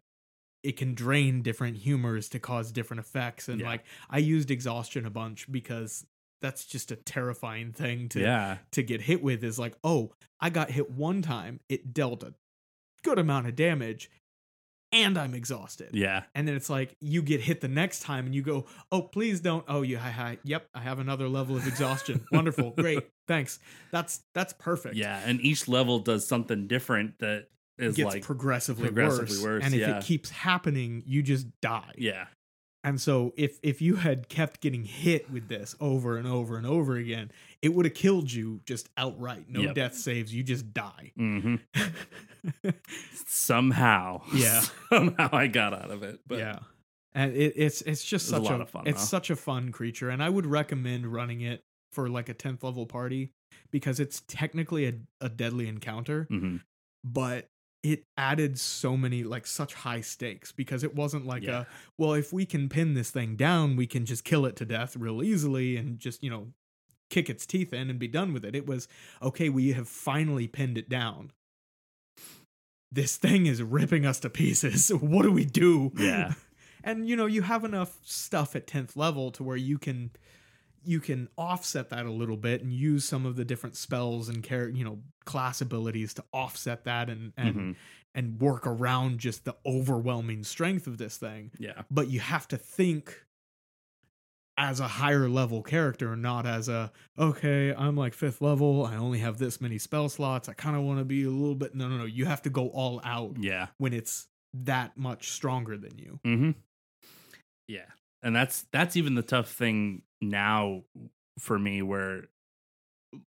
[0.62, 3.48] it can drain different humors to cause different effects.
[3.50, 3.68] And Yeah.
[3.68, 6.06] like I used exhaustion a bunch because
[6.46, 8.58] that's just a terrifying thing to yeah.
[8.72, 12.36] to get hit with is like, oh, I got hit one time, it dealt a
[13.04, 14.12] good amount of damage,
[14.92, 15.90] and I'm exhausted.
[15.94, 16.24] Yeah.
[16.36, 19.40] And then it's like you get hit the next time and you go, oh, please
[19.42, 19.66] don't.
[19.68, 20.38] Oh, you hi hi.
[20.44, 22.24] Yep, I have another level of exhaustion.
[22.32, 22.72] Wonderful.
[22.78, 23.02] Great.
[23.28, 23.58] Thanks.
[23.92, 24.96] That's that's perfect.
[24.96, 25.20] Yeah.
[25.26, 27.48] And each level does something different that
[27.80, 29.44] is Gets like progressively, progressively worse.
[29.44, 29.98] worse, And if yeah.
[29.98, 31.94] it keeps happening, you just die.
[31.98, 32.28] Yeah.
[32.86, 36.66] And so if if you had kept getting hit with this over and over and
[36.68, 37.32] over again,
[37.62, 39.50] it would have killed you just outright.
[39.50, 39.76] No Yep.
[39.76, 41.12] death saves, you just die.
[41.18, 41.56] hmm
[43.26, 44.22] Somehow.
[44.34, 44.62] Yeah.
[44.90, 46.20] Somehow I got out of it.
[46.28, 46.60] But yeah.
[47.14, 49.18] And it, it's it's just such a a, lot of fun, it's though.
[49.18, 51.62] such a fun creature and I would recommend running it
[51.94, 53.32] for like a 10th level party
[53.72, 56.62] because it's technically a, a deadly encounter, Mhm.
[57.06, 57.48] but
[57.92, 61.62] it added so many like such high stakes because it wasn't like Yeah.
[61.62, 61.66] a
[61.98, 64.96] well if we can pin this thing down we can just kill it to death
[64.98, 66.48] real easily and just you know
[67.12, 68.88] kick its teeth in and be done with it it was
[69.22, 71.32] okay we have finally pinned it down
[72.92, 76.34] this thing is ripping us to pieces what do we do Yeah.
[76.84, 80.12] and you know you have enough stuff at 10th level to where you can
[80.88, 84.44] you can offset that a little bit and use some of the different spells and
[84.44, 87.76] care you know class abilities to offset that and and Mhm.
[88.14, 91.84] and work around just the overwhelming strength of this thing Yeah.
[91.92, 93.26] but you have to think
[94.58, 99.20] as a higher level character not as a okay i'm like fifth level i only
[99.20, 101.90] have this many spell slots i kind of want to be a little bit no
[101.90, 103.68] no no you have to go all out Yeah.
[103.80, 106.52] when it's that much stronger than you Mm-hmm.
[107.68, 107.86] Yeah.
[108.22, 110.84] And that's that's even the tough thing now
[111.40, 112.26] for me where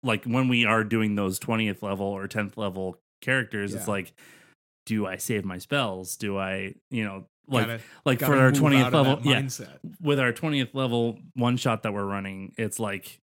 [0.02, 4.14] like when we are doing those 20th level or 10th level characters, it's like,
[4.86, 6.16] do I save my spells?
[6.16, 9.78] Do I, you know, like Gotta- like gotta for our 20th level, yeah, mindset.
[10.00, 13.20] with our 20th level one shot that we're running, it's like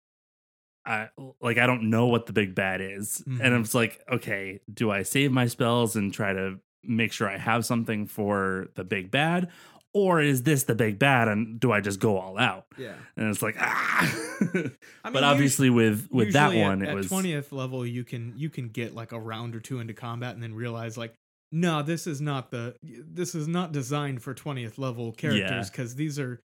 [0.87, 1.09] I
[1.41, 3.23] like I don't know what the big bad is.
[3.27, 3.61] And Mhm.
[3.61, 7.65] it's like, okay, do I save my spells and try to make sure I have
[7.65, 9.51] something for the big bad?
[9.97, 12.67] Or is this the big bad and do I just go all out?
[12.77, 12.95] Yeah.
[13.17, 14.01] And it's like ah
[14.41, 14.73] I mean,
[15.05, 18.51] But obviously with with that at- one at, it was 20th level you can you
[18.51, 21.15] can get like a round or two into combat and then realize like
[21.53, 26.19] no this is not the this is not designed for 20th level characters because these
[26.19, 26.41] are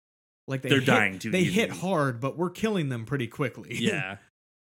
[0.50, 3.78] like they They're hit, dying too they hit hard but we're killing them pretty quickly
[3.80, 4.18] Yeah.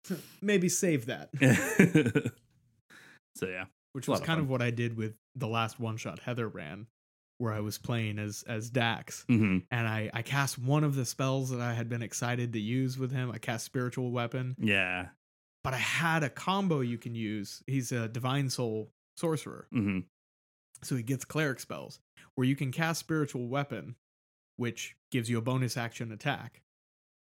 [0.42, 1.30] maybe save that
[3.36, 3.66] so yeah.
[3.94, 4.46] which was of kind fun.
[4.46, 6.88] of what i did with the last one shot heather ran
[7.44, 11.06] where i was playing as as dax hmm and i i cast one of the
[11.06, 15.08] spells that i had been excited to use with him i cast spiritual weapon Yeah.
[15.64, 17.62] but I had a combo you can use.
[17.68, 20.00] He's a divine soul sorcerer, hmm
[20.82, 22.00] so he gets cleric spells
[22.36, 23.96] where you can cast spiritual weapon,
[24.58, 26.62] which gives you a bonus action attack,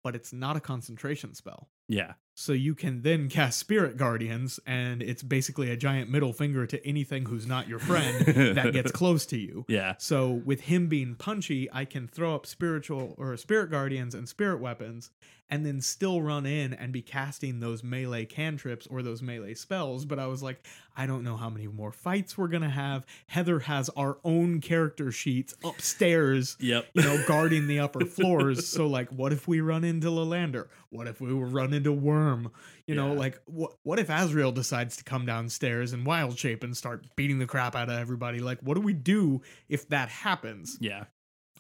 [0.04, 1.68] but it's not a concentration spell.
[1.88, 2.14] Yeah.
[2.38, 6.86] So you can then cast spirit guardians, and it's basically a giant middle finger to
[6.86, 9.64] anything who's not your friend that gets close to you.
[9.68, 9.94] Yeah.
[9.96, 14.60] So with him being punchy, I can throw up spiritual or spirit guardians and spirit
[14.60, 15.10] weapons,
[15.48, 20.04] and then still run in and be casting those melee cantrips or those melee spells.
[20.04, 20.64] But I was like,
[20.96, 23.06] I don't know how many more fights we're gonna have.
[23.28, 26.56] Heather has our own character sheets upstairs.
[26.58, 26.86] Yep.
[26.94, 28.66] You know, guarding the upper floors.
[28.66, 30.68] So, like, what if we run into Lalander?
[30.90, 32.50] What if we run into Worm?
[32.86, 36.76] You know, like, what what if Azrael decides to come downstairs and wild shape and
[36.76, 38.40] start beating the crap out of everybody?
[38.40, 40.78] Like, what do we do if that happens?
[40.80, 41.04] yeah.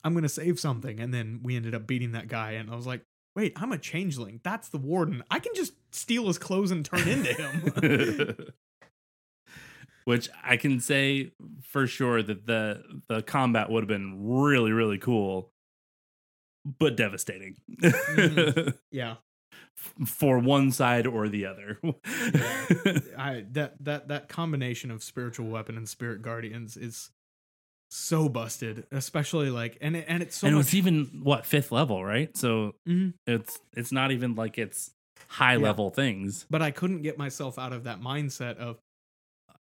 [0.04, 2.86] I'm gonna save something, and then we ended up beating that guy, and I was
[2.86, 3.02] like,
[3.36, 4.40] wait, I'm a changeling.
[4.42, 5.22] That's the warden.
[5.30, 8.36] I can just steal his clothes and turn into him.
[10.04, 11.32] Which I can say
[11.62, 15.52] for sure that the the combat would have been really really cool,
[16.78, 18.70] but devastating mm-hmm.
[18.92, 19.16] yeah,
[20.06, 21.80] for one side or the other.
[23.18, 27.10] I that that that combination of spiritual weapon and spirit guardians is
[27.90, 30.66] so busted, especially like, and it, and it's so and it much.
[30.66, 32.36] was even what fifth level, right?
[32.36, 33.14] So Mhm.
[33.26, 34.90] it's it's not even like it's
[35.28, 35.58] high Yeah.
[35.58, 36.46] level things.
[36.50, 38.78] but I couldn't get myself out of that mindset of.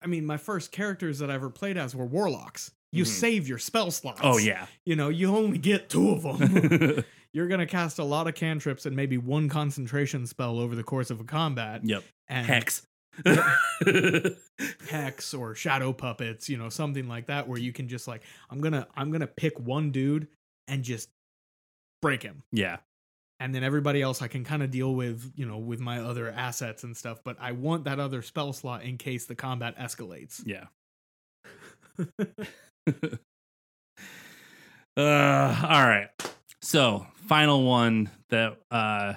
[0.01, 2.71] I mean, my first characters that I ever played as were warlocks.
[2.91, 3.07] You Mhm.
[3.07, 4.19] save your spell slots.
[4.23, 7.03] Oh yeah, You know, you only get two of them.
[7.33, 11.09] you're gonna cast a lot of cantrips and maybe one concentration spell over the course
[11.09, 11.81] of a combat.
[11.85, 12.03] yep.
[12.27, 12.85] And Hex.
[14.89, 18.61] hex or shadow puppets, you know, something like that, where you can just like, I'm
[18.61, 20.27] gonna, I'm gonna pick one dude
[20.67, 21.09] and just
[22.01, 22.77] break him, yeah,
[23.39, 26.29] and then everybody else I can kind of deal with, you know, with my other
[26.29, 27.19] assets and stuff.
[27.23, 30.41] But I want that other spell slot in case the combat escalates.
[30.45, 30.65] yeah.
[34.97, 36.07] uh, all right.
[36.61, 39.13] So, final one that uh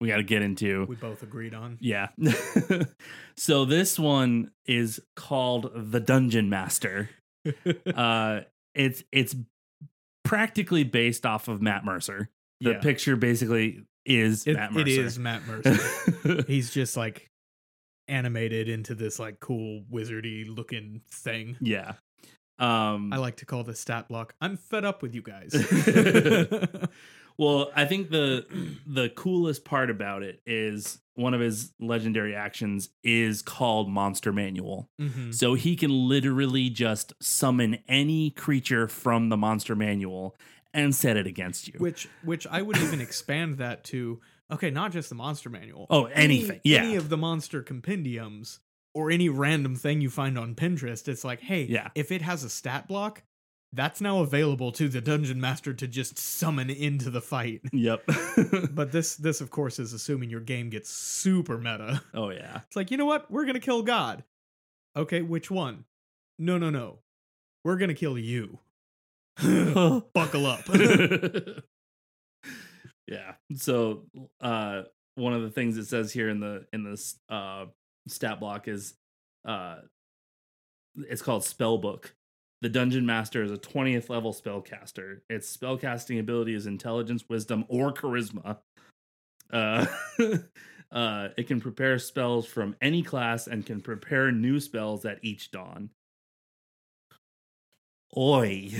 [0.00, 0.84] we got to get into.
[0.86, 1.78] we both agreed on.
[1.80, 2.08] Yeah.
[3.36, 7.10] so this one is called The Dungeon Master.
[7.94, 8.40] Uh
[8.74, 9.34] it's it's
[10.24, 12.28] practically based off of Matt Mercer.
[12.60, 12.80] The Yeah.
[12.80, 14.88] picture basically is It, Matt Mercer.
[15.02, 16.42] is Matt Mercer.
[16.48, 17.30] He's just like
[18.08, 21.56] animated into this like cool wizardy looking thing.
[21.60, 21.92] yeah.
[22.58, 24.34] Um I like to call this stat block.
[24.40, 25.52] I'm fed up with you guys.
[27.38, 28.46] Well, I think the
[28.86, 34.90] the coolest part about it is one of his legendary actions is called Monster Manual.
[35.00, 35.34] Mhm.
[35.34, 40.36] So he can literally just summon any creature from the Monster Manual
[40.74, 41.74] and set it against you.
[41.78, 45.86] Which which I would even expand that to okay, not just the monster manual.
[45.90, 46.60] Oh, anything.
[46.62, 46.82] Yeah.
[46.84, 48.60] Any of the monster compendiums
[48.94, 51.08] or any random thing you find on Pinterest.
[51.08, 51.88] It's like, hey, Yeah.
[51.96, 53.24] if it has a stat block,
[53.72, 57.60] that's now available to the dungeon master to just summon into the fight.
[57.72, 58.08] Yep.
[58.72, 62.02] But this this of course is assuming your game gets super meta.
[62.14, 62.60] oh yeah.
[62.66, 63.30] It's like, you know what?
[63.30, 64.24] We're gonna kill God.
[64.96, 65.84] Okay, which one?
[66.38, 66.98] No, no, no.
[67.64, 68.58] We're gonna kill you.
[69.42, 70.62] Buckle up.
[73.06, 73.34] yeah.
[73.56, 74.04] So
[74.40, 74.82] uh
[75.16, 77.66] one of the things it says here in the in this uh
[78.08, 78.94] stat block is
[79.44, 79.76] uh
[80.96, 82.12] it's called spellbook.
[82.62, 85.20] The dungeon master is a 20th level spellcaster.
[85.28, 88.58] Its spellcasting ability is intelligence, wisdom, or charisma.
[89.52, 89.86] Uh
[90.90, 95.50] uh it can prepare spells from any class and can prepare new spells at each
[95.50, 95.90] dawn.
[98.16, 98.70] Oi.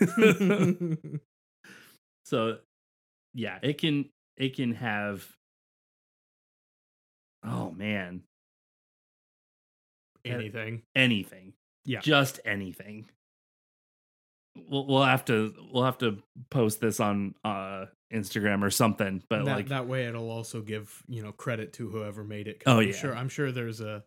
[2.24, 2.58] so
[3.32, 5.26] yeah it can it can have
[7.44, 8.22] oh man
[10.24, 10.82] Anything.
[10.94, 11.52] anything
[11.86, 12.00] Yeah.
[12.00, 13.08] just anything
[14.68, 19.44] we'll, we'll have to we'll have to post this on uh instagram or something but
[19.44, 22.62] that, like that way it'll also give you know credit to whoever made it.
[22.66, 22.94] Oh, I'm yeah.
[22.94, 24.04] sure i'm sure there's a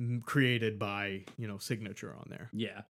[0.00, 2.82] mm, created by you know signature on there yeah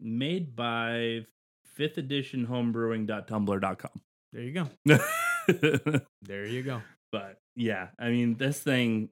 [0.00, 1.24] made by
[1.64, 3.90] fifth edition homebrewing.tumblr.com
[4.32, 4.68] there you go
[6.22, 6.82] there you go
[7.12, 9.08] but yeah i mean this thing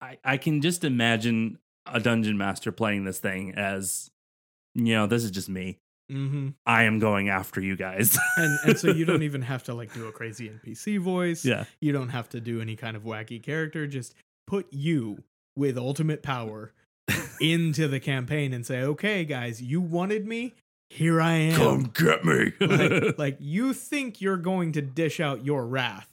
[0.00, 4.10] i i can just imagine a dungeon master playing this thing as
[4.74, 5.78] you know this is just me.
[6.10, 6.48] Mm-hmm.
[6.66, 8.18] i am going after you guys.
[8.36, 11.44] And and so you don't even have to like do a crazy npc voice.
[11.44, 11.64] Yeah.
[11.80, 13.86] You don't have to do any kind of wacky character.
[13.86, 14.14] Just
[14.46, 15.22] put you
[15.56, 16.72] with ultimate power
[17.40, 20.54] into the campaign and say okay guys you wanted me?
[20.90, 21.56] Here i am.
[21.56, 22.52] Come get me.
[22.60, 26.11] Like, like you think you're going to dish out your wrath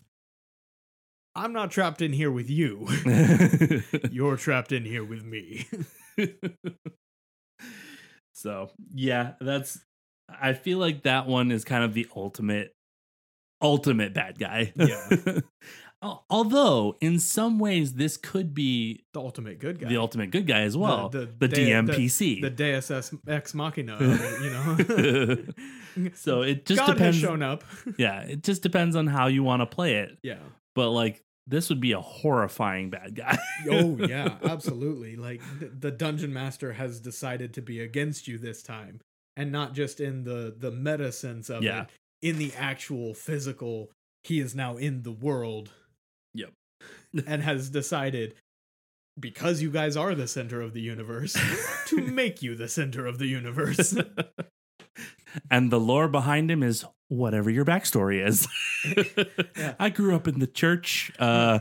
[1.40, 2.88] i'm not trapped in here with you
[4.12, 5.68] you're trapped in here with me
[8.34, 9.80] so yeah that's
[10.30, 12.74] i feel like that one is kind of the ultimate
[13.62, 15.40] ultimate bad guy Yeah.
[16.30, 19.90] Although, in some ways, this could be The ultimate good guy.
[19.90, 21.10] the ultimate good guy as well.
[21.10, 22.40] The, the- the- DMPC.
[22.42, 26.14] the Deus Ex- Ex Machina, you know.
[26.14, 27.18] so it just God depends.
[27.18, 27.66] has shown up.
[27.98, 30.18] yeah, it just depends on how you want to play it.
[30.24, 30.38] yeah.
[30.74, 33.38] But like, this would be a horrifying bad guy.
[33.70, 35.18] Oh yeah, absolutely.
[35.18, 39.02] Like th- the dungeon master has decided to be against you this time,
[39.36, 41.82] and not just in the the meta sense of Yeah.
[41.84, 41.90] it,
[42.30, 43.92] in the actual physical.
[44.24, 45.72] He is now in the world.
[46.34, 46.52] Yep.
[47.28, 48.36] and has decided
[49.20, 51.38] because you guys are the center of the universe
[51.88, 53.96] to make you the center of the universe.
[55.52, 58.48] and the lore behind him is whatever your backstory is.
[59.58, 59.74] Yeah.
[59.78, 61.12] I grew up in the church.
[61.20, 61.60] Uh,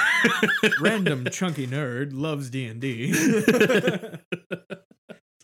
[0.80, 3.10] Random chunky nerd loves D and D.
[3.12, 4.24] It's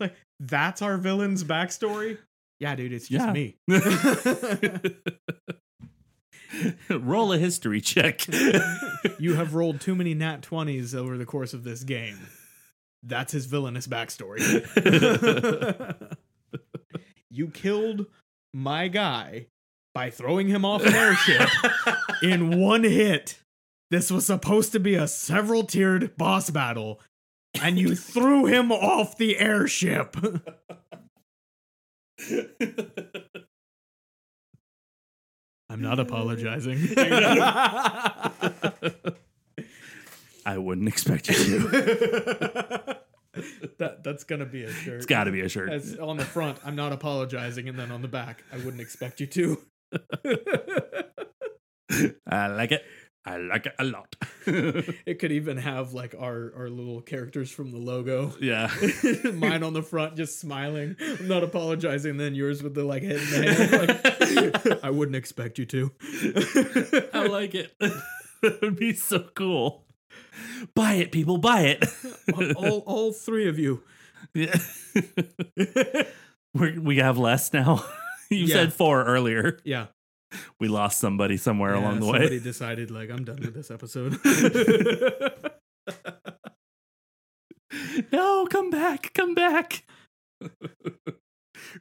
[0.01, 2.17] like that's our villain's backstory.
[2.59, 3.33] Yeah, dude, it's just Yeah.
[3.35, 3.59] me.
[6.89, 8.23] Roll a history check.
[9.19, 12.17] you have rolled too many nat 20s over the course of this game.
[13.03, 14.41] That's his villainous backstory.
[17.31, 18.07] you killed
[18.53, 19.47] my guy
[19.95, 21.49] by throwing him off an airship
[22.23, 23.41] in one hit.
[23.91, 27.01] This was supposed to be a several tiered boss battle,
[27.61, 30.17] and you threw him off the airship.
[35.69, 36.89] I'm not apologizing.
[40.47, 42.99] I wouldn't expect you to.
[43.79, 44.97] that that's gonna be a shirt.
[44.97, 45.71] It's got to be a shirt.
[45.71, 49.21] As on the front, I'm not apologizing, and then on the back, I wouldn't expect
[49.21, 49.59] you to.
[52.27, 52.83] I like it.
[53.25, 54.17] I like it a lot.
[54.47, 58.33] it could even have like our our little characters from the logo.
[58.41, 58.71] yeah.
[59.33, 60.97] Mine on the front, just smiling.
[61.01, 62.17] I'm not apologizing.
[62.17, 64.65] Then yours with the like head in the hand.
[64.65, 65.93] Like, I wouldn't expect you to.
[67.15, 67.73] I like it.
[67.79, 69.85] that would be so cool.
[70.75, 71.39] Buy it, people.
[71.39, 71.85] Buy it.
[72.57, 73.83] all, all three of you.
[74.35, 74.57] Yeah.
[76.55, 77.85] We're, we have less now.
[78.31, 78.55] you Yeah.
[78.55, 79.59] said four earlier.
[79.65, 79.87] Yeah.
[80.61, 82.29] We lost somebody somewhere Yeah, along the somebody way.
[82.29, 84.19] Somebody decided like I'm done with this episode.
[88.13, 89.13] no, come back.
[89.15, 89.85] Come back.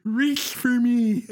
[0.04, 1.26] Reach for me.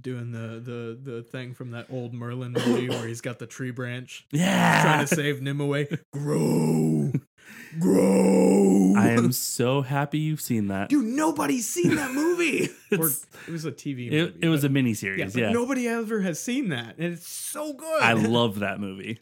[0.00, 3.70] Doing the the the thing from that old Merlin movie where he's got the tree
[3.70, 4.82] branch Yeah.
[4.82, 5.86] trying to save Nimue.
[6.12, 7.12] Grow,
[7.80, 8.94] grow.
[8.96, 10.88] I am so happy you've seen that.
[10.90, 12.68] Dude, nobody's seen that movie.
[12.92, 13.08] or
[13.46, 14.10] it was a TV.
[14.12, 15.32] it, movie, it was a mini series.
[15.32, 15.52] but Yeah.
[15.52, 18.02] nobody ever has seen that, and it's so good.
[18.02, 19.20] I love that movie.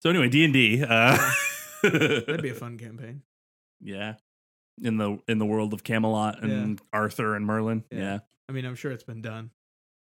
[0.00, 0.82] so anyway, D and D.
[0.82, 1.16] uh,
[1.82, 3.22] That'd be a fun campaign.
[3.80, 4.14] yeah.
[4.82, 7.84] In the in the world of Camelot and Arthur and Merlin.
[7.90, 7.98] Yeah.
[7.98, 8.18] Yeah.
[8.48, 9.50] I mean, I'm sure it's been done.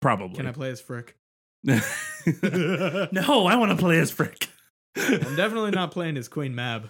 [0.02, 0.36] Probably.
[0.36, 1.14] Can I play as Frik?
[1.64, 4.48] no, I want to play as Frik.
[4.96, 6.88] I'm definitely not playing as Queen Mab.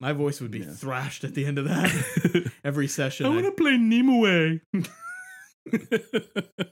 [0.00, 0.70] My voice would be Yeah.
[0.72, 2.52] thrashed at the end of that.
[2.64, 3.26] Every session.
[3.26, 4.60] I I- want to play Nimue.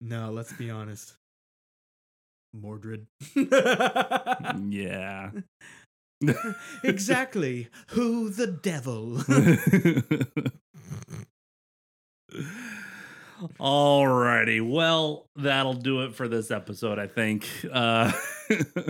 [0.00, 1.14] No, let's be honest.
[2.54, 3.06] Mordred.
[4.68, 5.30] yeah.
[6.84, 7.68] exactly.
[7.88, 9.18] Who the devil?
[13.60, 14.68] Alrighty.
[14.68, 17.48] Well, that'll do it for this episode, I think.
[17.70, 18.12] Uh,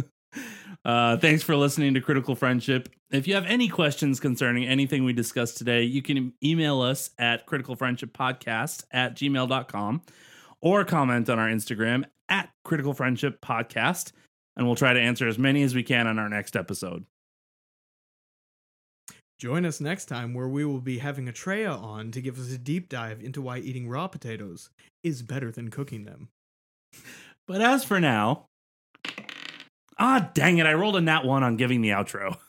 [0.85, 2.89] uh, thanks for listening to Critical Friendship.
[3.11, 7.47] If you have any questions concerning anything we discussed today, you can email us at
[7.47, 10.03] criticalfriendshippodcast at gmail.com
[10.61, 14.13] or comment on our Instagram at Critical Friendship Podcast,
[14.57, 17.05] and we'll try to answer as many as we can on our next episode.
[19.39, 22.59] Join us next time where we will be having Atreya on to give us a
[22.59, 24.71] deep dive into why eating raw potatoes
[25.05, 26.29] is better than cooking them.
[27.47, 28.47] But as for now,
[29.97, 32.37] ah, dang it, I rolled a nat one on giving the outro.